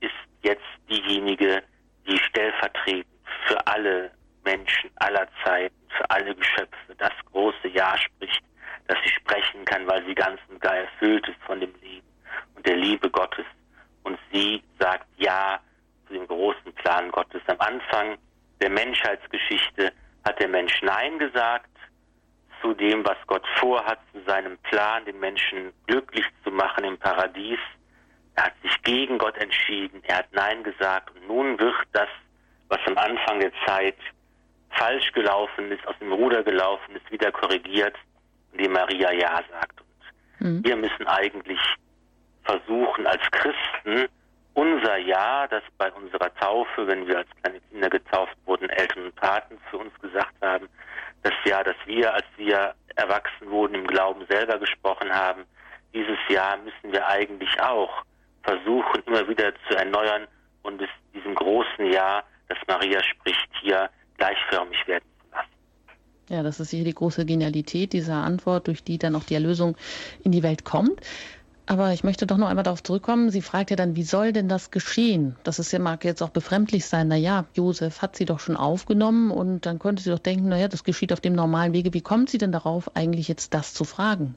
ist 0.00 0.12
jetzt 0.42 0.62
diejenige, 0.90 1.62
die 2.06 2.18
stellvertretend 2.18 3.06
für 3.46 3.66
alle 3.66 4.10
Menschen 4.44 4.90
aller 4.96 5.28
Zeiten, 5.44 5.74
für 5.96 6.10
alle 6.10 6.34
Geschöpfe 6.34 6.94
das 6.96 7.12
große 7.32 7.68
Ja 7.68 7.96
spricht, 7.96 8.42
dass 8.86 8.98
sie 9.04 9.10
sprechen 9.10 9.64
kann, 9.64 9.86
weil 9.86 10.04
sie 10.06 10.14
ganz 10.14 10.40
und 10.48 10.60
gar 10.60 10.76
erfüllt 10.76 11.26
ist 11.28 11.40
von 11.46 11.60
dem 11.60 11.74
Leben 11.82 12.06
und 12.54 12.66
der 12.66 12.76
Liebe 12.76 13.10
Gottes. 13.10 13.44
Und 14.04 14.18
sie 14.32 14.62
sagt 14.78 15.06
Ja 15.16 15.60
zu 16.06 16.14
dem 16.14 16.26
großen 16.26 16.72
Plan 16.74 17.10
Gottes. 17.10 17.42
Am 17.46 17.60
Anfang 17.60 18.16
der 18.60 18.70
Menschheitsgeschichte 18.70 19.92
hat 20.24 20.40
der 20.40 20.48
Mensch 20.48 20.80
Nein 20.82 21.18
gesagt 21.18 21.68
zu 22.62 22.74
dem, 22.74 23.04
was 23.04 23.18
Gott 23.26 23.44
vorhat, 23.60 24.00
zu 24.12 24.20
seinem 24.26 24.58
Plan, 24.58 25.04
den 25.04 25.20
Menschen 25.20 25.72
glücklich 25.86 26.24
zu 26.42 26.50
machen 26.50 26.84
im 26.84 26.98
Paradies. 26.98 27.60
Er 28.34 28.46
hat 28.46 28.54
sich 28.62 28.82
gegen 28.82 29.18
Gott 29.18 29.36
entschieden, 29.36 30.02
er 30.04 30.18
hat 30.18 30.32
Nein 30.32 30.64
gesagt 30.64 31.10
und 31.14 31.28
nun 31.28 31.58
wird 31.60 31.74
das, 31.92 32.08
was 32.68 32.80
am 32.86 32.96
Anfang 32.98 33.40
der 33.40 33.52
Zeit 33.66 33.96
falsch 34.70 35.12
gelaufen 35.12 35.72
ist, 35.72 35.86
aus 35.86 35.98
dem 36.00 36.12
Ruder 36.12 36.42
gelaufen 36.42 36.96
ist, 36.96 37.10
wieder 37.10 37.32
korrigiert, 37.32 37.96
indem 38.52 38.72
Maria 38.72 39.12
Ja 39.12 39.42
sagt. 39.50 39.80
Und 40.40 40.46
mhm. 40.46 40.64
wir 40.64 40.76
müssen 40.76 41.06
eigentlich 41.06 41.60
versuchen, 42.44 43.06
als 43.06 43.22
Christen 43.30 44.08
unser 44.54 44.96
Ja, 44.98 45.46
das 45.48 45.62
bei 45.76 45.90
unserer 45.92 46.34
Taufe, 46.34 46.86
wenn 46.86 47.06
wir 47.06 47.18
als 47.18 47.28
kleine 47.42 47.60
Kinder 47.70 47.90
getauft 47.90 48.36
wurden, 48.44 48.68
Eltern 48.70 49.04
und 49.04 49.14
Paten 49.16 49.58
für 49.70 49.78
uns 49.78 49.94
gesagt 50.00 50.34
haben, 50.42 50.68
das 51.22 51.34
Ja, 51.44 51.62
das 51.62 51.76
wir, 51.86 52.12
als 52.12 52.26
wir 52.36 52.74
erwachsen 52.96 53.50
wurden, 53.50 53.74
im 53.74 53.86
Glauben 53.86 54.24
selber 54.28 54.58
gesprochen 54.58 55.12
haben, 55.12 55.44
dieses 55.94 56.18
Ja 56.28 56.56
müssen 56.56 56.92
wir 56.92 57.06
eigentlich 57.06 57.60
auch 57.60 58.02
versuchen, 58.42 59.02
immer 59.06 59.28
wieder 59.28 59.52
zu 59.68 59.76
erneuern 59.76 60.26
und 60.62 60.80
es 60.80 60.88
diesem 61.14 61.34
großen 61.34 61.92
Ja, 61.92 62.22
das 62.48 62.58
Maria 62.66 63.02
spricht, 63.02 63.48
hier 63.60 63.90
gleichförmig 64.16 64.86
werden 64.86 65.04
zu 65.20 65.30
lassen. 65.30 65.48
Ja, 66.28 66.42
das 66.42 66.60
ist 66.60 66.70
hier 66.70 66.84
die 66.84 66.94
große 67.08 67.24
Genialität 67.24 67.94
dieser 67.94 68.16
Antwort, 68.16 68.66
durch 68.66 68.84
die 68.84 68.98
dann 68.98 69.16
auch 69.16 69.24
die 69.24 69.32
Erlösung 69.32 69.78
in 70.24 70.30
die 70.30 70.42
Welt 70.42 70.66
kommt. 70.66 71.00
Aber 71.64 71.92
ich 71.92 72.04
möchte 72.04 72.26
doch 72.26 72.36
noch 72.36 72.48
einmal 72.48 72.64
darauf 72.64 72.82
zurückkommen. 72.82 73.30
Sie 73.30 73.40
fragt 73.40 73.70
ja 73.70 73.76
dann, 73.76 73.96
wie 73.96 74.02
soll 74.02 74.32
denn 74.32 74.46
das 74.48 74.70
geschehen? 74.70 75.36
Das 75.42 75.58
ist 75.58 75.72
ja, 75.72 75.78
mag 75.78 76.04
jetzt 76.04 76.22
auch 76.22 76.28
befremdlich 76.28 76.84
sein. 76.84 77.08
Naja, 77.08 77.46
Josef 77.54 78.02
hat 78.02 78.16
sie 78.16 78.26
doch 78.26 78.40
schon 78.40 78.56
aufgenommen 78.56 79.30
und 79.30 79.64
dann 79.64 79.78
könnte 79.78 80.02
sie 80.02 80.10
doch 80.10 80.18
denken, 80.18 80.50
naja, 80.50 80.68
das 80.68 80.84
geschieht 80.84 81.12
auf 81.12 81.20
dem 81.20 81.34
normalen 81.34 81.72
Wege. 81.72 81.94
Wie 81.94 82.02
kommt 82.02 82.28
sie 82.28 82.38
denn 82.38 82.52
darauf, 82.52 82.94
eigentlich 82.94 83.28
jetzt 83.28 83.54
das 83.54 83.72
zu 83.72 83.84
fragen? 83.84 84.34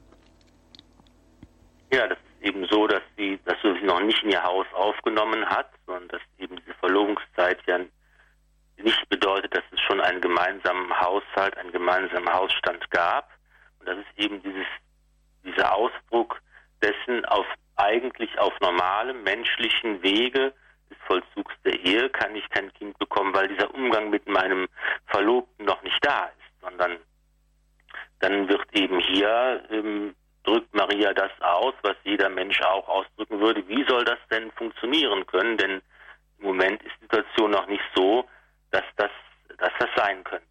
Ja, 1.92 2.08
das 2.08 2.18
ist 2.18 2.48
eben 2.48 2.66
so, 2.70 2.86
dass 2.86 3.02
sie, 3.18 3.38
dass 3.44 3.56
sie 3.62 3.86
noch 3.86 4.00
nicht 4.00 4.22
in 4.22 4.30
ihr 4.30 4.42
Haus 4.42 4.66
aufgenommen 4.74 5.44
hat, 5.44 5.68
sondern 5.86 6.08
dass 6.08 6.22
eben 6.38 6.56
diese 6.56 6.74
Verlobungszeit 6.80 7.58
ja 7.66 7.80
nicht 8.82 9.08
bedeutet, 9.08 9.54
dass 9.54 9.64
es 9.72 9.80
schon 9.80 10.00
einen 10.00 10.20
gemeinsamen 10.20 10.98
Haushalt, 11.00 11.56
einen 11.56 11.72
gemeinsamen 11.72 12.32
Hausstand 12.32 12.90
gab. 12.90 13.30
Und 13.78 13.88
das 13.88 13.98
ist 13.98 14.18
eben 14.24 14.42
dieses, 14.42 14.66
dieser 15.44 15.74
Ausdruck 15.74 16.40
dessen 16.82 17.24
auf 17.26 17.46
eigentlich 17.76 18.38
auf 18.38 18.52
normalem 18.60 19.22
menschlichen 19.22 20.02
Wege 20.02 20.52
des 20.90 20.98
Vollzugs 21.06 21.54
der 21.64 21.78
Ehe 21.80 22.10
kann 22.10 22.36
ich 22.36 22.48
kein 22.50 22.72
Kind 22.74 22.98
bekommen, 22.98 23.34
weil 23.34 23.48
dieser 23.48 23.72
Umgang 23.74 24.10
mit 24.10 24.28
meinem 24.28 24.68
Verlobten 25.06 25.64
noch 25.64 25.82
nicht 25.82 25.98
da 26.04 26.26
ist, 26.26 26.60
sondern 26.60 26.98
dann 28.20 28.48
wird 28.48 28.62
eben 28.72 29.00
hier 29.00 29.64
ähm, 29.70 30.14
drückt 30.44 30.74
Maria 30.74 31.12
das 31.12 31.30
aus, 31.40 31.74
was 31.82 31.96
jeder 32.04 32.28
Mensch 32.28 32.60
auch 32.62 32.88
ausdrücken 32.88 33.40
würde. 33.40 33.66
Wie 33.68 33.84
soll 33.84 34.04
das 34.04 34.18
denn 34.30 34.50
funktionieren 34.52 35.26
können? 35.26 35.56
Denn 35.56 35.82
im 36.38 36.46
Moment 36.46 36.82
ist 36.82 36.94
die 37.00 37.04
Situation 37.04 37.50
noch 37.50 37.66
nicht 37.66 37.84
so, 37.94 38.28
dass 38.72 38.84
das, 38.96 39.10
dass 39.58 39.72
das 39.78 39.88
sein 39.96 40.24
könnte. 40.24 40.46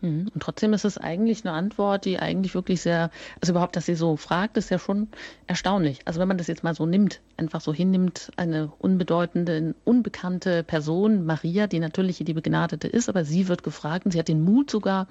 Mhm. 0.00 0.30
Und 0.32 0.42
trotzdem 0.42 0.72
ist 0.72 0.84
es 0.84 0.98
eigentlich 0.98 1.44
eine 1.44 1.54
Antwort, 1.54 2.04
die 2.04 2.18
eigentlich 2.18 2.54
wirklich 2.54 2.80
sehr, 2.80 3.10
also 3.40 3.52
überhaupt, 3.52 3.76
dass 3.76 3.86
sie 3.86 3.94
so 3.94 4.16
fragt, 4.16 4.56
ist 4.56 4.70
ja 4.70 4.78
schon 4.78 5.08
erstaunlich. 5.46 6.00
Also 6.04 6.20
wenn 6.20 6.28
man 6.28 6.38
das 6.38 6.46
jetzt 6.46 6.62
mal 6.62 6.74
so 6.74 6.86
nimmt, 6.86 7.20
einfach 7.36 7.60
so 7.60 7.72
hinnimmt, 7.72 8.30
eine 8.36 8.72
unbedeutende, 8.78 9.74
unbekannte 9.84 10.62
Person, 10.62 11.26
Maria, 11.26 11.66
die 11.66 11.80
natürlich 11.80 12.18
die 12.18 12.34
Begnadete 12.34 12.86
ist, 12.86 13.08
aber 13.08 13.24
sie 13.24 13.48
wird 13.48 13.62
gefragt 13.62 14.04
und 14.04 14.12
sie 14.12 14.18
hat 14.18 14.28
den 14.28 14.42
Mut 14.42 14.70
sogar, 14.70 15.08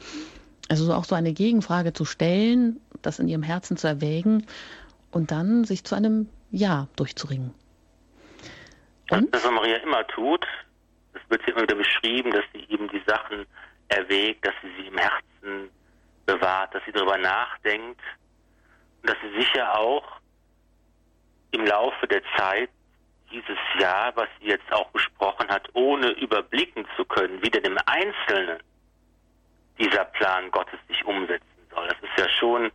also 0.69 0.93
auch 0.93 1.05
so 1.05 1.15
eine 1.15 1.33
Gegenfrage 1.33 1.93
zu 1.93 2.05
stellen, 2.05 2.79
das 3.01 3.19
in 3.19 3.27
ihrem 3.27 3.43
Herzen 3.43 3.77
zu 3.77 3.87
erwägen 3.87 4.45
und 5.11 5.31
dann 5.31 5.65
sich 5.65 5.83
zu 5.83 5.95
einem 5.95 6.29
Ja 6.51 6.87
durchzuringen. 6.95 7.53
Und? 9.09 9.33
Das, 9.33 9.43
was 9.45 9.51
Maria 9.51 9.77
immer 9.77 10.05
tut, 10.07 10.45
wird 11.29 11.41
sie 11.45 11.51
immer 11.51 11.63
wieder 11.63 11.75
beschrieben, 11.75 12.31
dass 12.31 12.45
sie 12.53 12.65
eben 12.69 12.87
die 12.89 13.03
Sachen 13.05 13.45
erwägt, 13.89 14.45
dass 14.45 14.53
sie 14.61 14.71
sie 14.81 14.87
im 14.87 14.97
Herzen 14.97 15.69
bewahrt, 16.25 16.73
dass 16.73 16.83
sie 16.85 16.91
darüber 16.91 17.17
nachdenkt 17.17 18.01
und 19.01 19.09
dass 19.09 19.17
sie 19.21 19.39
sicher 19.39 19.77
auch 19.77 20.19
im 21.51 21.65
Laufe 21.65 22.07
der 22.07 22.21
Zeit 22.35 22.69
dieses 23.31 23.57
Jahr, 23.79 24.15
was 24.15 24.27
sie 24.39 24.47
jetzt 24.47 24.71
auch 24.71 24.89
besprochen 24.91 25.49
hat, 25.49 25.67
ohne 25.73 26.11
überblicken 26.11 26.85
zu 26.95 27.05
können, 27.05 27.41
wie 27.41 27.49
denn 27.49 27.63
im 27.63 27.77
Einzelnen 27.85 28.59
dieser 29.79 30.05
Plan 30.05 30.49
Gottes 30.51 30.79
sich 30.87 31.03
umsetzen 31.05 31.45
soll. 31.73 31.87
Das 31.87 31.97
ist 32.01 32.17
ja 32.17 32.29
schon 32.29 32.71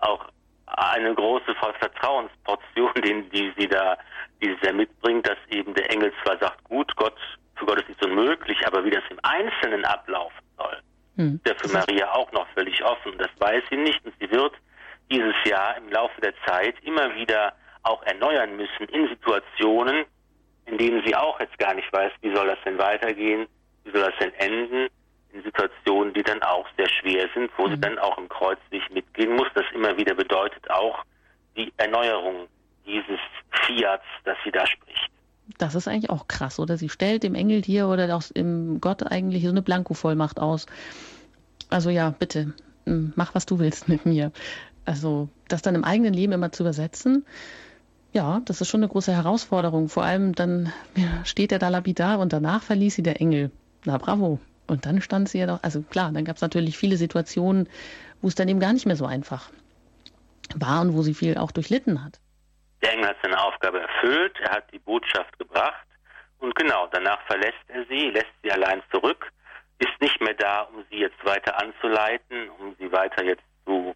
auch 0.00 0.26
eine 0.66 1.14
große 1.14 1.54
Vertrauensportion, 1.54 2.92
die, 3.04 3.28
die 3.30 3.52
sie 3.56 3.68
da, 3.68 3.96
die 4.40 4.48
sie 4.48 4.60
da 4.66 4.72
mitbringt, 4.72 5.26
dass 5.26 5.38
eben 5.50 5.74
der 5.74 5.90
Engel 5.90 6.12
zwar 6.22 6.38
sagt, 6.38 6.62
gut, 6.64 6.94
Gott 6.96 7.16
für 7.56 7.66
Gott 7.66 7.80
ist 7.80 7.88
nichts 7.88 8.04
unmöglich, 8.04 8.66
aber 8.66 8.75
wie 8.86 8.90
das 8.90 9.02
im 9.10 9.18
Einzelnen 9.22 9.84
ablaufen 9.84 10.44
soll, 10.56 10.78
hm. 11.16 11.40
ist 11.44 11.48
ja 11.48 11.54
für 11.54 11.72
Maria 11.72 12.12
auch 12.12 12.30
noch 12.32 12.46
völlig 12.54 12.82
offen. 12.82 13.12
Das 13.18 13.30
weiß 13.38 13.62
sie 13.70 13.76
nicht 13.76 14.04
und 14.04 14.14
sie 14.18 14.30
wird 14.30 14.54
dieses 15.10 15.34
Jahr 15.44 15.76
im 15.76 15.90
Laufe 15.90 16.20
der 16.20 16.32
Zeit 16.46 16.74
immer 16.82 17.14
wieder 17.14 17.52
auch 17.82 18.02
erneuern 18.04 18.56
müssen 18.56 18.88
in 18.88 19.08
Situationen, 19.08 20.04
in 20.66 20.78
denen 20.78 21.02
sie 21.06 21.14
auch 21.14 21.38
jetzt 21.40 21.56
gar 21.58 21.74
nicht 21.74 21.92
weiß, 21.92 22.12
wie 22.22 22.34
soll 22.34 22.46
das 22.48 22.58
denn 22.64 22.78
weitergehen, 22.78 23.46
wie 23.84 23.90
soll 23.92 24.02
das 24.02 24.18
denn 24.18 24.34
enden, 24.34 24.88
in 25.32 25.42
Situationen, 25.42 26.12
die 26.14 26.22
dann 26.22 26.42
auch 26.42 26.66
sehr 26.76 26.88
schwer 26.88 27.28
sind, 27.34 27.50
wo 27.56 27.66
mhm. 27.66 27.72
sie 27.72 27.80
dann 27.80 27.98
auch 27.98 28.18
im 28.18 28.28
Kreuzweg 28.28 28.82
mitgehen 28.92 29.36
muss. 29.36 29.48
Das 29.54 29.64
immer 29.74 29.96
wieder 29.96 30.14
bedeutet 30.14 30.68
auch 30.70 31.04
die 31.56 31.72
Erneuerung 31.76 32.48
dieses 32.84 33.20
Fiats, 33.64 34.04
das 34.24 34.36
sie 34.44 34.50
da 34.50 34.66
spricht. 34.66 35.10
Das 35.58 35.74
ist 35.74 35.86
eigentlich 35.86 36.10
auch 36.10 36.26
krass, 36.26 36.58
oder? 36.58 36.76
Sie 36.76 36.88
stellt 36.88 37.22
dem 37.22 37.34
Engel 37.34 37.62
hier 37.62 37.86
oder 37.86 38.14
auch 38.16 38.22
im 38.34 38.65
Gott 38.80 39.02
eigentlich 39.02 39.44
so 39.44 39.50
eine 39.50 39.62
Blankovollmacht 39.62 40.38
aus. 40.38 40.66
Also 41.68 41.90
ja, 41.90 42.10
bitte, 42.10 42.54
mach 42.84 43.34
was 43.34 43.46
du 43.46 43.58
willst 43.58 43.88
mit 43.88 44.06
mir. 44.06 44.32
Also 44.84 45.28
das 45.48 45.62
dann 45.62 45.74
im 45.74 45.84
eigenen 45.84 46.14
Leben 46.14 46.32
immer 46.32 46.52
zu 46.52 46.62
übersetzen, 46.62 47.24
ja, 48.12 48.40
das 48.44 48.60
ist 48.60 48.68
schon 48.68 48.80
eine 48.80 48.88
große 48.88 49.12
Herausforderung. 49.12 49.88
Vor 49.88 50.04
allem 50.04 50.34
dann 50.34 50.72
steht 51.24 51.52
er 51.52 51.58
da 51.58 51.68
lapidar 51.68 52.18
und 52.18 52.32
danach 52.32 52.62
verließ 52.62 52.94
sie 52.94 53.02
der 53.02 53.20
Engel. 53.20 53.50
Na 53.84 53.98
bravo. 53.98 54.40
Und 54.66 54.86
dann 54.86 55.00
stand 55.00 55.28
sie 55.28 55.38
ja 55.38 55.46
doch, 55.46 55.62
also 55.62 55.82
klar, 55.82 56.10
dann 56.12 56.24
gab 56.24 56.36
es 56.36 56.42
natürlich 56.42 56.76
viele 56.76 56.96
Situationen, 56.96 57.68
wo 58.20 58.28
es 58.28 58.34
dann 58.34 58.48
eben 58.48 58.58
gar 58.58 58.72
nicht 58.72 58.86
mehr 58.86 58.96
so 58.96 59.06
einfach 59.06 59.50
war 60.56 60.80
und 60.80 60.94
wo 60.94 61.02
sie 61.02 61.14
viel 61.14 61.38
auch 61.38 61.52
durchlitten 61.52 62.04
hat. 62.04 62.18
Der 62.82 62.92
Engel 62.92 63.08
hat 63.08 63.16
seine 63.22 63.40
Aufgabe 63.40 63.80
erfüllt, 63.80 64.36
er 64.40 64.50
hat 64.50 64.72
die 64.72 64.78
Botschaft 64.78 65.38
gebracht 65.38 65.85
und 66.38 66.54
genau, 66.54 66.86
danach 66.92 67.20
verlässt 67.26 67.64
er 67.68 67.84
sie, 67.86 68.10
lässt 68.10 68.32
sie 68.42 68.52
allein 68.52 68.82
zurück, 68.90 69.30
ist 69.78 70.00
nicht 70.00 70.20
mehr 70.20 70.34
da, 70.34 70.62
um 70.62 70.84
sie 70.90 70.98
jetzt 70.98 71.24
weiter 71.24 71.60
anzuleiten, 71.60 72.48
um 72.58 72.74
sie 72.78 72.90
weiter 72.92 73.24
jetzt 73.24 73.44
zu 73.64 73.94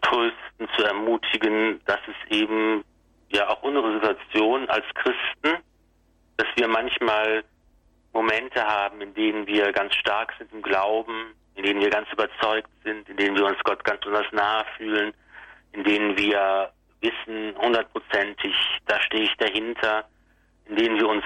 trösten, 0.00 0.68
zu 0.76 0.84
ermutigen. 0.84 1.80
Das 1.86 2.00
ist 2.06 2.32
eben 2.32 2.84
ja 3.30 3.48
auch 3.48 3.62
unsere 3.62 3.94
Situation 3.94 4.68
als 4.68 4.84
Christen, 4.94 5.62
dass 6.36 6.46
wir 6.56 6.68
manchmal 6.68 7.44
Momente 8.12 8.64
haben, 8.64 9.00
in 9.00 9.14
denen 9.14 9.46
wir 9.46 9.72
ganz 9.72 9.94
stark 9.94 10.32
sind 10.38 10.52
im 10.52 10.62
Glauben, 10.62 11.34
in 11.54 11.64
denen 11.64 11.80
wir 11.80 11.90
ganz 11.90 12.10
überzeugt 12.12 12.70
sind, 12.84 13.08
in 13.08 13.16
denen 13.16 13.36
wir 13.36 13.44
uns 13.44 13.58
Gott 13.64 13.84
ganz 13.84 14.00
besonders 14.00 14.32
nahe 14.32 14.64
fühlen, 14.76 15.12
in 15.72 15.84
denen 15.84 16.16
wir 16.16 16.72
wissen, 17.00 17.54
hundertprozentig, 17.58 18.54
da 18.86 19.00
stehe 19.02 19.24
ich 19.24 19.36
dahinter, 19.36 20.04
in 20.68 20.76
denen 20.76 20.98
wir 20.98 21.08
uns 21.08 21.24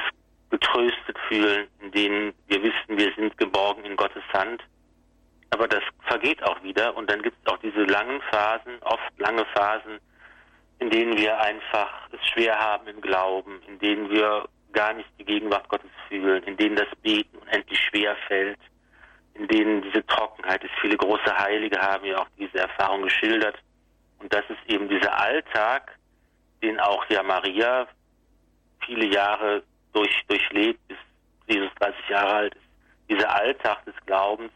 getröstet 0.51 1.19
fühlen, 1.29 1.67
in 1.81 1.91
denen 1.93 2.35
wir 2.47 2.63
wissen, 2.63 2.99
wir 2.99 3.13
sind 3.17 3.37
geborgen 3.39 3.85
in 3.85 3.97
Gottes 3.97 4.23
Hand. 4.33 4.63
Aber 5.51 5.69
das 5.69 5.83
vergeht 6.07 6.43
auch 6.43 6.63
wieder 6.63 6.97
und 6.97 7.11
dann 7.11 7.23
gibt 7.23 7.37
es 7.43 7.53
auch 7.53 7.59
diese 7.59 7.85
langen 7.85 8.21
Phasen, 8.31 8.79
oft 8.83 9.19
lange 9.19 9.45
Phasen, 9.55 9.99
in 10.79 10.91
denen 10.91 11.17
wir 11.17 11.39
einfach 11.41 12.09
es 12.11 12.27
schwer 12.29 12.59
haben 12.59 12.87
im 12.89 13.01
Glauben, 13.01 13.61
in 13.69 13.79
denen 13.79 14.11
wir 14.11 14.49
gar 14.73 14.95
nicht 14.95 15.09
die 15.19 15.25
Gegenwart 15.25 15.69
Gottes 15.69 15.91
fühlen, 16.09 16.43
in 16.45 16.57
denen 16.57 16.77
das 16.77 16.89
Beten 17.03 17.37
unendlich 17.39 17.79
schwer 17.79 18.17
fällt, 18.27 18.59
in 19.35 19.47
denen 19.49 19.83
diese 19.83 20.05
Trockenheit 20.07 20.65
ist. 20.65 20.73
Viele 20.81 20.97
große 20.97 21.39
Heilige 21.39 21.79
haben 21.79 22.05
ja 22.05 22.19
auch 22.19 22.29
diese 22.39 22.59
Erfahrung 22.59 23.03
geschildert. 23.03 23.57
Und 24.19 24.33
das 24.33 24.45
ist 24.49 24.73
eben 24.73 24.89
dieser 24.89 25.19
Alltag, 25.19 25.97
den 26.63 26.81
auch 26.81 27.05
ja 27.11 27.23
Maria 27.23 27.87
viele 28.87 29.07
Jahre 29.07 29.63
durch, 29.93 30.23
durchlebt, 30.29 30.81
bis 30.89 30.97
Jesus 31.47 31.71
30 31.81 32.09
Jahre 32.09 32.35
alt 32.35 32.55
ist. 32.55 32.63
Dieser 33.11 33.35
Alltag 33.35 33.85
des 33.85 33.95
Glaubens, 34.07 34.51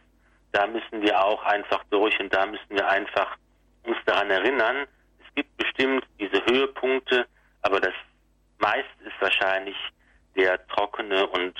da 0.51 0.65
müssen 0.67 1.01
wir 1.01 1.23
auch 1.23 1.43
einfach 1.43 1.83
durch 1.89 2.19
und 2.19 2.33
da 2.33 2.45
müssen 2.45 2.69
wir 2.69 2.87
einfach 2.87 3.37
uns 3.83 3.97
daran 4.05 4.29
erinnern, 4.29 4.87
es 5.19 5.35
gibt 5.35 5.55
bestimmt 5.57 6.03
diese 6.19 6.43
Höhepunkte, 6.45 7.25
aber 7.61 7.79
das 7.79 7.93
meiste 8.59 9.03
ist 9.05 9.19
wahrscheinlich 9.19 9.75
der 10.35 10.65
trockene 10.67 11.27
und, 11.27 11.55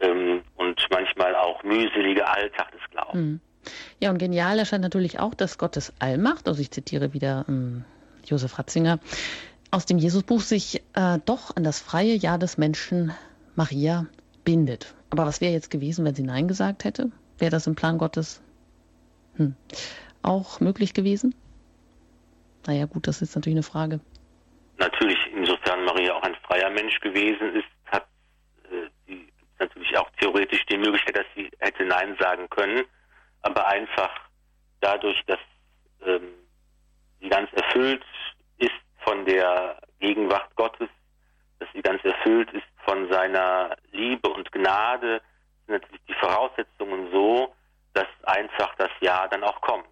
ähm, 0.00 0.42
und 0.56 0.86
manchmal 0.90 1.34
auch 1.34 1.62
mühselige 1.62 2.26
Alltag 2.26 2.70
des 2.72 2.80
Glaubens. 2.90 3.14
Mhm. 3.14 3.40
Ja, 4.00 4.10
und 4.10 4.18
genial 4.18 4.58
erscheint 4.58 4.82
natürlich 4.82 5.20
auch, 5.20 5.34
dass 5.34 5.56
Gottes 5.58 5.92
Allmacht, 6.00 6.48
also 6.48 6.60
ich 6.60 6.72
zitiere 6.72 7.12
wieder 7.12 7.44
ähm, 7.48 7.84
Josef 8.24 8.58
Ratzinger, 8.58 8.98
aus 9.72 9.86
dem 9.86 9.98
Jesusbuch 9.98 10.40
sich 10.40 10.82
äh, 10.94 11.18
doch 11.24 11.56
an 11.56 11.64
das 11.64 11.80
freie 11.80 12.14
Ja 12.14 12.38
des 12.38 12.58
Menschen 12.58 13.12
Maria 13.56 14.06
bindet. 14.44 14.94
Aber 15.10 15.26
was 15.26 15.40
wäre 15.40 15.52
jetzt 15.52 15.70
gewesen, 15.70 16.04
wenn 16.04 16.14
sie 16.14 16.22
Nein 16.22 16.46
gesagt 16.46 16.84
hätte? 16.84 17.10
Wäre 17.38 17.50
das 17.50 17.66
im 17.66 17.74
Plan 17.74 17.98
Gottes 17.98 18.40
hm, 19.36 19.56
auch 20.22 20.60
möglich 20.60 20.94
gewesen? 20.94 21.34
Naja, 22.66 22.86
gut, 22.86 23.08
das 23.08 23.20
ist 23.20 23.34
natürlich 23.34 23.56
eine 23.56 23.64
Frage. 23.64 23.98
Natürlich, 24.78 25.18
insofern 25.34 25.84
Maria 25.84 26.14
auch 26.14 26.22
ein 26.22 26.36
freier 26.46 26.70
Mensch 26.70 27.00
gewesen 27.00 27.56
ist, 27.56 27.66
hat 27.86 28.06
äh, 28.70 28.88
sie 29.06 29.26
natürlich 29.58 29.98
auch 29.98 30.08
theoretisch 30.20 30.64
die 30.66 30.78
Möglichkeit, 30.78 31.16
dass 31.16 31.26
sie 31.34 31.50
hätte 31.58 31.84
Nein 31.84 32.16
sagen 32.20 32.48
können 32.48 32.84
aber 33.42 33.66
einfach 33.66 34.10
dadurch, 34.80 35.20
dass 35.26 35.38
ähm, 36.06 36.28
sie 37.20 37.28
ganz 37.28 37.52
erfüllt 37.52 38.02
von 39.04 39.24
der 39.24 39.78
Gegenwart 40.00 40.54
Gottes, 40.56 40.88
dass 41.58 41.68
sie 41.72 41.82
ganz 41.82 42.02
erfüllt 42.04 42.50
ist 42.52 42.66
von 42.84 43.10
seiner 43.10 43.76
Liebe 43.92 44.28
und 44.28 44.50
Gnade, 44.52 45.20
sind 45.66 45.80
natürlich 45.80 46.02
die 46.08 46.14
Voraussetzungen 46.14 47.10
so, 47.12 47.54
dass 47.94 48.06
einfach 48.24 48.74
das 48.76 48.90
Ja 49.00 49.28
dann 49.28 49.44
auch 49.44 49.60
kommt. 49.60 49.86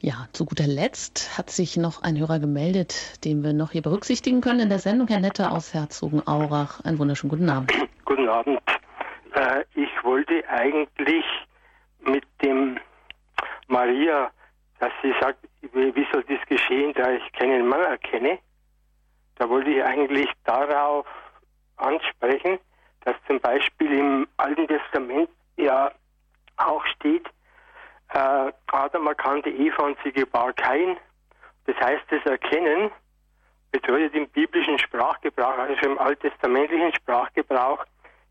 Ja, 0.00 0.28
zu 0.32 0.44
guter 0.44 0.66
Letzt 0.66 1.38
hat 1.38 1.48
sich 1.48 1.78
noch 1.78 2.02
ein 2.02 2.18
Hörer 2.18 2.38
gemeldet, 2.38 3.24
den 3.24 3.42
wir 3.42 3.54
noch 3.54 3.70
hier 3.70 3.80
berücksichtigen 3.80 4.42
können 4.42 4.60
in 4.60 4.68
der 4.68 4.78
Sendung. 4.78 5.08
Herr 5.08 5.20
Nette 5.20 5.50
aus 5.50 5.72
Herzogenaurach. 5.72 6.84
Einen 6.84 6.98
wunderschönen 6.98 7.30
guten 7.30 7.48
Abend. 7.48 7.72
Guten 8.04 8.28
Abend. 8.28 8.60
Äh, 9.34 9.64
ich 9.74 9.88
wollte 10.02 10.46
eigentlich 10.46 11.24
mit 12.04 12.24
dem 12.42 12.78
Maria, 13.66 14.30
dass 14.84 14.92
sie 15.02 15.14
sagt, 15.18 15.38
wie 15.72 16.06
soll 16.12 16.22
dies 16.24 16.44
geschehen, 16.46 16.92
da 16.92 17.10
ich 17.10 17.32
keinen 17.32 17.66
Mann 17.66 17.80
erkenne, 17.80 18.38
da 19.36 19.48
wollte 19.48 19.70
ich 19.70 19.82
eigentlich 19.82 20.30
darauf 20.44 21.06
ansprechen, 21.76 22.58
dass 23.06 23.16
zum 23.26 23.40
Beispiel 23.40 23.92
im 23.92 24.28
Alten 24.36 24.68
Testament 24.68 25.30
ja 25.56 25.90
auch 26.58 26.84
steht, 26.84 27.26
äh, 28.12 28.52
Adam 28.66 29.06
erkannte 29.06 29.48
Eva 29.48 29.84
und 29.84 29.96
sie 30.04 30.12
gebar 30.12 30.52
kein. 30.52 30.98
Das 31.64 31.76
heißt, 31.76 32.04
das 32.10 32.26
Erkennen 32.26 32.90
bedeutet 33.72 34.14
im 34.14 34.28
biblischen 34.28 34.78
Sprachgebrauch, 34.78 35.56
also 35.56 35.86
im 35.86 35.98
alttestamentlichen 35.98 36.92
Sprachgebrauch, 36.92 37.82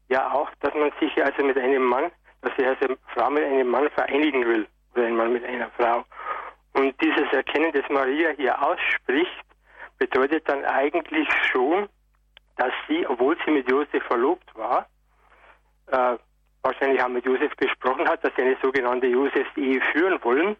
ja 0.09 0.31
auch, 0.31 0.51
dass 0.59 0.75
man 0.75 0.91
sich 0.99 1.11
also 1.23 1.43
mit 1.43 1.57
einem 1.57 1.83
Mann, 1.83 2.11
dass 2.41 2.55
sich 2.57 2.67
also 2.67 2.85
eine 2.85 2.97
Frau 3.07 3.31
mit 3.31 3.43
einem 3.43 3.69
Mann 3.69 3.89
vereinigen 3.89 4.45
will 4.45 4.67
oder 4.93 5.07
ein 5.07 5.15
Mann 5.15 5.33
mit 5.33 5.43
einer 5.43 5.71
Frau. 5.71 6.05
Und 6.73 6.99
dieses 7.01 7.31
Erkennen, 7.31 7.71
das 7.71 7.87
Maria 7.89 8.31
hier 8.31 8.61
ausspricht, 8.61 9.45
bedeutet 9.97 10.47
dann 10.49 10.65
eigentlich 10.65 11.27
schon, 11.51 11.87
dass 12.57 12.73
sie, 12.87 13.05
obwohl 13.07 13.37
sie 13.45 13.51
mit 13.51 13.69
Josef 13.69 14.03
verlobt 14.03 14.55
war, 14.55 14.87
äh, 15.87 16.17
wahrscheinlich 16.61 17.01
auch 17.01 17.09
mit 17.09 17.25
Josef 17.25 17.55
gesprochen 17.57 18.07
hat, 18.07 18.23
dass 18.23 18.31
sie 18.35 18.43
eine 18.43 18.57
sogenannte 18.61 19.07
Josefs-Ehe 19.07 19.81
führen 19.91 20.23
wollen 20.23 20.55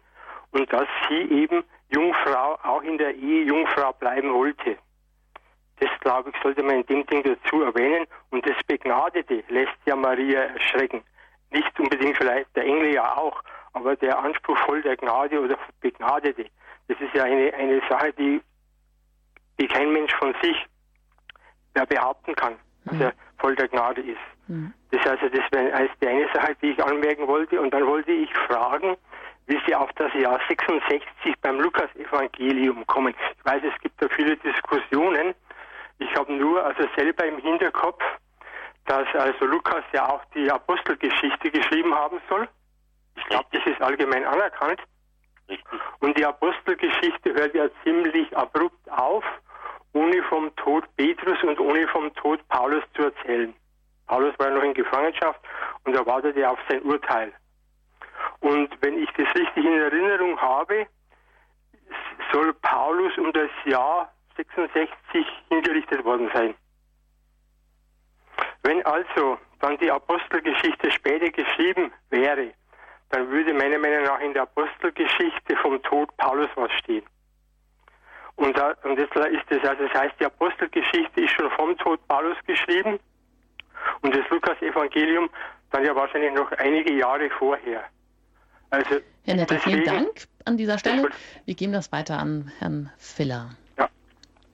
und 0.52 0.72
dass 0.72 0.86
sie 1.08 1.22
eben 1.22 1.64
Jungfrau 1.88 2.58
auch 2.62 2.82
in 2.82 2.98
der 2.98 3.14
Ehe 3.14 3.44
Jungfrau 3.44 3.92
bleiben 3.92 4.32
wollte. 4.32 4.76
Das, 5.80 5.90
glaube 6.00 6.30
ich, 6.30 6.42
sollte 6.42 6.62
man 6.62 6.76
in 6.76 6.86
dem 6.86 7.06
Ding 7.06 7.22
dazu 7.22 7.62
erwähnen. 7.62 8.06
Und 8.30 8.46
das 8.48 8.56
Begnadete 8.66 9.42
lässt 9.48 9.76
ja 9.86 9.96
Maria 9.96 10.40
erschrecken. 10.40 11.02
Nicht 11.50 11.78
unbedingt 11.78 12.16
vielleicht 12.16 12.54
der 12.54 12.64
Engel 12.64 12.94
ja 12.94 13.16
auch, 13.16 13.42
aber 13.74 13.96
der 13.96 14.18
Anspruch 14.18 14.56
voll 14.58 14.82
der 14.82 14.96
Gnade 14.96 15.40
oder 15.40 15.58
Begnadete, 15.80 16.46
das 16.88 17.00
ist 17.00 17.14
ja 17.14 17.24
eine, 17.24 17.52
eine 17.54 17.80
Sache, 17.88 18.12
die, 18.14 18.40
die 19.60 19.66
kein 19.66 19.92
Mensch 19.92 20.14
von 20.14 20.34
sich 20.42 20.56
mehr 21.74 21.86
behaupten 21.86 22.34
kann, 22.34 22.56
dass 22.84 22.94
mhm. 22.94 23.02
er 23.02 23.12
voll 23.38 23.56
der 23.56 23.68
Gnade 23.68 24.00
ist. 24.00 24.18
Mhm. 24.48 24.72
Das 24.90 25.04
heißt, 25.04 25.22
das 25.22 25.52
wäre 25.52 25.88
die 26.00 26.06
eine 26.06 26.28
Sache, 26.32 26.56
die 26.62 26.70
ich 26.70 26.82
anmerken 26.82 27.26
wollte. 27.26 27.60
Und 27.60 27.72
dann 27.72 27.86
wollte 27.86 28.12
ich 28.12 28.32
fragen, 28.46 28.96
wie 29.46 29.58
Sie 29.66 29.74
auf 29.74 29.90
das 29.94 30.12
Jahr 30.14 30.40
66 30.48 31.34
beim 31.42 31.60
Lukas-Evangelium 31.60 32.86
kommen. 32.86 33.14
Ich 33.36 33.44
weiß, 33.44 33.62
es 33.64 33.80
gibt 33.80 34.00
da 34.00 34.08
viele 34.08 34.36
Diskussionen. 34.36 35.34
Ich 35.98 36.14
habe 36.16 36.32
nur 36.32 36.64
also 36.64 36.86
selber 36.96 37.26
im 37.26 37.38
Hinterkopf, 37.38 38.02
dass 38.86 39.06
also 39.14 39.46
Lukas 39.46 39.84
ja 39.92 40.08
auch 40.08 40.24
die 40.34 40.50
Apostelgeschichte 40.50 41.50
geschrieben 41.50 41.94
haben 41.94 42.20
soll. 42.28 42.48
Ich 43.16 43.24
glaube, 43.26 43.46
das 43.52 43.64
ist 43.66 43.80
allgemein 43.80 44.24
anerkannt. 44.24 44.80
Und 46.00 46.16
die 46.18 46.24
Apostelgeschichte 46.24 47.34
hört 47.34 47.54
ja 47.54 47.68
ziemlich 47.82 48.34
abrupt 48.36 48.90
auf, 48.90 49.24
ohne 49.92 50.22
vom 50.24 50.54
Tod 50.56 50.84
Petrus 50.96 51.42
und 51.42 51.60
ohne 51.60 51.86
vom 51.88 52.12
Tod 52.14 52.46
Paulus 52.48 52.82
zu 52.94 53.02
erzählen. 53.04 53.54
Paulus 54.06 54.38
war 54.38 54.50
noch 54.50 54.62
in 54.62 54.74
Gefangenschaft 54.74 55.40
und 55.84 55.94
er 55.94 56.04
wartete 56.06 56.48
auf 56.48 56.58
sein 56.68 56.82
Urteil. 56.82 57.32
Und 58.40 58.70
wenn 58.80 59.02
ich 59.02 59.08
das 59.16 59.34
richtig 59.34 59.64
in 59.64 59.78
Erinnerung 59.78 60.40
habe, 60.40 60.86
soll 62.32 62.52
Paulus 62.54 63.16
um 63.18 63.32
das 63.32 63.50
Jahr 63.64 64.12
66 64.36 65.26
hingerichtet 65.48 66.04
worden 66.04 66.30
sein. 66.34 66.54
Wenn 68.62 68.84
also 68.84 69.38
dann 69.60 69.78
die 69.78 69.90
Apostelgeschichte 69.90 70.90
später 70.90 71.30
geschrieben 71.30 71.92
wäre, 72.10 72.52
dann 73.10 73.30
würde 73.30 73.54
meiner 73.54 73.78
Meinung 73.78 74.04
nach 74.04 74.20
in 74.20 74.32
der 74.32 74.42
Apostelgeschichte 74.42 75.56
vom 75.62 75.82
Tod 75.82 76.14
Paulus 76.16 76.48
was 76.56 76.72
stehen. 76.72 77.04
Und, 78.36 78.56
da, 78.56 78.74
und 78.82 78.98
jetzt 78.98 79.14
ist 79.14 79.44
das, 79.48 79.64
also 79.64 79.86
das 79.86 79.94
heißt, 79.94 80.14
die 80.18 80.26
Apostelgeschichte 80.26 81.20
ist 81.20 81.30
schon 81.30 81.50
vom 81.52 81.76
Tod 81.78 82.06
Paulus 82.08 82.36
geschrieben 82.46 82.98
und 84.02 84.14
das 84.14 84.28
Lukas-Evangelium 84.30 85.30
dann 85.70 85.84
ja 85.84 85.94
wahrscheinlich 85.94 86.32
noch 86.32 86.50
einige 86.52 86.92
Jahre 86.94 87.30
vorher. 87.30 87.84
Also, 88.70 89.00
Herr 89.24 89.34
Netter, 89.36 89.58
vielen 89.58 89.84
Dank 89.84 90.26
an 90.44 90.56
dieser 90.56 90.78
Stelle. 90.78 91.08
Wir 91.44 91.54
geben 91.54 91.72
das 91.72 91.92
weiter 91.92 92.18
an 92.18 92.50
Herrn 92.58 92.90
Filler. 92.98 93.50
Ja. 93.78 93.88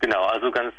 Genau, 0.01 0.25
also 0.25 0.51
ganz 0.51 0.75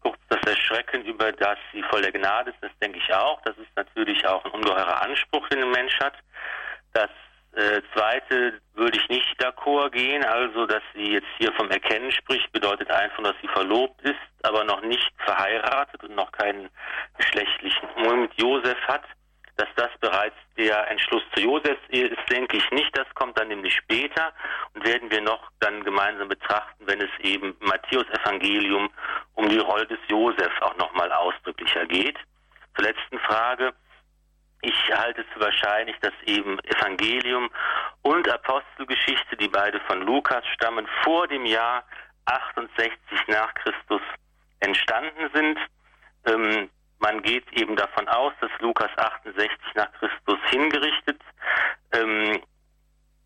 kurz 0.00 0.18
das 0.28 0.40
Erschrecken 0.46 1.04
über 1.04 1.30
das 1.32 1.58
sie 1.72 1.82
voll 1.84 2.02
der 2.02 2.12
Gnade 2.12 2.50
ist, 2.50 2.58
das 2.60 2.70
denke 2.82 2.98
ich 2.98 3.14
auch. 3.14 3.40
Das 3.42 3.56
ist 3.58 3.68
natürlich 3.76 4.26
auch 4.26 4.44
ein 4.44 4.50
ungeheurer 4.52 5.02
Anspruch, 5.02 5.48
den 5.48 5.62
ein 5.62 5.70
Mensch 5.70 5.98
hat. 6.00 6.14
Das 6.92 7.10
äh, 7.52 7.82
zweite 7.94 8.60
würde 8.74 8.98
ich 8.98 9.08
nicht 9.08 9.42
d'accord 9.42 9.90
gehen, 9.90 10.24
also 10.24 10.66
dass 10.66 10.82
sie 10.94 11.12
jetzt 11.14 11.26
hier 11.38 11.52
vom 11.54 11.68
Erkennen 11.70 12.12
spricht, 12.12 12.50
bedeutet 12.52 12.90
einfach, 12.90 13.22
dass 13.22 13.34
sie 13.42 13.48
verlobt 13.48 14.00
ist, 14.02 14.20
aber 14.42 14.64
noch 14.64 14.82
nicht 14.82 15.10
verheiratet 15.18 16.02
und 16.04 16.14
noch 16.14 16.30
keinen 16.32 16.68
geschlechtlichen 17.18 17.88
Umgang 17.96 18.22
mit 18.22 18.34
Josef 18.34 18.78
hat. 18.86 19.02
Dass 19.56 19.68
das 19.76 19.90
bereits 20.00 20.36
der 20.56 20.90
Entschluss 20.90 21.22
zu 21.34 21.42
Josefs 21.42 21.82
ist, 21.88 22.16
denke 22.30 22.56
ich 22.56 22.70
nicht. 22.70 22.96
Das 22.96 23.06
kommt 23.14 23.38
dann 23.38 23.48
nämlich 23.48 23.74
später 23.74 24.32
und 24.72 24.86
werden 24.86 25.10
wir 25.10 25.20
noch 25.20 25.50
dann 25.58 25.84
gemeinsam 25.84 26.28
betrachten, 26.28 26.86
wenn 26.86 27.00
es 27.02 27.10
eben 27.18 27.54
Matthäus-Evangelium 27.60 28.88
um 29.34 29.48
die 29.50 29.58
Rolle 29.58 29.86
des 29.86 29.98
Josef 30.08 30.50
auch 30.62 30.76
nochmal 30.78 31.12
ausdrücklicher 31.12 31.84
geht. 31.84 32.16
Zur 32.74 32.86
letzten 32.86 33.18
Frage. 33.18 33.74
Ich 34.62 34.92
halte 34.92 35.22
es 35.22 35.26
für 35.32 35.40
wahrscheinlich, 35.40 35.96
dass 36.00 36.12
eben 36.26 36.58
Evangelium 36.60 37.50
und 38.02 38.28
Apostelgeschichte, 38.28 39.36
die 39.36 39.48
beide 39.48 39.80
von 39.80 40.02
Lukas 40.02 40.44
stammen, 40.54 40.86
vor 41.02 41.26
dem 41.28 41.46
Jahr 41.46 41.84
68 42.26 42.92
nach 43.28 43.54
Christus 43.54 44.02
entstanden 44.60 45.30
sind. 45.32 45.58
Ähm, 46.26 46.68
man 46.98 47.22
geht 47.22 47.50
eben 47.52 47.76
davon 47.76 48.06
aus, 48.08 48.34
dass 48.42 48.50
Lukas 48.60 48.90
68 48.98 49.58
nach 49.74 49.90
Christus 49.92 50.38
hingerichtet, 50.50 51.20
ähm, 51.92 52.42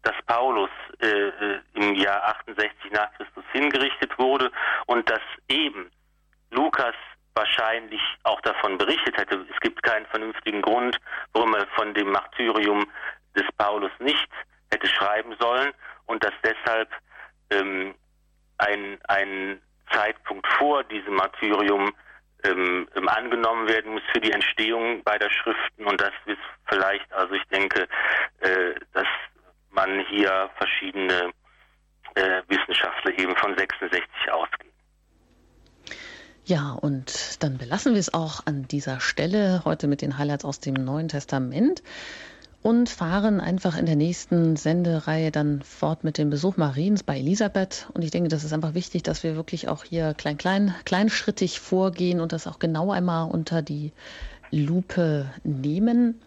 dass 0.03 0.15
Paulus 0.27 0.71
äh, 1.01 1.07
äh 1.07 1.61
im 1.75 1.95
Jahr 1.97 2.23
68 2.47 2.93
nach 2.93 3.13
Christus 3.15 3.45
hingerichtet 3.53 4.17
wurde 4.19 4.53
und 4.87 5.11
dass 5.11 5.23
eben 5.49 5.91
Lukas 6.51 6.95
wahrscheinlich 7.35 8.01
auch 8.23 8.41
davon 8.43 8.79
berichtet 8.79 9.17
hätte. 9.17 9.45
Es 9.53 9.61
gibt 9.61 9.83
keinen 9.83 10.07
vernünftigen 10.07 10.63
Grund, 10.63 10.99
warum 11.33 11.55
er 11.55 11.67
von 11.69 11.93
dem 11.95 12.11
Martyrium 12.11 12.87
des 13.37 13.45
Paulus 13.59 13.91
nicht 13.99 14.29
hätte 14.71 14.87
schreiben 14.89 15.35
sollen 15.39 15.73
und 16.07 16.23
dass 16.25 16.33
deshalb 16.43 16.89
ähm, 17.51 17.95
ein, 18.59 18.99
ein 19.09 19.61
Zeitpunkt 19.93 20.47
vor 20.59 20.85
diesem 20.85 21.15
Martyrium 21.15 21.93
ähm, 22.45 22.89
ähm, 22.95 23.09
angenommen 23.09 23.69
werden 23.69 23.93
muss 23.93 24.03
für 24.13 24.21
die 24.21 24.33
Entstehung 24.33 25.03
beider 25.03 25.31
Schriften 25.31 25.87
und 25.87 26.01
das 26.01 26.13
ist 26.27 26.39
vielleicht, 26.67 27.11
also 27.13 27.35
ich 27.35 27.45
denke, 27.45 27.89
äh, 28.41 28.75
dass 28.93 29.07
man 29.71 30.05
hier 30.07 30.51
verschiedene 30.57 31.31
äh, 32.15 32.43
Wissenschaftler 32.49 33.19
eben 33.19 33.35
von 33.37 33.57
66 33.57 34.05
ausgehen. 34.31 34.73
Ja, 36.45 36.77
und 36.83 37.09
dann 37.39 37.59
belassen 37.59 37.93
wir 37.93 38.01
es 38.01 38.13
auch 38.13 38.43
an 38.47 38.67
dieser 38.69 39.01
Stelle 39.01 39.63
heute 39.65 39.87
mit 39.87 40.03
den 40.03 40.19
Highlights 40.19 40.45
aus 40.45 40.61
dem 40.61 40.75
Neuen 40.75 41.09
Testament 41.09 41.83
und 42.65 42.89
fahren 42.89 43.41
einfach 43.41 43.77
in 43.77 43.85
der 43.85 43.95
nächsten 43.95 44.57
Sendereihe 44.57 45.31
dann 45.31 45.61
fort 45.61 46.03
mit 46.03 46.17
dem 46.17 46.31
Besuch 46.31 46.57
Mariens 46.57 47.03
bei 47.03 47.19
Elisabeth. 47.19 47.89
Und 47.93 48.03
ich 48.03 48.11
denke, 48.11 48.31
das 48.31 48.43
ist 48.43 48.55
einfach 48.55 48.73
wichtig, 48.73 49.03
dass 49.03 49.23
wir 49.23 49.37
wirklich 49.37 49.69
auch 49.69 49.85
hier 49.85 50.15
klein, 50.15 50.39
klein, 50.39 50.75
kleinschrittig 50.87 51.61
vorgehen 51.61 52.21
und 52.21 52.33
das 52.33 52.47
auch 52.47 52.59
genau 52.59 52.91
einmal 52.91 53.31
unter 53.31 53.61
die 53.61 53.93
Lupe 54.51 55.31
nehmen. 55.43 56.21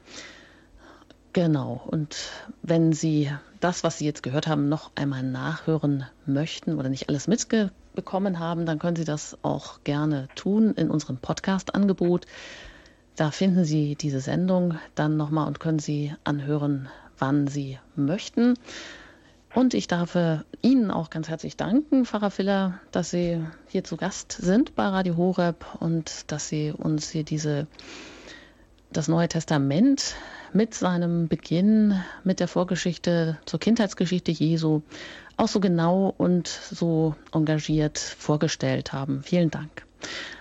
Genau. 1.33 1.81
Und 1.87 2.17
wenn 2.61 2.93
Sie 2.93 3.31
das, 3.59 3.83
was 3.83 3.97
Sie 3.97 4.05
jetzt 4.05 4.21
gehört 4.21 4.45
haben, 4.45 4.69
noch 4.69 4.91
einmal 4.93 5.23
nachhören 5.23 6.05
möchten 6.27 6.77
oder 6.77 6.89
nicht 6.89 7.09
alles 7.09 7.27
mitbekommen 7.97 8.37
haben, 8.37 8.67
dann 8.67 8.77
können 8.77 8.95
Sie 8.95 9.05
das 9.05 9.37
auch 9.41 9.83
gerne 9.83 10.27
tun 10.35 10.73
in 10.75 10.91
unserem 10.91 11.17
Podcast-Angebot. 11.17 12.27
Da 13.15 13.31
finden 13.31 13.65
Sie 13.65 13.95
diese 13.95 14.19
Sendung 14.19 14.75
dann 14.93 15.17
nochmal 15.17 15.47
und 15.47 15.59
können 15.59 15.79
Sie 15.79 16.13
anhören, 16.23 16.89
wann 17.17 17.47
Sie 17.47 17.79
möchten. 17.95 18.53
Und 19.55 19.73
ich 19.73 19.87
darf 19.87 20.15
Ihnen 20.61 20.91
auch 20.91 21.09
ganz 21.09 21.27
herzlich 21.27 21.57
danken, 21.57 22.05
Pfarrer 22.05 22.29
Filler, 22.29 22.79
dass 22.91 23.09
Sie 23.09 23.43
hier 23.67 23.83
zu 23.83 23.97
Gast 23.97 24.31
sind 24.31 24.75
bei 24.75 24.85
Radio 24.85 25.17
Horeb 25.17 25.65
und 25.79 26.31
dass 26.31 26.49
Sie 26.49 26.71
uns 26.71 27.09
hier 27.09 27.23
diese 27.23 27.65
das 28.91 29.07
Neue 29.07 29.27
Testament 29.27 30.15
mit 30.53 30.75
seinem 30.75 31.27
Beginn, 31.27 31.99
mit 32.23 32.39
der 32.39 32.47
Vorgeschichte 32.47 33.39
zur 33.45 33.59
Kindheitsgeschichte 33.59 34.31
Jesu 34.31 34.83
auch 35.37 35.47
so 35.47 35.59
genau 35.59 36.13
und 36.17 36.47
so 36.47 37.15
engagiert 37.31 37.97
vorgestellt 37.97 38.93
haben. 38.93 39.23
Vielen 39.23 39.49
Dank. 39.49 39.85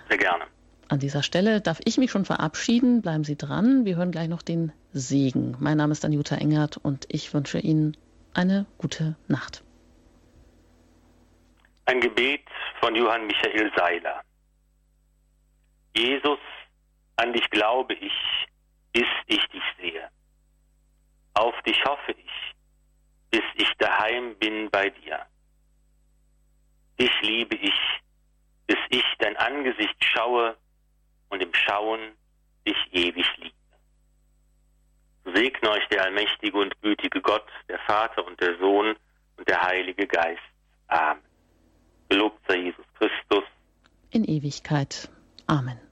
Sehr 0.09 0.17
gerne. 0.17 0.45
An 0.89 0.99
dieser 0.99 1.21
Stelle 1.21 1.61
darf 1.61 1.79
ich 1.83 1.97
mich 1.97 2.11
schon 2.11 2.25
verabschieden. 2.25 3.01
Bleiben 3.01 3.23
Sie 3.23 3.37
dran. 3.37 3.85
Wir 3.85 3.97
hören 3.97 4.11
gleich 4.11 4.29
noch 4.29 4.41
den 4.41 4.71
Segen. 4.93 5.55
Mein 5.59 5.77
Name 5.77 5.91
ist 5.91 6.05
Anjuta 6.05 6.35
Engert 6.35 6.77
und 6.77 7.05
ich 7.09 7.33
wünsche 7.33 7.59
Ihnen 7.59 7.97
eine 8.33 8.65
gute 8.77 9.15
Nacht. 9.27 9.63
Ein 11.85 12.01
Gebet 12.01 12.43
von 12.79 12.95
Johann 12.95 13.27
Michael 13.27 13.71
Seiler. 13.75 14.21
Jesus, 15.95 16.39
an 17.17 17.33
dich 17.33 17.49
glaube 17.49 17.93
ich, 17.95 18.13
bis 18.93 19.07
ich 19.27 19.45
dich 19.47 19.63
sehe. 19.79 20.07
Auf 21.33 21.55
dich 21.63 21.77
hoffe 21.85 22.11
ich, 22.11 22.26
bis 23.29 23.43
ich 23.55 23.71
daheim 23.77 24.35
bin 24.35 24.69
bei 24.69 24.89
dir. 24.89 25.25
Dich 26.99 27.11
liebe 27.21 27.55
ich, 27.55 27.79
bis 28.65 28.77
ich 28.89 29.03
dein 29.19 29.35
Angesicht 29.37 29.95
schaue 30.03 30.57
und 31.29 31.41
im 31.41 31.53
Schauen 31.53 31.99
dich 32.65 32.77
ewig 32.91 33.27
liebe. 33.37 33.55
Segne 35.35 35.71
euch 35.71 35.87
der 35.89 36.03
allmächtige 36.03 36.57
und 36.57 36.81
gütige 36.81 37.21
Gott, 37.21 37.45
der 37.67 37.79
Vater 37.79 38.25
und 38.25 38.39
der 38.39 38.57
Sohn 38.59 38.95
und 39.35 39.47
der 39.47 39.61
Heilige 39.61 40.07
Geist. 40.07 40.41
Amen. 40.87 41.21
Gelobt 42.09 42.39
sei 42.47 42.57
Jesus 42.57 42.85
Christus. 42.97 43.43
In 44.11 44.23
Ewigkeit. 44.23 45.09
Amen. 45.47 45.86